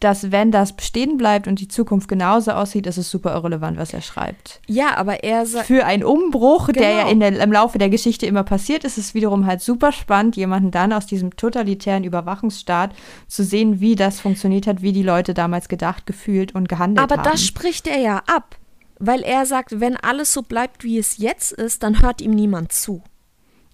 dass 0.04 0.30
wenn 0.30 0.50
das 0.50 0.74
bestehen 0.74 1.16
bleibt 1.16 1.48
und 1.48 1.60
die 1.60 1.68
Zukunft 1.68 2.08
genauso 2.08 2.50
aussieht, 2.52 2.86
ist 2.86 2.98
es 2.98 3.10
super 3.10 3.32
irrelevant, 3.32 3.78
was 3.78 3.94
er 3.94 4.02
schreibt. 4.02 4.60
Ja, 4.66 4.98
aber 4.98 5.24
er 5.24 5.46
sagt. 5.46 5.66
Für 5.66 5.86
einen 5.86 6.04
Umbruch, 6.04 6.66
genau. 6.66 6.80
der 6.80 6.90
ja 6.90 6.98
genau. 7.08 7.10
in 7.10 7.20
der, 7.20 7.40
im 7.40 7.52
Laufe 7.52 7.78
der 7.78 7.88
Geschichte 7.88 8.26
immer 8.26 8.44
passiert, 8.44 8.84
ist 8.84 8.98
es 8.98 9.14
wiederum 9.14 9.46
halt 9.46 9.62
super 9.62 9.92
spannend, 9.92 10.36
jemanden 10.36 10.70
dann 10.70 10.92
aus 10.92 11.06
diesem 11.06 11.36
totalitären 11.36 12.04
Überwachungsstaat 12.04 12.94
zu 13.28 13.42
sehen, 13.44 13.80
wie 13.80 13.94
das 13.94 14.20
funktioniert 14.20 14.66
hat, 14.66 14.82
wie 14.82 14.92
die 14.92 15.02
Leute 15.02 15.32
damals 15.32 15.68
gedacht, 15.68 16.06
gefühlt 16.06 16.54
und 16.54 16.68
gehandelt 16.68 17.02
aber 17.02 17.14
haben. 17.14 17.20
Aber 17.20 17.30
das 17.30 17.42
spricht 17.42 17.86
er 17.86 17.98
ja 17.98 18.22
ab. 18.26 18.56
Weil 18.98 19.22
er 19.22 19.46
sagt, 19.46 19.80
wenn 19.80 19.96
alles 19.96 20.32
so 20.32 20.42
bleibt, 20.42 20.84
wie 20.84 20.98
es 20.98 21.16
jetzt 21.16 21.50
ist, 21.52 21.82
dann 21.82 22.02
hört 22.02 22.20
ihm 22.20 22.30
niemand 22.30 22.72
zu. 22.72 23.02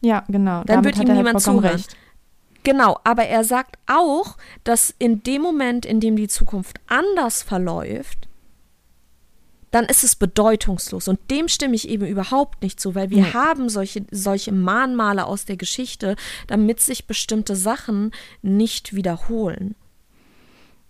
Ja, 0.01 0.25
genau. 0.29 0.63
Dann 0.65 0.83
Damit 0.83 0.97
wird 0.97 1.09
ihm 1.09 1.15
niemand 1.15 1.41
zuhören. 1.41 1.75
Recht. 1.75 1.97
Genau, 2.63 2.99
aber 3.05 3.25
er 3.25 3.45
sagt 3.45 3.77
auch, 3.87 4.37
dass 4.65 4.95
in 4.99 5.23
dem 5.23 5.43
Moment, 5.43 5.87
in 5.87 6.01
dem 6.01 6.17
die 6.17 6.29
Zukunft 6.29 6.79
anders 6.87 7.43
verläuft, 7.43 8.29
dann 9.71 9.85
ist 9.85 10.05
es 10.05 10.17
bedeutungslos. 10.17 11.09
Und 11.09 11.19
dem 11.31 11.49
stimme 11.49 11.77
ich 11.77 11.89
eben 11.89 12.07
überhaupt 12.07 12.63
nicht 12.63 12.81
zu, 12.81 12.95
weil 12.95 13.11
wir 13.11 13.19
ja. 13.19 13.35
haben 13.35 13.69
solche, 13.69 14.05
solche 14.11 14.53
Mahnmale 14.53 15.27
aus 15.27 15.45
der 15.45 15.57
Geschichte, 15.57 16.17
damit 16.49 16.81
sich 16.81 17.07
bestimmte 17.07 17.55
Sachen 17.57 18.11
nicht 18.43 18.95
wiederholen. 18.95 19.77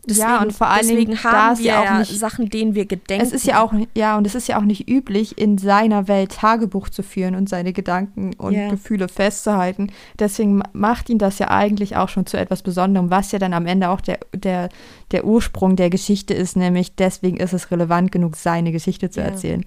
Deswegen, 0.07 0.29
ja, 0.29 0.41
und 0.41 0.53
vor 0.53 0.69
allen 0.69 0.89
Dingen 0.89 1.23
haben 1.23 1.59
wir 1.59 1.65
ja 1.65 1.83
auch 1.83 1.99
nicht, 1.99 2.19
Sachen, 2.19 2.49
denen 2.49 2.75
wir 2.75 2.87
gedenken. 2.87 3.25
Es 3.25 3.33
ist 3.33 3.45
ja 3.45 3.63
auch, 3.63 3.75
ja, 3.95 4.17
und 4.17 4.27
es 4.27 4.35
ist 4.35 4.49
ja 4.49 4.59
auch 4.59 4.65
nicht 4.65 4.89
üblich, 4.89 5.37
in 5.37 5.59
seiner 5.59 6.09
Welt 6.09 6.33
Tagebuch 6.33 6.89
zu 6.89 7.03
führen 7.03 7.35
und 7.35 7.51
seine 7.51 7.75
Gedanken 7.75 8.33
und 8.39 8.55
yeah. 8.55 8.71
Gefühle 8.71 9.09
festzuhalten. 9.09 9.93
Deswegen 10.19 10.63
macht 10.73 11.11
ihn 11.11 11.19
das 11.19 11.39
ja 11.39 11.51
eigentlich 11.51 11.97
auch 11.97 12.09
schon 12.09 12.25
zu 12.25 12.39
etwas 12.39 12.63
Besonderem, 12.63 13.11
was 13.11 13.31
ja 13.33 13.39
dann 13.39 13.53
am 13.53 13.67
Ende 13.67 13.91
auch 13.91 14.01
der, 14.01 14.21
der, 14.35 14.71
der 15.11 15.27
Ursprung 15.27 15.77
der 15.77 15.91
Geschichte 15.91 16.33
ist, 16.33 16.57
nämlich 16.57 16.95
deswegen 16.97 17.37
ist 17.37 17.53
es 17.53 17.71
relevant 17.71 18.11
genug, 18.11 18.37
seine 18.37 18.73
Geschichte 18.73 19.11
zu 19.11 19.21
yeah. 19.21 19.29
erzählen. 19.29 19.67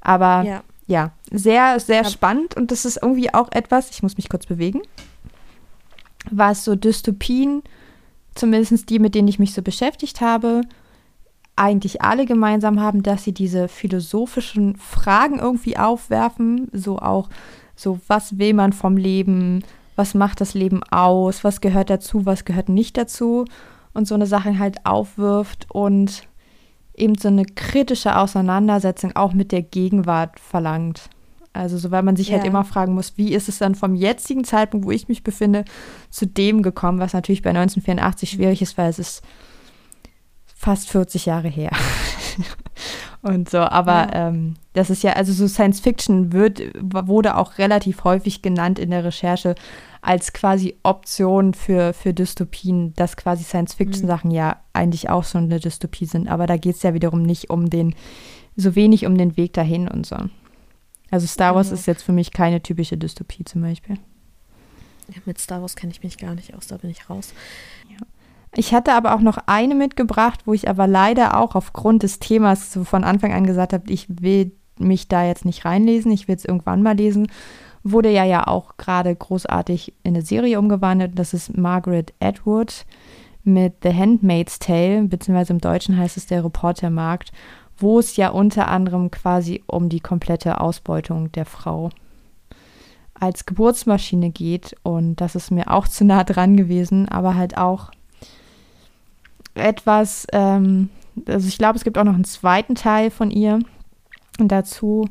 Aber 0.00 0.44
yeah. 0.44 0.62
ja, 0.86 1.10
sehr, 1.32 1.80
sehr 1.80 2.04
spannend 2.04 2.56
und 2.56 2.70
das 2.70 2.84
ist 2.84 3.00
irgendwie 3.02 3.34
auch 3.34 3.50
etwas, 3.50 3.90
ich 3.90 4.04
muss 4.04 4.16
mich 4.16 4.28
kurz 4.28 4.46
bewegen, 4.46 4.82
was 6.30 6.64
so 6.64 6.76
Dystopien 6.76 7.64
zumindest 8.34 8.88
die, 8.90 8.98
mit 8.98 9.14
denen 9.14 9.28
ich 9.28 9.38
mich 9.38 9.54
so 9.54 9.62
beschäftigt 9.62 10.20
habe, 10.20 10.62
eigentlich 11.56 12.02
alle 12.02 12.26
gemeinsam 12.26 12.80
haben, 12.80 13.02
dass 13.02 13.24
sie 13.24 13.32
diese 13.32 13.68
philosophischen 13.68 14.76
Fragen 14.76 15.38
irgendwie 15.38 15.76
aufwerfen, 15.76 16.68
so 16.72 16.98
auch 16.98 17.28
so, 17.76 18.00
was 18.08 18.38
will 18.38 18.54
man 18.54 18.72
vom 18.72 18.96
Leben, 18.96 19.62
was 19.96 20.14
macht 20.14 20.40
das 20.40 20.54
Leben 20.54 20.82
aus, 20.90 21.44
was 21.44 21.60
gehört 21.60 21.90
dazu, 21.90 22.26
was 22.26 22.44
gehört 22.44 22.68
nicht 22.68 22.96
dazu? 22.96 23.44
Und 23.92 24.08
so 24.08 24.14
eine 24.14 24.26
Sache 24.26 24.58
halt 24.58 24.84
aufwirft 24.84 25.66
und 25.70 26.26
eben 26.96 27.16
so 27.16 27.28
eine 27.28 27.44
kritische 27.44 28.16
Auseinandersetzung 28.16 29.14
auch 29.14 29.32
mit 29.32 29.52
der 29.52 29.62
Gegenwart 29.62 30.40
verlangt. 30.40 31.10
Also 31.54 31.78
so, 31.78 31.90
weil 31.90 32.02
man 32.02 32.16
sich 32.16 32.28
halt 32.28 32.38
ja. 32.38 32.42
halt 32.42 32.50
immer 32.50 32.64
fragen 32.64 32.94
muss, 32.94 33.16
wie 33.16 33.32
ist 33.32 33.48
es 33.48 33.58
dann 33.58 33.76
vom 33.76 33.94
jetzigen 33.94 34.44
Zeitpunkt, 34.44 34.86
wo 34.86 34.90
ich 34.90 35.08
mich 35.08 35.22
befinde, 35.22 35.64
zu 36.10 36.26
dem 36.26 36.62
gekommen, 36.62 36.98
was 36.98 37.12
natürlich 37.12 37.42
bei 37.42 37.50
1984 37.50 38.30
schwierig 38.30 38.60
ist, 38.60 38.76
weil 38.76 38.90
es 38.90 38.98
ist 38.98 39.22
fast 40.46 40.90
40 40.90 41.26
Jahre 41.26 41.48
her. 41.48 41.70
und 43.22 43.48
so, 43.48 43.58
aber 43.58 44.08
ja. 44.12 44.28
ähm, 44.28 44.54
das 44.72 44.90
ist 44.90 45.04
ja, 45.04 45.12
also 45.12 45.32
so 45.32 45.46
Science 45.46 45.78
Fiction 45.78 46.32
wird, 46.32 46.60
wurde 46.82 47.36
auch 47.36 47.58
relativ 47.58 48.02
häufig 48.02 48.42
genannt 48.42 48.80
in 48.80 48.90
der 48.90 49.04
Recherche 49.04 49.54
als 50.02 50.32
quasi 50.32 50.76
Option 50.82 51.54
für, 51.54 51.94
für 51.94 52.12
Dystopien, 52.12 52.94
dass 52.94 53.16
quasi 53.16 53.44
Science 53.44 53.74
Fiction 53.74 54.06
Sachen 54.06 54.30
mhm. 54.30 54.36
ja 54.36 54.56
eigentlich 54.72 55.08
auch 55.08 55.24
so 55.24 55.38
eine 55.38 55.60
Dystopie 55.60 56.06
sind. 56.06 56.28
Aber 56.28 56.46
da 56.46 56.56
geht 56.56 56.76
es 56.76 56.82
ja 56.82 56.94
wiederum 56.94 57.22
nicht 57.22 57.48
um 57.48 57.70
den, 57.70 57.94
so 58.56 58.74
wenig 58.74 59.06
um 59.06 59.16
den 59.16 59.36
Weg 59.36 59.52
dahin 59.52 59.86
und 59.86 60.04
so. 60.04 60.16
Also 61.14 61.28
Star 61.28 61.54
Wars 61.54 61.68
mhm. 61.68 61.74
ist 61.74 61.86
jetzt 61.86 62.02
für 62.02 62.10
mich 62.10 62.32
keine 62.32 62.60
typische 62.60 62.96
Dystopie 62.96 63.44
zum 63.44 63.62
Beispiel. 63.62 63.98
Ja, 65.06 65.22
mit 65.26 65.38
Star 65.38 65.60
Wars 65.62 65.76
kenne 65.76 65.92
ich 65.92 66.02
mich 66.02 66.18
gar 66.18 66.34
nicht 66.34 66.56
aus, 66.56 66.66
da 66.66 66.76
bin 66.76 66.90
ich 66.90 67.08
raus. 67.08 67.34
Ja. 67.88 68.04
Ich 68.56 68.74
hatte 68.74 68.94
aber 68.94 69.14
auch 69.14 69.20
noch 69.20 69.38
eine 69.46 69.76
mitgebracht, 69.76 70.40
wo 70.44 70.54
ich 70.54 70.68
aber 70.68 70.88
leider 70.88 71.38
auch 71.38 71.54
aufgrund 71.54 72.02
des 72.02 72.18
Themas 72.18 72.72
so 72.72 72.82
von 72.82 73.04
Anfang 73.04 73.32
an 73.32 73.46
gesagt 73.46 73.72
habe, 73.72 73.88
ich 73.92 74.06
will 74.08 74.50
mich 74.76 75.06
da 75.06 75.24
jetzt 75.24 75.44
nicht 75.44 75.64
reinlesen, 75.64 76.10
ich 76.10 76.26
will 76.26 76.34
es 76.34 76.44
irgendwann 76.44 76.82
mal 76.82 76.96
lesen. 76.96 77.30
Wurde 77.84 78.10
ja 78.10 78.24
ja 78.24 78.48
auch 78.48 78.76
gerade 78.76 79.14
großartig 79.14 79.94
in 80.02 80.16
eine 80.16 80.22
Serie 80.22 80.58
umgewandelt. 80.58 81.16
Das 81.16 81.32
ist 81.32 81.56
Margaret 81.56 82.12
Atwood 82.18 82.86
mit 83.44 83.74
The 83.84 83.94
Handmaid's 83.94 84.58
Tale, 84.58 85.04
beziehungsweise 85.04 85.52
im 85.52 85.60
Deutschen 85.60 85.96
heißt 85.96 86.16
es 86.16 86.26
der 86.26 86.44
Reportermarkt 86.44 87.30
wo 87.78 87.98
es 87.98 88.16
ja 88.16 88.30
unter 88.30 88.68
anderem 88.68 89.10
quasi 89.10 89.62
um 89.66 89.88
die 89.88 90.00
komplette 90.00 90.60
Ausbeutung 90.60 91.32
der 91.32 91.44
Frau 91.44 91.90
als 93.14 93.46
Geburtsmaschine 93.46 94.30
geht. 94.30 94.76
Und 94.82 95.16
das 95.16 95.34
ist 95.34 95.50
mir 95.50 95.70
auch 95.70 95.88
zu 95.88 96.04
nah 96.04 96.24
dran 96.24 96.56
gewesen, 96.56 97.08
aber 97.08 97.34
halt 97.34 97.56
auch 97.56 97.90
etwas, 99.54 100.26
ähm, 100.32 100.90
also 101.26 101.46
ich 101.46 101.58
glaube, 101.58 101.76
es 101.76 101.84
gibt 101.84 101.96
auch 101.96 102.04
noch 102.04 102.14
einen 102.14 102.24
zweiten 102.24 102.74
Teil 102.74 103.10
von 103.10 103.30
ihr 103.30 103.60
dazu. 104.38 105.08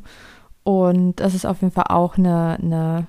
Und 0.64 1.18
das 1.18 1.34
ist 1.34 1.46
auf 1.46 1.62
jeden 1.62 1.74
Fall 1.74 1.88
auch 1.90 2.18
eine, 2.18 2.58
eine 2.62 3.08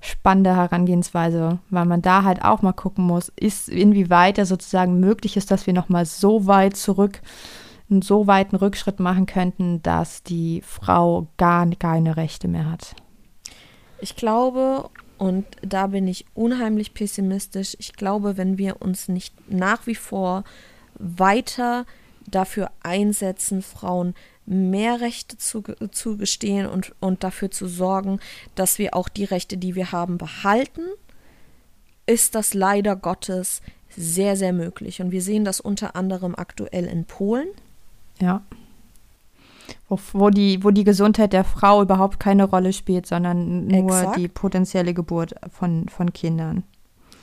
spannende 0.00 0.56
Herangehensweise, 0.56 1.58
weil 1.70 1.84
man 1.84 2.02
da 2.02 2.24
halt 2.24 2.44
auch 2.44 2.62
mal 2.62 2.72
gucken 2.72 3.04
muss, 3.04 3.30
ist 3.36 3.68
inwieweit 3.68 4.38
es 4.38 4.48
sozusagen 4.48 4.98
möglich 4.98 5.36
ist, 5.36 5.50
dass 5.50 5.66
wir 5.66 5.74
nochmal 5.74 6.06
so 6.06 6.46
weit 6.46 6.76
zurück 6.76 7.20
einen 7.92 8.02
so 8.02 8.26
weiten 8.26 8.56
Rückschritt 8.56 8.98
machen 8.98 9.26
könnten, 9.26 9.82
dass 9.82 10.22
die 10.22 10.62
Frau 10.62 11.28
gar 11.36 11.68
keine 11.70 12.16
Rechte 12.16 12.48
mehr 12.48 12.70
hat. 12.70 12.96
Ich 14.00 14.16
glaube, 14.16 14.90
und 15.18 15.46
da 15.62 15.86
bin 15.86 16.08
ich 16.08 16.26
unheimlich 16.34 16.94
pessimistisch, 16.94 17.76
ich 17.78 17.92
glaube, 17.92 18.36
wenn 18.36 18.58
wir 18.58 18.82
uns 18.82 19.06
nicht 19.06 19.34
nach 19.48 19.86
wie 19.86 19.94
vor 19.94 20.42
weiter 20.94 21.86
dafür 22.26 22.70
einsetzen, 22.82 23.62
Frauen 23.62 24.14
mehr 24.44 25.00
Rechte 25.00 25.38
zu, 25.38 25.62
zugestehen 25.92 26.66
und, 26.66 26.92
und 27.00 27.22
dafür 27.22 27.50
zu 27.50 27.68
sorgen, 27.68 28.18
dass 28.54 28.78
wir 28.78 28.96
auch 28.96 29.08
die 29.08 29.24
Rechte, 29.24 29.56
die 29.56 29.76
wir 29.76 29.92
haben, 29.92 30.18
behalten, 30.18 30.82
ist 32.06 32.34
das 32.34 32.52
leider 32.54 32.96
Gottes 32.96 33.62
sehr, 33.96 34.36
sehr 34.36 34.52
möglich. 34.52 35.00
Und 35.00 35.12
wir 35.12 35.22
sehen 35.22 35.44
das 35.44 35.60
unter 35.60 35.94
anderem 35.94 36.34
aktuell 36.34 36.86
in 36.86 37.04
Polen. 37.04 37.48
Ja. 38.22 38.42
Wo, 39.88 39.98
wo, 40.12 40.30
die, 40.30 40.62
wo 40.62 40.70
die 40.70 40.84
Gesundheit 40.84 41.32
der 41.32 41.44
Frau 41.44 41.82
überhaupt 41.82 42.20
keine 42.20 42.44
Rolle 42.44 42.72
spielt, 42.72 43.06
sondern 43.06 43.66
nur 43.66 43.98
Exakt. 43.98 44.16
die 44.16 44.28
potenzielle 44.28 44.94
Geburt 44.94 45.34
von, 45.50 45.88
von 45.88 46.12
Kindern. 46.12 46.62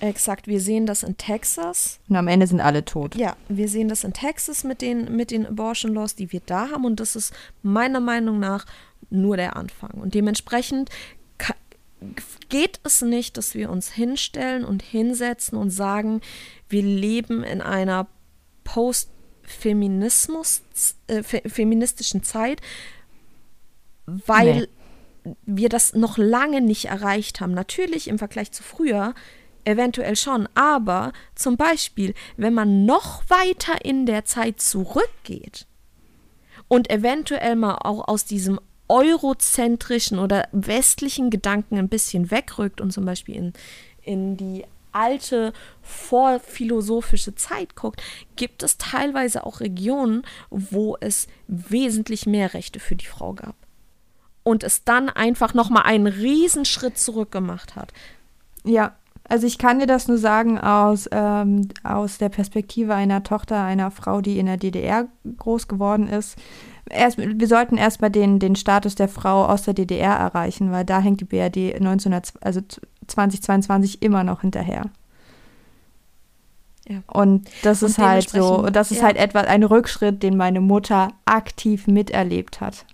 Exakt, 0.01 0.47
wir 0.47 0.61
sehen 0.61 0.85
das 0.85 1.03
in 1.03 1.17
Texas. 1.17 1.99
Und 2.09 2.15
am 2.15 2.27
Ende 2.27 2.47
sind 2.47 2.61
alle 2.61 2.83
tot. 2.83 3.15
Ja, 3.15 3.35
wir 3.47 3.67
sehen 3.69 3.87
das 3.87 4.03
in 4.03 4.13
Texas 4.13 4.63
mit 4.63 4.81
den, 4.81 5.15
mit 5.15 5.31
den 5.31 5.45
Abortion 5.45 5.93
Laws, 5.93 6.15
die 6.15 6.31
wir 6.31 6.41
da 6.45 6.69
haben. 6.69 6.85
Und 6.85 6.99
das 6.99 7.15
ist 7.15 7.33
meiner 7.63 7.99
Meinung 7.99 8.39
nach 8.39 8.65
nur 9.09 9.37
der 9.37 9.55
Anfang. 9.55 9.91
Und 9.91 10.13
dementsprechend 10.13 10.89
geht 12.49 12.79
es 12.83 13.01
nicht, 13.01 13.37
dass 13.37 13.53
wir 13.53 13.69
uns 13.69 13.91
hinstellen 13.91 14.63
und 14.65 14.81
hinsetzen 14.81 15.57
und 15.57 15.69
sagen, 15.69 16.21
wir 16.69 16.81
leben 16.81 17.43
in 17.43 17.61
einer 17.61 18.07
Post-Feminismus, 19.49 20.61
äh, 21.07 21.23
feministischen 21.23 22.23
Zeit, 22.23 22.61
weil 24.05 24.67
nee. 25.23 25.35
wir 25.45 25.69
das 25.69 25.93
noch 25.93 26.17
lange 26.17 26.61
nicht 26.61 26.85
erreicht 26.85 27.41
haben. 27.41 27.53
Natürlich 27.53 28.07
im 28.07 28.19
Vergleich 28.19 28.51
zu 28.51 28.63
früher, 28.63 29.13
eventuell 29.65 30.15
schon, 30.15 30.47
aber 30.55 31.11
zum 31.35 31.57
Beispiel, 31.57 32.13
wenn 32.37 32.53
man 32.53 32.85
noch 32.85 33.23
weiter 33.29 33.83
in 33.83 34.05
der 34.05 34.25
Zeit 34.25 34.61
zurückgeht 34.61 35.67
und 36.67 36.89
eventuell 36.89 37.55
mal 37.55 37.75
auch 37.75 38.07
aus 38.07 38.25
diesem 38.25 38.59
eurozentrischen 38.87 40.17
oder 40.17 40.47
westlichen 40.51 41.29
Gedanken 41.29 41.77
ein 41.77 41.89
bisschen 41.89 42.31
wegrückt 42.31 42.81
und 42.81 42.91
zum 42.91 43.05
Beispiel 43.05 43.35
in, 43.35 43.53
in 44.01 44.37
die 44.37 44.65
alte 44.91 45.53
vorphilosophische 45.81 47.35
Zeit 47.35 47.75
guckt, 47.75 48.01
gibt 48.35 48.63
es 48.63 48.77
teilweise 48.77 49.45
auch 49.45 49.59
Regionen, 49.59 50.23
wo 50.49 50.97
es 50.99 51.27
wesentlich 51.47 52.25
mehr 52.25 52.53
Rechte 52.53 52.79
für 52.79 52.95
die 52.95 53.05
Frau 53.05 53.33
gab. 53.33 53.55
Und 54.43 54.63
es 54.63 54.83
dann 54.83 55.09
einfach 55.09 55.53
nochmal 55.53 55.83
einen 55.83 56.07
Riesenschritt 56.07 56.97
zurück 56.97 57.31
gemacht 57.31 57.75
hat. 57.75 57.93
Ja, 58.63 58.95
also 59.27 59.45
ich 59.45 59.59
kann 59.59 59.79
dir 59.79 59.85
das 59.85 60.07
nur 60.07 60.17
sagen 60.17 60.57
aus, 60.57 61.07
ähm, 61.11 61.69
aus 61.83 62.17
der 62.17 62.29
Perspektive 62.29 62.95
einer 62.95 63.23
Tochter 63.23 63.63
einer 63.63 63.91
Frau, 63.91 64.21
die 64.21 64.39
in 64.39 64.47
der 64.47 64.57
DDR 64.57 65.07
groß 65.37 65.67
geworden 65.67 66.07
ist 66.07 66.35
erst, 66.89 67.17
wir 67.17 67.47
sollten 67.47 67.77
erstmal 67.77 68.09
den, 68.09 68.39
den 68.39 68.55
Status 68.55 68.95
der 68.95 69.07
Frau 69.07 69.45
aus 69.45 69.63
der 69.63 69.73
DDR 69.73 70.13
erreichen, 70.13 70.71
weil 70.71 70.85
da 70.85 70.99
hängt 70.99 71.21
die 71.21 71.25
BRD 71.25 71.75
1900, 71.75 72.33
also 72.41 72.61
2022 73.07 74.01
immer 74.01 74.23
noch 74.23 74.41
hinterher. 74.41 74.83
Ja. 76.87 77.01
Und 77.07 77.47
das 77.61 77.83
und 77.83 77.89
ist 77.89 77.97
halt 77.99 78.29
so, 78.29 78.67
das 78.71 78.91
ist 78.91 78.97
ja. 78.97 79.03
halt 79.05 79.17
etwa 79.17 79.41
ein 79.41 79.63
Rückschritt, 79.63 80.23
den 80.23 80.35
meine 80.35 80.59
Mutter 80.59 81.09
aktiv 81.25 81.87
miterlebt 81.87 82.61
hat. 82.61 82.85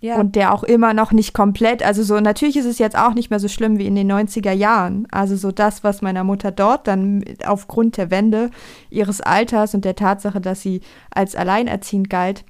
Ja. 0.00 0.16
Und 0.20 0.36
der 0.36 0.52
auch 0.52 0.62
immer 0.62 0.92
noch 0.92 1.12
nicht 1.12 1.32
komplett, 1.32 1.82
also 1.82 2.02
so, 2.02 2.20
natürlich 2.20 2.56
ist 2.56 2.66
es 2.66 2.78
jetzt 2.78 2.96
auch 2.96 3.14
nicht 3.14 3.30
mehr 3.30 3.40
so 3.40 3.48
schlimm 3.48 3.78
wie 3.78 3.86
in 3.86 3.94
den 3.94 4.12
90er 4.12 4.52
Jahren. 4.52 5.08
Also 5.10 5.36
so 5.36 5.52
das, 5.52 5.84
was 5.84 6.02
meiner 6.02 6.22
Mutter 6.22 6.50
dort 6.50 6.86
dann 6.86 7.24
aufgrund 7.46 7.96
der 7.96 8.10
Wende 8.10 8.50
ihres 8.90 9.22
Alters 9.22 9.74
und 9.74 9.84
der 9.84 9.96
Tatsache, 9.96 10.40
dass 10.40 10.60
sie 10.60 10.82
als 11.10 11.34
alleinerziehend 11.34 12.10
galt, 12.10 12.44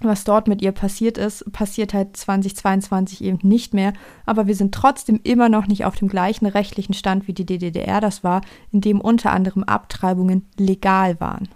was 0.00 0.24
dort 0.24 0.48
mit 0.48 0.62
ihr 0.62 0.72
passiert 0.72 1.18
ist, 1.18 1.52
passiert 1.52 1.92
halt 1.92 2.16
2022 2.16 3.22
eben 3.22 3.38
nicht 3.42 3.74
mehr. 3.74 3.92
Aber 4.24 4.46
wir 4.46 4.54
sind 4.54 4.74
trotzdem 4.74 5.20
immer 5.22 5.50
noch 5.50 5.66
nicht 5.66 5.84
auf 5.84 5.96
dem 5.96 6.08
gleichen 6.08 6.46
rechtlichen 6.46 6.94
Stand, 6.94 7.28
wie 7.28 7.34
die 7.34 7.44
DDR 7.44 8.00
das 8.00 8.24
war, 8.24 8.40
in 8.72 8.80
dem 8.80 9.02
unter 9.02 9.32
anderem 9.32 9.64
Abtreibungen 9.64 10.46
legal 10.56 11.20
waren 11.20 11.48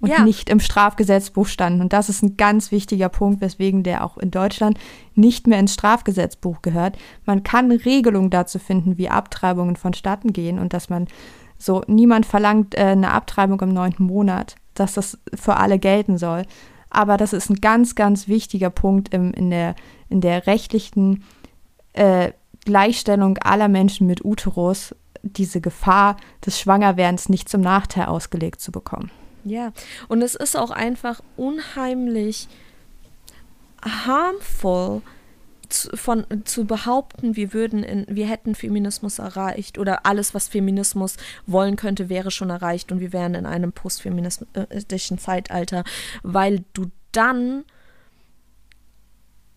und 0.00 0.10
ja. 0.10 0.24
nicht 0.24 0.48
im 0.48 0.60
Strafgesetzbuch 0.60 1.46
standen. 1.46 1.80
Und 1.80 1.92
das 1.92 2.08
ist 2.08 2.22
ein 2.22 2.36
ganz 2.36 2.70
wichtiger 2.72 3.08
Punkt, 3.08 3.40
weswegen 3.40 3.82
der 3.82 4.04
auch 4.04 4.18
in 4.18 4.30
Deutschland 4.30 4.78
nicht 5.14 5.46
mehr 5.46 5.58
ins 5.58 5.74
Strafgesetzbuch 5.74 6.62
gehört. 6.62 6.96
Man 7.24 7.42
kann 7.42 7.70
Regelungen 7.70 8.30
dazu 8.30 8.58
finden, 8.58 8.98
wie 8.98 9.08
Abtreibungen 9.08 9.76
vonstatten 9.76 10.32
gehen 10.32 10.58
und 10.58 10.72
dass 10.72 10.88
man 10.88 11.08
so, 11.58 11.82
niemand 11.86 12.26
verlangt 12.26 12.74
äh, 12.74 12.80
eine 12.80 13.12
Abtreibung 13.12 13.60
im 13.60 13.72
neunten 13.72 14.04
Monat, 14.04 14.56
dass 14.74 14.94
das 14.94 15.18
für 15.34 15.56
alle 15.56 15.78
gelten 15.78 16.18
soll. 16.18 16.42
Aber 16.90 17.16
das 17.16 17.32
ist 17.32 17.48
ein 17.48 17.60
ganz, 17.60 17.94
ganz 17.94 18.28
wichtiger 18.28 18.68
Punkt 18.68 19.14
im, 19.14 19.32
in, 19.32 19.50
der, 19.50 19.76
in 20.08 20.20
der 20.20 20.46
rechtlichen 20.46 21.24
äh, 21.94 22.32
Gleichstellung 22.64 23.38
aller 23.38 23.68
Menschen 23.68 24.06
mit 24.06 24.24
Uterus, 24.24 24.94
diese 25.22 25.60
Gefahr 25.60 26.16
des 26.44 26.58
Schwangerwerdens 26.60 27.28
nicht 27.28 27.48
zum 27.48 27.60
Nachteil 27.60 28.06
ausgelegt 28.06 28.60
zu 28.60 28.72
bekommen. 28.72 29.10
Ja, 29.44 29.72
und 30.08 30.22
es 30.22 30.34
ist 30.34 30.56
auch 30.56 30.70
einfach 30.70 31.20
unheimlich 31.36 32.48
harmful 33.82 35.02
zu, 35.72 35.96
von, 35.96 36.26
zu 36.44 36.64
behaupten, 36.64 37.34
wir 37.34 37.52
würden 37.52 37.82
in, 37.82 38.06
wir 38.08 38.26
hätten 38.26 38.54
Feminismus 38.54 39.18
erreicht 39.18 39.78
oder 39.78 40.06
alles, 40.06 40.34
was 40.34 40.48
Feminismus 40.48 41.16
wollen 41.46 41.76
könnte, 41.76 42.08
wäre 42.08 42.30
schon 42.30 42.50
erreicht 42.50 42.92
und 42.92 43.00
wir 43.00 43.12
wären 43.12 43.34
in 43.34 43.46
einem 43.46 43.72
postfeministischen 43.72 45.18
Zeitalter, 45.18 45.84
weil 46.22 46.64
du 46.74 46.90
dann, 47.10 47.64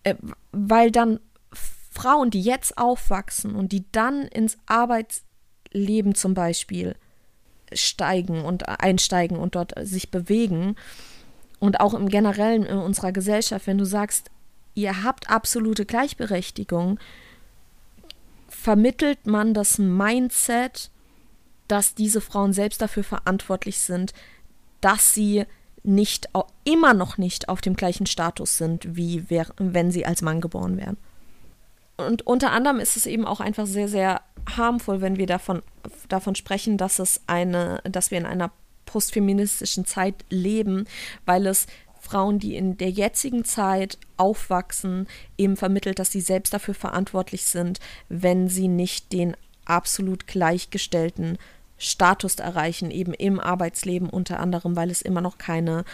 äh, 0.02 0.14
weil 0.52 0.90
dann 0.90 1.20
Frauen, 1.52 2.30
die 2.30 2.42
jetzt 2.42 2.76
aufwachsen 2.76 3.54
und 3.54 3.72
die 3.72 3.84
dann 3.92 4.22
ins 4.22 4.58
Arbeitsleben 4.66 6.14
zum 6.14 6.34
Beispiel 6.34 6.96
steigen 7.72 8.44
und 8.44 8.68
einsteigen 8.68 9.38
und 9.38 9.54
dort 9.54 9.72
sich 9.86 10.10
bewegen. 10.10 10.76
Und 11.58 11.80
auch 11.80 11.94
im 11.94 12.08
Generellen 12.08 12.64
in 12.64 12.78
unserer 12.78 13.12
Gesellschaft, 13.12 13.66
wenn 13.66 13.78
du 13.78 13.86
sagst, 13.86 14.30
ihr 14.74 15.02
habt 15.02 15.30
absolute 15.30 15.86
Gleichberechtigung, 15.86 16.98
vermittelt 18.48 19.26
man 19.26 19.54
das 19.54 19.78
Mindset, 19.78 20.90
dass 21.68 21.94
diese 21.94 22.20
Frauen 22.20 22.52
selbst 22.52 22.80
dafür 22.82 23.04
verantwortlich 23.04 23.78
sind, 23.80 24.12
dass 24.80 25.14
sie 25.14 25.44
nicht 25.82 26.28
immer 26.64 26.94
noch 26.94 27.16
nicht 27.16 27.48
auf 27.48 27.60
dem 27.60 27.74
gleichen 27.74 28.06
Status 28.06 28.58
sind, 28.58 28.96
wie 28.96 29.24
wenn 29.30 29.90
sie 29.90 30.04
als 30.04 30.20
Mann 30.20 30.40
geboren 30.40 30.76
wären. 30.76 30.96
Und 31.96 32.26
unter 32.26 32.52
anderem 32.52 32.78
ist 32.78 32.96
es 32.96 33.06
eben 33.06 33.24
auch 33.24 33.40
einfach 33.40 33.66
sehr, 33.66 33.88
sehr 33.88 34.20
harmful, 34.56 35.00
wenn 35.00 35.16
wir 35.16 35.26
davon, 35.26 35.62
davon 36.08 36.34
sprechen, 36.34 36.76
dass 36.76 36.98
es 36.98 37.22
eine, 37.26 37.80
dass 37.84 38.10
wir 38.10 38.18
in 38.18 38.26
einer 38.26 38.50
postfeministischen 38.84 39.86
Zeit 39.86 40.24
leben, 40.28 40.86
weil 41.24 41.46
es 41.46 41.66
Frauen, 42.00 42.38
die 42.38 42.54
in 42.54 42.76
der 42.76 42.90
jetzigen 42.90 43.44
Zeit 43.44 43.98
aufwachsen, 44.16 45.08
eben 45.36 45.56
vermittelt, 45.56 45.98
dass 45.98 46.12
sie 46.12 46.20
selbst 46.20 46.54
dafür 46.54 46.74
verantwortlich 46.74 47.44
sind, 47.44 47.80
wenn 48.08 48.48
sie 48.48 48.68
nicht 48.68 49.12
den 49.12 49.36
absolut 49.64 50.26
gleichgestellten 50.26 51.38
Status 51.78 52.36
erreichen, 52.36 52.90
eben 52.90 53.12
im 53.12 53.40
Arbeitsleben 53.40 54.08
unter 54.08 54.40
anderem, 54.40 54.76
weil 54.76 54.90
es 54.90 55.02
immer 55.02 55.20
noch 55.20 55.36
keine 55.36 55.84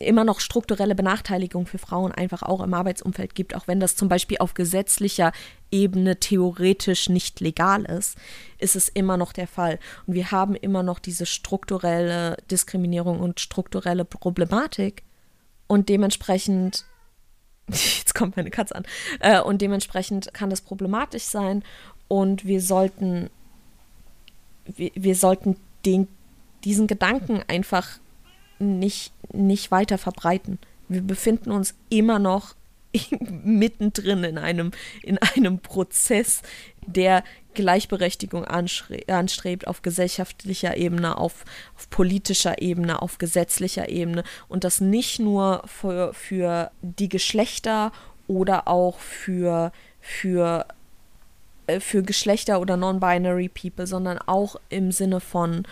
immer 0.00 0.24
noch 0.24 0.40
strukturelle 0.40 0.94
Benachteiligung 0.94 1.66
für 1.66 1.78
Frauen 1.78 2.12
einfach 2.12 2.42
auch 2.42 2.60
im 2.60 2.74
Arbeitsumfeld 2.74 3.34
gibt, 3.34 3.54
auch 3.54 3.68
wenn 3.68 3.80
das 3.80 3.96
zum 3.96 4.08
Beispiel 4.08 4.38
auf 4.38 4.54
gesetzlicher 4.54 5.32
Ebene 5.70 6.18
theoretisch 6.18 7.08
nicht 7.08 7.40
legal 7.40 7.84
ist, 7.84 8.16
ist 8.58 8.76
es 8.76 8.88
immer 8.88 9.16
noch 9.16 9.32
der 9.32 9.46
Fall. 9.46 9.78
Und 10.06 10.14
wir 10.14 10.30
haben 10.30 10.54
immer 10.54 10.82
noch 10.82 10.98
diese 10.98 11.26
strukturelle 11.26 12.36
Diskriminierung 12.50 13.20
und 13.20 13.40
strukturelle 13.40 14.04
Problematik. 14.04 15.02
Und 15.66 15.88
dementsprechend, 15.88 16.84
jetzt 17.68 18.14
kommt 18.14 18.36
meine 18.36 18.50
Katze 18.50 18.74
an, 18.74 18.84
äh, 19.20 19.40
und 19.40 19.62
dementsprechend 19.62 20.32
kann 20.32 20.50
das 20.50 20.62
problematisch 20.62 21.24
sein. 21.24 21.62
Und 22.08 22.44
wir 22.44 22.60
sollten, 22.60 23.30
wir, 24.64 24.90
wir 24.94 25.14
sollten 25.14 25.56
den, 25.84 26.08
diesen 26.64 26.86
Gedanken 26.86 27.42
einfach 27.46 28.00
nicht, 28.60 29.12
nicht 29.32 29.70
weiter 29.70 29.98
verbreiten. 29.98 30.58
Wir 30.88 31.02
befinden 31.02 31.50
uns 31.50 31.74
immer 31.88 32.18
noch 32.18 32.54
mittendrin 33.44 34.24
in 34.24 34.38
einem, 34.38 34.72
in 35.02 35.18
einem 35.18 35.58
Prozess, 35.60 36.42
der 36.86 37.22
Gleichberechtigung 37.54 38.44
anstrebt 38.44 39.66
auf 39.66 39.82
gesellschaftlicher 39.82 40.76
Ebene, 40.76 41.18
auf, 41.18 41.44
auf, 41.76 41.90
politischer 41.90 42.62
Ebene, 42.62 43.02
auf 43.02 43.18
gesetzlicher 43.18 43.88
Ebene 43.88 44.24
und 44.48 44.64
das 44.64 44.80
nicht 44.80 45.18
nur 45.18 45.62
für, 45.66 46.14
für 46.14 46.70
die 46.82 47.08
Geschlechter 47.08 47.92
oder 48.28 48.68
auch 48.68 48.98
für, 49.00 49.72
für, 50.00 50.66
äh, 51.66 51.80
für 51.80 52.02
Geschlechter 52.02 52.60
oder 52.60 52.76
non-binary 52.76 53.48
People, 53.48 53.86
sondern 53.86 54.18
auch 54.18 54.56
im 54.68 54.92
Sinne 54.92 55.20
von 55.20 55.64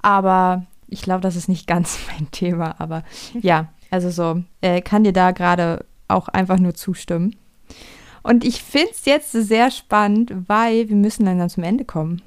Aber 0.00 0.64
ich 0.88 1.02
glaube, 1.02 1.20
das 1.20 1.36
ist 1.36 1.48
nicht 1.48 1.66
ganz 1.66 1.98
mein 2.08 2.30
Thema. 2.30 2.76
Aber 2.78 3.04
ja, 3.40 3.68
also 3.90 4.10
so, 4.10 4.42
äh, 4.60 4.80
kann 4.80 5.04
dir 5.04 5.12
da 5.12 5.32
gerade 5.32 5.84
auch 6.08 6.28
einfach 6.28 6.58
nur 6.58 6.74
zustimmen. 6.74 7.36
Und 8.22 8.44
ich 8.44 8.62
finde 8.62 8.90
es 8.90 9.04
jetzt 9.04 9.32
sehr 9.32 9.70
spannend, 9.70 10.32
weil 10.46 10.88
wir 10.88 10.96
müssen 10.96 11.24
dann 11.24 11.50
zum 11.50 11.62
Ende 11.62 11.84
kommen. 11.84 12.22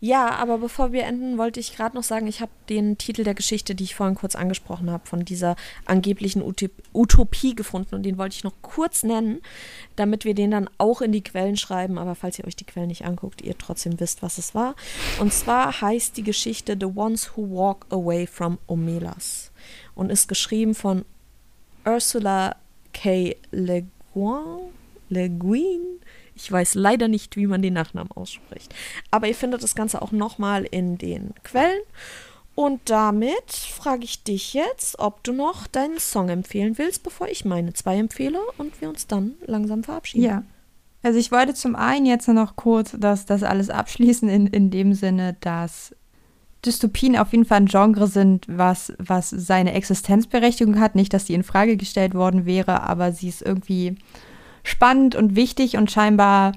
Ja, 0.00 0.36
aber 0.36 0.58
bevor 0.58 0.92
wir 0.92 1.04
enden, 1.04 1.38
wollte 1.38 1.58
ich 1.58 1.74
gerade 1.74 1.96
noch 1.96 2.04
sagen, 2.04 2.28
ich 2.28 2.40
habe 2.40 2.52
den 2.68 2.98
Titel 2.98 3.24
der 3.24 3.34
Geschichte, 3.34 3.74
die 3.74 3.82
ich 3.82 3.96
vorhin 3.96 4.14
kurz 4.14 4.36
angesprochen 4.36 4.92
habe, 4.92 5.08
von 5.08 5.24
dieser 5.24 5.56
angeblichen 5.86 6.40
Utopie 6.94 7.56
gefunden 7.56 7.96
und 7.96 8.04
den 8.04 8.16
wollte 8.16 8.36
ich 8.36 8.44
noch 8.44 8.54
kurz 8.62 9.02
nennen, 9.02 9.40
damit 9.96 10.24
wir 10.24 10.34
den 10.34 10.52
dann 10.52 10.70
auch 10.78 11.00
in 11.00 11.10
die 11.10 11.24
Quellen 11.24 11.56
schreiben. 11.56 11.98
Aber 11.98 12.14
falls 12.14 12.38
ihr 12.38 12.46
euch 12.46 12.54
die 12.54 12.64
Quellen 12.64 12.86
nicht 12.86 13.06
anguckt, 13.06 13.42
ihr 13.42 13.58
trotzdem 13.58 13.98
wisst, 13.98 14.22
was 14.22 14.38
es 14.38 14.54
war. 14.54 14.76
Und 15.18 15.32
zwar 15.32 15.80
heißt 15.80 16.16
die 16.16 16.22
Geschichte 16.22 16.76
The 16.78 16.86
Ones 16.86 17.36
Who 17.36 17.50
Walk 17.50 17.86
Away 17.90 18.28
from 18.28 18.58
Omelas 18.68 19.50
und 19.96 20.10
ist 20.10 20.28
geschrieben 20.28 20.76
von 20.76 21.04
Ursula 21.84 22.54
K. 22.92 23.36
Le 23.50 23.84
Guin. 24.14 24.77
Le 25.08 25.30
Guin 25.30 25.98
ich 26.42 26.50
weiß 26.50 26.74
leider 26.74 27.08
nicht, 27.08 27.36
wie 27.36 27.46
man 27.46 27.62
den 27.62 27.74
Nachnamen 27.74 28.12
ausspricht. 28.12 28.74
Aber 29.10 29.26
ihr 29.26 29.34
findet 29.34 29.62
das 29.62 29.74
Ganze 29.74 30.00
auch 30.00 30.12
nochmal 30.12 30.64
in 30.64 30.96
den 30.96 31.34
Quellen. 31.42 31.80
Und 32.54 32.80
damit 32.90 33.52
frage 33.52 34.04
ich 34.04 34.24
dich 34.24 34.54
jetzt, 34.54 34.98
ob 34.98 35.22
du 35.24 35.32
noch 35.32 35.66
deinen 35.66 35.98
Song 35.98 36.28
empfehlen 36.28 36.78
willst, 36.78 37.02
bevor 37.02 37.28
ich 37.28 37.44
meine 37.44 37.72
zwei 37.72 37.98
empfehle 37.98 38.40
und 38.56 38.80
wir 38.80 38.88
uns 38.88 39.06
dann 39.06 39.34
langsam 39.46 39.84
verabschieden. 39.84 40.24
Ja. 40.24 40.42
Also 41.02 41.18
ich 41.18 41.30
wollte 41.30 41.54
zum 41.54 41.76
einen 41.76 42.06
jetzt 42.06 42.26
noch 42.26 42.56
kurz 42.56 42.96
das, 42.98 43.26
das 43.26 43.44
alles 43.44 43.70
abschließen 43.70 44.28
in, 44.28 44.48
in 44.48 44.70
dem 44.70 44.94
Sinne, 44.94 45.36
dass 45.40 45.94
Dystopien 46.66 47.16
auf 47.16 47.30
jeden 47.30 47.44
Fall 47.44 47.58
ein 47.58 47.66
Genre 47.66 48.08
sind, 48.08 48.44
was, 48.48 48.92
was 48.98 49.30
seine 49.30 49.74
Existenzberechtigung 49.74 50.80
hat. 50.80 50.96
Nicht, 50.96 51.14
dass 51.14 51.26
die 51.26 51.34
in 51.34 51.44
Frage 51.44 51.76
gestellt 51.76 52.14
worden 52.14 52.44
wäre, 52.44 52.82
aber 52.82 53.12
sie 53.12 53.28
ist 53.28 53.42
irgendwie 53.42 53.96
spannend 54.62 55.14
und 55.14 55.36
wichtig 55.36 55.76
und 55.76 55.90
scheinbar 55.90 56.52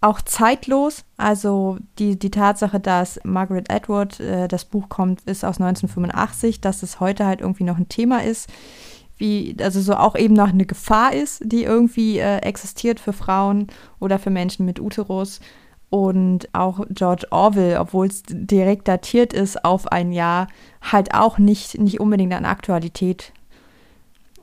auch 0.00 0.20
zeitlos. 0.20 1.04
Also 1.16 1.78
die, 1.98 2.18
die 2.18 2.30
Tatsache, 2.30 2.80
dass 2.80 3.20
Margaret 3.24 3.72
Atwood, 3.72 4.20
äh, 4.20 4.48
das 4.48 4.64
Buch 4.64 4.88
kommt, 4.88 5.22
ist 5.22 5.44
aus 5.44 5.60
1985, 5.60 6.60
dass 6.60 6.82
es 6.82 7.00
heute 7.00 7.26
halt 7.26 7.40
irgendwie 7.40 7.64
noch 7.64 7.78
ein 7.78 7.88
Thema 7.88 8.22
ist, 8.22 8.48
wie, 9.16 9.56
also 9.60 9.80
so 9.80 9.94
auch 9.94 10.14
eben 10.14 10.34
noch 10.34 10.50
eine 10.50 10.66
Gefahr 10.66 11.12
ist, 11.12 11.42
die 11.44 11.64
irgendwie 11.64 12.18
äh, 12.18 12.38
existiert 12.38 13.00
für 13.00 13.12
Frauen 13.12 13.66
oder 13.98 14.18
für 14.18 14.30
Menschen 14.30 14.64
mit 14.64 14.80
Uterus. 14.80 15.40
Und 15.90 16.50
auch 16.52 16.84
George 16.90 17.26
Orwell, 17.30 17.78
obwohl 17.78 18.08
es 18.08 18.22
direkt 18.28 18.88
datiert 18.88 19.32
ist 19.32 19.64
auf 19.64 19.90
ein 19.90 20.12
Jahr, 20.12 20.46
halt 20.82 21.14
auch 21.14 21.38
nicht, 21.38 21.78
nicht 21.78 21.98
unbedingt 21.98 22.34
an 22.34 22.44
Aktualität 22.44 23.32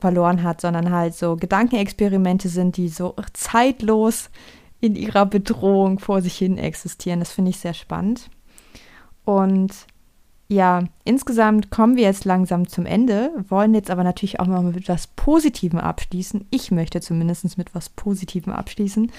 verloren 0.06 0.44
hat, 0.44 0.60
sondern 0.60 0.92
halt 0.92 1.16
so 1.16 1.34
Gedankenexperimente 1.34 2.48
sind, 2.48 2.76
die 2.76 2.88
so 2.88 3.16
zeitlos 3.32 4.30
in 4.80 4.94
ihrer 4.94 5.26
Bedrohung 5.26 5.98
vor 5.98 6.22
sich 6.22 6.38
hin 6.38 6.58
existieren. 6.58 7.18
Das 7.18 7.32
finde 7.32 7.50
ich 7.50 7.58
sehr 7.58 7.74
spannend. 7.74 8.30
Und 9.24 9.72
ja, 10.46 10.84
insgesamt 11.02 11.72
kommen 11.72 11.96
wir 11.96 12.04
jetzt 12.04 12.24
langsam 12.24 12.68
zum 12.68 12.86
Ende, 12.86 13.32
wollen 13.48 13.74
jetzt 13.74 13.90
aber 13.90 14.04
natürlich 14.04 14.38
auch 14.38 14.46
mal 14.46 14.62
mit 14.62 14.76
etwas 14.76 15.08
Positivem 15.08 15.80
abschließen. 15.80 16.46
Ich 16.50 16.70
möchte 16.70 17.00
zumindest 17.00 17.58
mit 17.58 17.70
etwas 17.70 17.88
Positivem 17.88 18.52
abschließen. 18.52 19.10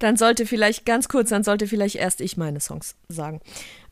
Dann 0.00 0.16
sollte 0.16 0.46
vielleicht, 0.46 0.84
ganz 0.84 1.08
kurz, 1.08 1.28
dann 1.28 1.44
sollte 1.44 1.68
vielleicht 1.68 1.94
erst 1.94 2.20
ich 2.20 2.36
meine 2.36 2.58
Songs 2.58 2.96
sagen. 3.08 3.40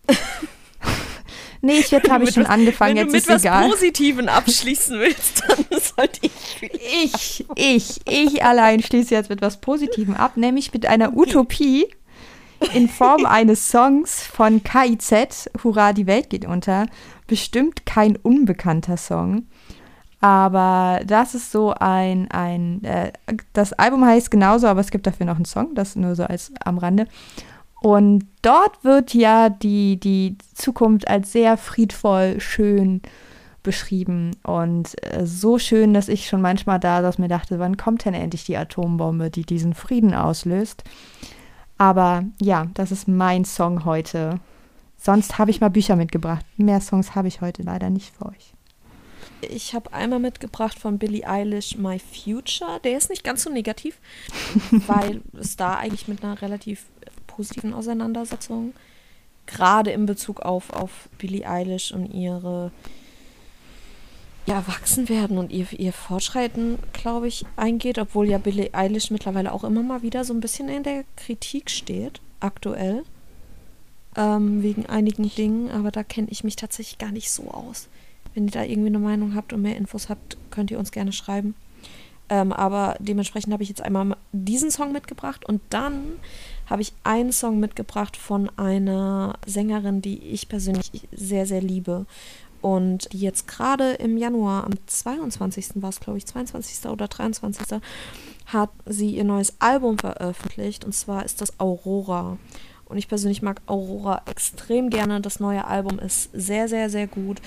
Nee, 1.65 1.79
ich 1.79 1.93
jetzt 1.93 2.11
habe 2.11 2.25
ich 2.25 2.35
schon 2.35 2.43
was, 2.43 2.51
angefangen, 2.51 2.97
jetzt 2.97 3.15
ist 3.15 3.29
egal. 3.29 3.41
Wenn 3.41 3.51
du 3.53 3.55
mit 3.55 3.71
was 3.71 3.81
Positiven 3.81 4.29
abschließen 4.29 4.99
willst, 4.99 5.45
dann 5.47 5.81
sollte 5.81 6.19
ich. 6.23 6.71
Ich, 7.05 7.47
ich, 7.55 8.01
ich 8.09 8.45
allein 8.45 8.83
schließe 8.83 9.15
jetzt 9.15 9.31
mit 9.31 9.43
was 9.43 9.61
Positivem 9.61 10.17
ab, 10.17 10.37
nämlich 10.37 10.73
mit 10.73 10.87
einer 10.87 11.17
Utopie 11.17 11.87
in 12.75 12.89
Form 12.89 13.27
eines 13.27 13.69
Songs 13.69 14.27
von 14.27 14.65
KIZ, 14.65 15.51
Hurra, 15.63 15.93
die 15.93 16.09
Welt 16.09 16.31
geht 16.31 16.47
unter. 16.47 16.87
Bestimmt 17.29 17.87
kein 17.87 18.17
unbekannter 18.17 18.97
Song. 18.97 19.47
Aber 20.21 21.01
das 21.05 21.35
ist 21.35 21.51
so 21.51 21.75
ein, 21.75 22.31
ein 22.31 22.83
äh, 22.85 23.13
das 23.53 23.73
Album 23.73 24.05
heißt 24.05 24.31
genauso, 24.31 24.69
aber 24.69 24.81
es 24.81 24.91
gibt 24.91 25.07
dafür 25.07 25.27
noch 25.27 25.37
einen 25.37 25.45
Song, 25.45 25.75
das 25.75 25.97
nur 25.97 26.15
so 26.15 26.25
als 26.25 26.53
am 26.65 26.79
Rande. 26.79 27.07
Und 27.83 28.29
dort 28.43 28.85
wird 28.85 29.13
ja 29.13 29.49
die, 29.49 29.99
die 29.99 30.39
Zukunft 30.55 31.09
als 31.09 31.33
sehr 31.33 31.57
friedvoll, 31.57 32.41
schön 32.41 33.03
beschrieben 33.65 34.37
und 34.45 34.95
äh, 35.03 35.27
so 35.27 35.59
schön, 35.59 35.93
dass 35.93 36.07
ich 36.09 36.29
schon 36.29 36.41
manchmal 36.41 36.79
da 36.79 37.03
dass 37.03 37.19
mir 37.19 37.27
dachte, 37.27 37.59
wann 37.59 37.77
kommt 37.77 38.05
denn 38.05 38.15
endlich 38.15 38.45
die 38.45 38.57
Atombombe, 38.57 39.31
die 39.31 39.43
diesen 39.43 39.75
Frieden 39.75 40.15
auslöst. 40.15 40.85
Aber 41.77 42.23
ja, 42.41 42.69
das 42.75 42.93
ist 42.93 43.09
mein 43.09 43.45
Song 43.45 43.85
heute. 43.85 44.39
Sonst 44.97 45.39
habe 45.39 45.51
ich 45.51 45.61
mal 45.61 45.69
Bücher 45.71 45.97
mitgebracht. 45.97 46.47
Mehr 46.57 46.81
Songs 46.81 47.17
habe 47.17 47.27
ich 47.27 47.41
heute 47.41 47.63
leider 47.63 47.91
nicht 47.91 48.15
für 48.15 48.27
euch. 48.27 48.55
Ich 49.41 49.75
habe 49.75 49.93
einmal 49.93 50.21
mitgebracht 50.21 50.79
von 50.79 50.99
Billie 50.99 51.27
Eilish 51.27 51.77
My 51.77 51.99
Future. 51.99 52.79
Der 52.85 52.97
ist 52.97 53.11
nicht 53.11 53.25
ganz 53.25 53.43
so 53.43 53.51
negativ, 53.51 53.99
weil 54.87 55.23
es 55.37 55.57
da 55.57 55.75
eigentlich 55.75 56.07
mit 56.07 56.23
einer 56.23 56.41
relativ 56.41 56.87
positiven 57.35 57.75
Auseinandersetzungen. 57.75 58.75
Gerade 59.47 59.91
in 59.91 60.07
Bezug 60.07 60.41
auf, 60.41 60.71
auf 60.71 61.09
Billie 61.19 61.49
Eilish 61.49 61.93
und 61.93 62.07
ihre 62.13 62.71
ja, 64.47 64.55
Erwachsenwerden 64.57 65.39
und 65.39 65.53
ihr, 65.53 65.67
ihr 65.73 65.93
Fortschreiten, 65.93 66.79
glaube 66.93 67.29
ich, 67.29 67.45
eingeht, 67.57 67.99
obwohl 67.99 68.29
ja 68.29 68.39
Billie 68.39 68.73
Eilish 68.73 69.11
mittlerweile 69.11 69.53
auch 69.53 69.65
immer 69.65 69.83
mal 69.83 70.03
wieder 70.03 70.25
so 70.25 70.35
ein 70.35 70.41
bisschen 70.41 70.69
in 70.69 70.83
der 70.83 71.05
Kritik 71.17 71.71
steht, 71.71 72.21
aktuell. 72.41 73.05
Ähm, 74.15 74.63
wegen 74.63 74.85
einigen 74.87 75.31
Dingen, 75.35 75.71
aber 75.71 75.91
da 75.91 76.03
kenne 76.03 76.29
ich 76.31 76.45
mich 76.45 76.57
tatsächlich 76.57 76.99
gar 76.99 77.13
nicht 77.13 77.31
so 77.31 77.51
aus. 77.51 77.89
Wenn 78.35 78.47
ihr 78.47 78.51
da 78.51 78.63
irgendwie 78.63 78.89
eine 78.89 78.99
Meinung 78.99 79.35
habt 79.35 79.53
und 79.53 79.63
mehr 79.63 79.77
Infos 79.77 80.09
habt, 80.09 80.37
könnt 80.51 80.71
ihr 80.71 80.79
uns 80.79 80.93
gerne 80.93 81.13
schreiben. 81.13 81.55
Ähm, 82.33 82.51
aber 82.51 82.97
dementsprechend 82.99 83.53
habe 83.53 83.63
ich 83.63 83.69
jetzt 83.69 83.83
einmal 83.83 84.17
diesen 84.33 84.71
Song 84.71 84.91
mitgebracht 84.91 85.45
und 85.45 85.61
dann 85.69 86.13
habe 86.65 86.81
ich 86.81 86.95
einen 87.05 87.31
Song 87.31 87.61
mitgebracht 87.61 88.17
von 88.17 88.51
einer 88.57 89.35
Sängerin, 89.45 90.01
die 90.01 90.19
ich 90.19 90.49
persönlich 90.49 90.91
sehr, 91.13 91.45
sehr 91.45 91.61
liebe. 91.61 92.07
Und 92.63 93.13
die 93.13 93.21
jetzt 93.21 93.49
gerade 93.49 93.93
im 93.95 94.17
Januar, 94.17 94.65
am 94.65 94.73
22. 94.87 95.83
war 95.83 95.91
es, 95.91 96.01
glaube 96.01 96.17
ich, 96.17 96.25
22. 96.25 96.89
oder 96.89 97.07
23. 97.07 97.81
hat 98.47 98.71
sie 98.87 99.11
ihr 99.11 99.25
neues 99.25 99.55
Album 99.59 99.99
veröffentlicht. 99.99 100.87
Und 100.87 100.95
zwar 100.95 101.27
ist 101.27 101.43
das 101.43 101.61
Aurora. 101.61 102.39
Und 102.87 102.97
ich 102.97 103.09
persönlich 103.09 103.43
mag 103.43 103.61
Aurora 103.67 104.23
extrem 104.25 104.89
gerne. 104.89 105.21
Das 105.21 105.39
neue 105.39 105.67
Album 105.67 105.99
ist 105.99 106.31
sehr, 106.33 106.67
sehr, 106.69 106.89
sehr 106.89 107.09
gut. 107.09 107.43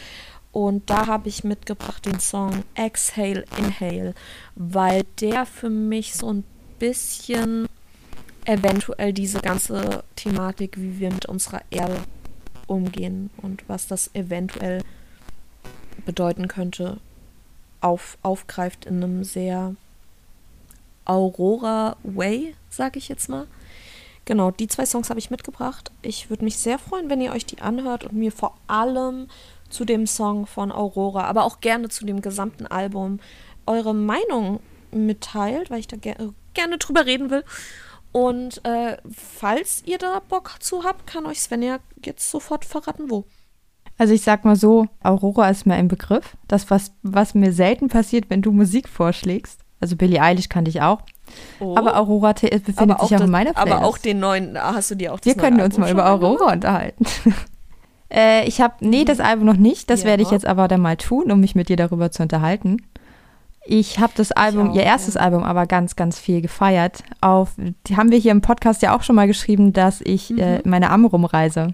Und 0.55 0.89
da 0.89 1.07
habe 1.07 1.27
ich 1.27 1.43
mitgebracht 1.43 2.05
den 2.05 2.21
Song 2.21 2.63
Exhale, 2.75 3.43
Inhale, 3.57 4.13
weil 4.55 5.03
der 5.19 5.45
für 5.45 5.69
mich 5.69 6.15
so 6.15 6.31
ein 6.31 6.45
bisschen 6.79 7.67
eventuell 8.45 9.11
diese 9.11 9.41
ganze 9.41 10.05
Thematik, 10.15 10.77
wie 10.77 10.97
wir 10.97 11.11
mit 11.11 11.25
unserer 11.25 11.59
Erde 11.71 11.97
umgehen 12.67 13.31
und 13.41 13.67
was 13.67 13.87
das 13.87 14.15
eventuell 14.15 14.81
bedeuten 16.05 16.47
könnte, 16.47 17.01
auf, 17.81 18.17
aufgreift 18.21 18.85
in 18.85 19.03
einem 19.03 19.25
sehr 19.25 19.75
Aurora-Way, 21.03 22.55
sag 22.69 22.95
ich 22.95 23.09
jetzt 23.09 23.27
mal. 23.27 23.45
Genau, 24.23 24.51
die 24.51 24.67
zwei 24.67 24.85
Songs 24.85 25.09
habe 25.09 25.19
ich 25.19 25.29
mitgebracht. 25.29 25.91
Ich 26.01 26.29
würde 26.29 26.45
mich 26.45 26.57
sehr 26.57 26.79
freuen, 26.79 27.09
wenn 27.09 27.19
ihr 27.19 27.33
euch 27.33 27.45
die 27.45 27.61
anhört 27.61 28.05
und 28.05 28.13
mir 28.13 28.31
vor 28.31 28.57
allem 28.67 29.27
zu 29.75 29.83
dem 29.83 30.07
Song 30.07 30.47
von 30.47 30.71
Aurora, 30.71 31.25
aber 31.25 31.43
auch 31.43 31.59
gerne 31.59 31.89
zu 31.89 32.05
dem 32.05 32.21
gesamten 32.21 32.65
Album 32.65 33.19
eure 33.65 33.93
Meinung 33.93 34.61
mitteilt, 34.91 35.69
weil 35.69 35.79
ich 35.79 35.87
da 35.87 35.97
ger 35.97 36.15
gerne 36.53 36.77
drüber 36.77 37.05
reden 37.05 37.29
will. 37.29 37.43
Und 38.13 38.63
äh, 38.63 38.95
falls 39.13 39.83
ihr 39.85 39.97
da 39.97 40.21
Bock 40.29 40.55
zu 40.61 40.85
habt, 40.85 41.05
kann 41.05 41.25
euch 41.25 41.41
Svenja 41.41 41.79
jetzt 42.05 42.31
sofort 42.31 42.63
verraten, 42.63 43.09
wo. 43.09 43.25
Also 43.97 44.13
ich 44.13 44.21
sag 44.21 44.45
mal 44.45 44.55
so, 44.55 44.87
Aurora 45.03 45.49
ist 45.49 45.65
mir 45.65 45.73
ein 45.73 45.89
Begriff. 45.89 46.37
Das, 46.47 46.69
was, 46.69 46.93
was 47.01 47.33
mir 47.33 47.51
selten 47.51 47.89
passiert, 47.89 48.29
wenn 48.29 48.41
du 48.41 48.53
Musik 48.53 48.87
vorschlägst. 48.87 49.59
Also 49.81 49.97
Billie 49.97 50.21
Eilish 50.21 50.47
kannte 50.47 50.69
ich 50.69 50.81
auch. 50.81 51.01
Oh. 51.59 51.75
Aber 51.75 51.97
Aurora 51.97 52.31
befindet 52.31 52.77
aber 52.77 52.93
sich 52.93 53.01
auch 53.01 53.09
das, 53.09 53.21
in 53.21 53.29
meiner 53.29 53.51
Playlist. 53.51 53.75
Aber 53.75 53.85
auch 53.85 53.97
den 53.97 54.19
neuen, 54.19 54.57
hast 54.57 54.91
du 54.91 54.95
dir 54.95 55.13
auch 55.13 55.19
das 55.19 55.25
Wir 55.25 55.35
können 55.35 55.59
uns 55.59 55.77
mal 55.77 55.91
über 55.91 56.09
Aurora 56.09 56.53
unterhalten. 56.53 57.05
äh, 58.11 58.47
ich 58.47 58.61
habe, 58.61 58.75
nee, 58.81 59.05
das 59.05 59.19
Album 59.19 59.45
noch 59.45 59.57
nicht. 59.57 59.89
Das 59.89 60.01
ja. 60.01 60.09
werde 60.09 60.23
ich 60.23 60.31
jetzt 60.31 60.45
aber 60.45 60.67
dann 60.67 60.81
mal 60.81 60.97
tun, 60.97 61.31
um 61.31 61.39
mich 61.39 61.55
mit 61.55 61.69
dir 61.69 61.77
darüber 61.77 62.11
zu 62.11 62.23
unterhalten. 62.23 62.77
Ich 63.67 63.99
habe 63.99 64.13
das 64.15 64.31
Album, 64.31 64.69
auch, 64.69 64.75
ihr 64.75 64.83
erstes 64.83 65.15
ja. 65.15 65.21
Album, 65.21 65.43
aber 65.43 65.65
ganz, 65.65 65.95
ganz 65.95 66.19
viel 66.19 66.41
gefeiert. 66.41 67.03
Auf, 67.21 67.53
die 67.87 67.97
haben 67.97 68.11
wir 68.11 68.19
hier 68.19 68.31
im 68.31 68.41
Podcast 68.41 68.83
ja 68.83 68.95
auch 68.95 69.01
schon 69.01 69.15
mal 69.15 69.27
geschrieben, 69.27 69.73
dass 69.73 70.01
ich 70.01 70.29
mhm. 70.29 70.39
äh, 70.39 70.61
meine 70.65 70.91
Amrum-Reise, 70.91 71.73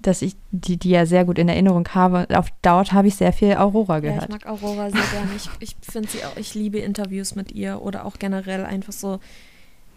dass 0.00 0.22
ich 0.22 0.34
die, 0.50 0.76
die 0.76 0.90
ja 0.90 1.06
sehr 1.06 1.24
gut 1.24 1.38
in 1.38 1.48
Erinnerung 1.48 1.88
habe. 1.94 2.26
Auf 2.34 2.48
dort 2.62 2.92
habe 2.92 3.06
ich 3.06 3.14
sehr 3.14 3.32
viel 3.32 3.54
Aurora 3.54 4.00
gehört. 4.00 4.28
Ja, 4.28 4.36
ich 4.36 4.44
mag 4.44 4.46
Aurora 4.46 4.90
sehr 4.90 5.00
gerne. 5.12 5.30
Ich, 5.36 5.48
ich 5.60 5.76
finde 5.80 6.08
sie 6.08 6.24
auch, 6.24 6.36
ich 6.36 6.54
liebe 6.54 6.78
Interviews 6.78 7.36
mit 7.36 7.52
ihr 7.52 7.80
oder 7.80 8.04
auch 8.04 8.18
generell 8.18 8.66
einfach 8.66 8.92
so. 8.92 9.20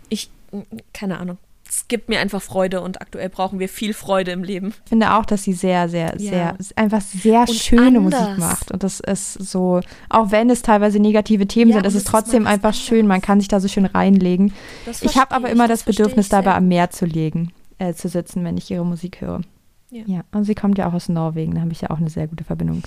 Ich, 0.10 0.30
keine 0.94 1.18
Ahnung. 1.18 1.40
Es 1.70 1.88
gibt 1.88 2.10
mir 2.10 2.20
einfach 2.20 2.42
Freude 2.42 2.82
und 2.82 3.02
aktuell 3.02 3.30
brauchen 3.30 3.60
wir 3.60 3.70
viel 3.70 3.94
Freude 3.94 4.32
im 4.32 4.44
Leben. 4.44 4.74
Ich 4.86 4.90
finde 4.90 5.14
auch, 5.14 5.26
dass 5.26 5.44
sie 5.44 5.54
sehr, 5.54 5.90
sehr, 5.90 6.16
Ja. 6.18 6.30
sehr, 6.30 6.56
einfach 6.76 7.02
sehr 7.02 7.42
Und 7.42 7.54
schöne 7.54 7.98
anders. 8.00 8.22
Musik 8.22 8.38
macht. 8.38 8.72
Und 8.72 8.84
das 8.84 9.00
ist 9.00 9.34
so, 9.34 9.82
auch 10.10 10.32
wenn 10.32 10.50
es 10.50 10.62
teilweise 10.62 11.00
negative 11.00 11.48
Themen 11.48 11.72
Ja, 11.72 11.78
sind, 11.78 11.86
es 11.86 11.96
ist 11.96 12.08
trotzdem 12.08 12.48
einfach 12.48 12.74
schön. 12.74 13.08
Man 13.08 13.22
kann 13.22 13.40
sich 13.40 13.48
da 13.48 13.60
so 13.60 13.68
schön 13.68 13.86
reinlegen. 13.86 14.54
Das 14.86 15.02
Ich 15.02 15.18
habe 15.18 15.36
aber 15.36 15.50
immer 15.50 15.68
das, 15.68 15.84
verstehe 15.84 16.06
Bedürfnis, 16.06 16.30
dabei 16.30 16.56
am 16.56 16.68
Meer 16.68 16.90
zu 16.90 17.06
legen, 17.06 17.52
äh, 17.80 17.94
zu 17.94 18.08
sitzen, 18.08 18.44
wenn 18.44 18.58
ich 18.58 18.70
ihre 18.72 18.86
Musik 18.86 19.22
höre. 19.22 19.42
Ja. 19.90 20.04
ja, 20.06 20.22
und 20.34 20.44
sie 20.44 20.54
kommt 20.54 20.78
ja 20.78 20.90
auch 20.90 20.94
aus 20.94 21.08
Norwegen, 21.08 21.56
da 21.56 21.62
habe 21.62 21.72
ich 21.72 21.80
ja 21.80 21.90
auch 21.92 21.98
eine 21.98 22.10
sehr 22.10 22.28
gute 22.28 22.44
Verbindung. 22.44 22.84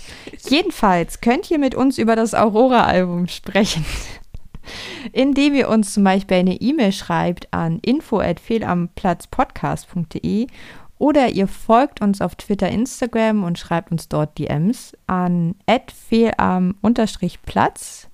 Jedenfalls 0.50 1.22
könnt 1.22 1.50
ihr 1.50 1.58
mit 1.58 1.74
uns 1.74 1.96
über 1.96 2.14
das 2.14 2.34
Aurora-Album 2.34 3.26
sprechen, 3.28 3.86
indem 5.12 5.54
ihr 5.54 5.68
uns 5.68 5.94
zum 5.94 6.02
Beispiel 6.04 6.36
eine 6.38 6.60
E-Mail 6.60 6.92
schreibt 6.92 7.52
an 7.52 7.80
info@fehlamplatzpodcast.de 7.80 10.46
oder 10.98 11.30
ihr 11.30 11.48
folgt 11.48 12.00
uns 12.02 12.20
auf 12.20 12.34
Twitter, 12.34 12.68
Instagram 12.68 13.42
und 13.42 13.58
schreibt 13.58 13.90
uns 13.90 14.08
dort 14.08 14.38
DMs 14.38 14.92
an 15.06 15.54
fehlam-platz 16.08 18.08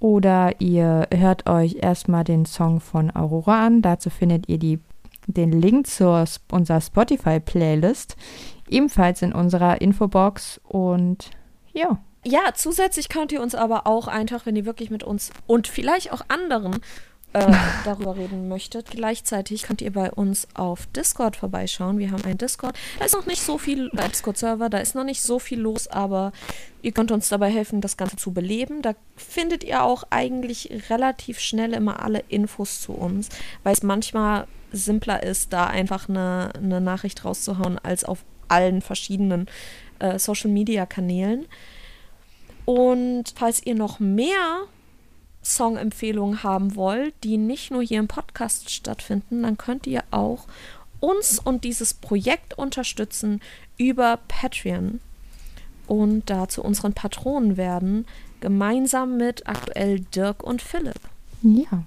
oder 0.00 0.60
ihr 0.60 1.06
hört 1.14 1.48
euch 1.48 1.76
erstmal 1.80 2.24
den 2.24 2.44
Song 2.44 2.80
von 2.80 3.14
Aurora 3.14 3.64
an. 3.64 3.80
Dazu 3.80 4.10
findet 4.10 4.48
ihr 4.50 4.58
die, 4.58 4.80
den 5.26 5.52
Link 5.52 5.86
zur 5.86 6.26
unserer 6.50 6.82
Spotify-Playlist 6.82 8.16
ebenfalls 8.68 9.22
in 9.22 9.32
unserer 9.32 9.80
Infobox. 9.80 10.60
Und 10.64 11.30
ja, 11.72 12.00
Ja, 12.24 12.54
zusätzlich 12.54 13.08
könnt 13.08 13.32
ihr 13.32 13.42
uns 13.42 13.54
aber 13.54 13.86
auch 13.86 14.08
einfach, 14.08 14.46
wenn 14.46 14.56
ihr 14.56 14.64
wirklich 14.64 14.90
mit 14.90 15.02
uns 15.02 15.30
und 15.46 15.68
vielleicht 15.68 16.10
auch 16.10 16.22
anderen 16.28 16.80
äh, 17.34 17.52
darüber 17.84 18.16
reden 18.16 18.48
möchtet, 18.48 18.90
gleichzeitig 18.90 19.64
könnt 19.64 19.82
ihr 19.82 19.92
bei 19.92 20.10
uns 20.10 20.48
auf 20.54 20.86
Discord 20.86 21.36
vorbeischauen. 21.36 21.98
Wir 21.98 22.12
haben 22.12 22.24
einen 22.24 22.38
Discord. 22.38 22.74
Da 22.98 23.04
ist 23.04 23.14
noch 23.14 23.26
nicht 23.26 23.42
so 23.42 23.58
viel, 23.58 23.90
ein 23.94 24.10
Discord-Server, 24.10 24.70
da 24.70 24.78
ist 24.78 24.94
noch 24.94 25.04
nicht 25.04 25.20
so 25.20 25.38
viel 25.38 25.60
los, 25.60 25.86
aber 25.88 26.32
ihr 26.80 26.92
könnt 26.92 27.10
uns 27.10 27.28
dabei 27.28 27.50
helfen, 27.50 27.82
das 27.82 27.98
Ganze 27.98 28.16
zu 28.16 28.32
beleben. 28.32 28.80
Da 28.80 28.94
findet 29.16 29.62
ihr 29.62 29.82
auch 29.82 30.04
eigentlich 30.10 30.84
relativ 30.88 31.40
schnell 31.40 31.74
immer 31.74 32.02
alle 32.02 32.24
Infos 32.28 32.80
zu 32.80 32.92
uns, 32.92 33.28
weil 33.64 33.74
es 33.74 33.82
manchmal 33.82 34.46
simpler 34.72 35.22
ist, 35.22 35.52
da 35.52 35.66
einfach 35.66 36.08
eine, 36.08 36.52
eine 36.56 36.80
Nachricht 36.80 37.24
rauszuhauen, 37.24 37.78
als 37.78 38.04
auf 38.04 38.24
allen 38.48 38.80
verschiedenen 38.80 39.46
äh, 39.98 40.18
Social-Media-Kanälen. 40.18 41.46
Und 42.64 43.34
falls 43.36 43.64
ihr 43.64 43.74
noch 43.74 44.00
mehr 44.00 44.62
Songempfehlungen 45.42 46.42
haben 46.42 46.74
wollt, 46.74 47.14
die 47.22 47.36
nicht 47.36 47.70
nur 47.70 47.82
hier 47.82 47.98
im 47.98 48.08
Podcast 48.08 48.70
stattfinden, 48.70 49.42
dann 49.42 49.58
könnt 49.58 49.86
ihr 49.86 50.02
auch 50.10 50.46
uns 51.00 51.38
und 51.38 51.64
dieses 51.64 51.92
Projekt 51.92 52.56
unterstützen 52.56 53.42
über 53.76 54.18
Patreon 54.28 55.00
und 55.86 56.30
da 56.30 56.48
zu 56.48 56.62
unseren 56.62 56.94
Patronen 56.94 57.58
werden, 57.58 58.06
gemeinsam 58.40 59.18
mit 59.18 59.46
aktuell 59.46 60.00
Dirk 60.00 60.42
und 60.42 60.62
Philipp. 60.62 61.00
ja. 61.42 61.84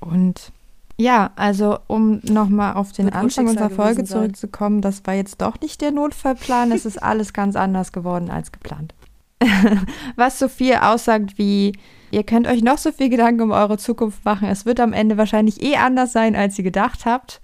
Und 0.00 0.52
ja, 1.00 1.30
also 1.36 1.78
um 1.86 2.20
nochmal 2.24 2.74
auf 2.74 2.92
den 2.92 3.12
Anfang 3.12 3.46
unserer 3.46 3.70
Folge 3.70 4.04
zurückzukommen, 4.04 4.80
das 4.80 5.06
war 5.06 5.14
jetzt 5.14 5.40
doch 5.40 5.60
nicht 5.60 5.80
der 5.80 5.92
Notfallplan, 5.92 6.72
es 6.72 6.84
ist 6.84 7.00
alles 7.00 7.32
ganz 7.32 7.54
anders 7.54 7.92
geworden 7.92 8.30
als 8.30 8.50
geplant. 8.50 8.94
Was 10.16 10.40
so 10.40 10.48
viel 10.48 10.74
aussagt 10.74 11.38
wie, 11.38 11.72
ihr 12.10 12.24
könnt 12.24 12.48
euch 12.48 12.62
noch 12.62 12.78
so 12.78 12.90
viel 12.90 13.08
Gedanken 13.08 13.42
um 13.42 13.52
eure 13.52 13.78
Zukunft 13.78 14.24
machen, 14.24 14.48
es 14.48 14.66
wird 14.66 14.80
am 14.80 14.92
Ende 14.92 15.16
wahrscheinlich 15.16 15.62
eh 15.62 15.76
anders 15.76 16.12
sein, 16.12 16.34
als 16.34 16.58
ihr 16.58 16.64
gedacht 16.64 17.06
habt. 17.06 17.40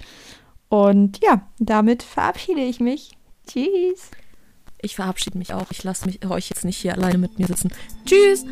Und 0.69 1.21
ja, 1.23 1.43
damit 1.61 2.03
verabschiede 2.03 2.63
ich 2.63 2.81
mich. 2.81 3.13
Tschüss. 3.47 4.11
Ich 4.83 4.97
verabschiede 4.97 5.39
mich 5.39 5.55
auch. 5.55 5.71
Ich 5.71 5.85
lasse 5.85 6.07
mich 6.07 6.27
euch 6.29 6.51
jetzt 6.51 6.65
nicht 6.65 6.79
hier 6.79 6.95
alleine 6.95 7.19
mit 7.19 7.39
mir 7.39 7.47
sitzen. 7.47 7.71
Tschüss! 8.05 8.45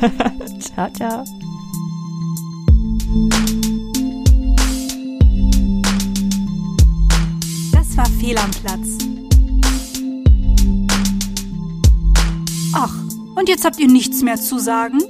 Ciao, 0.60 0.88
ciao. 0.92 1.24
War 7.98 8.06
Fehl 8.06 8.38
am 8.38 8.50
Platz. 8.52 8.96
Ach, 12.72 12.94
und 13.34 13.48
jetzt 13.48 13.64
habt 13.64 13.80
ihr 13.80 13.88
nichts 13.88 14.22
mehr 14.22 14.36
zu 14.36 14.60
sagen? 14.60 15.00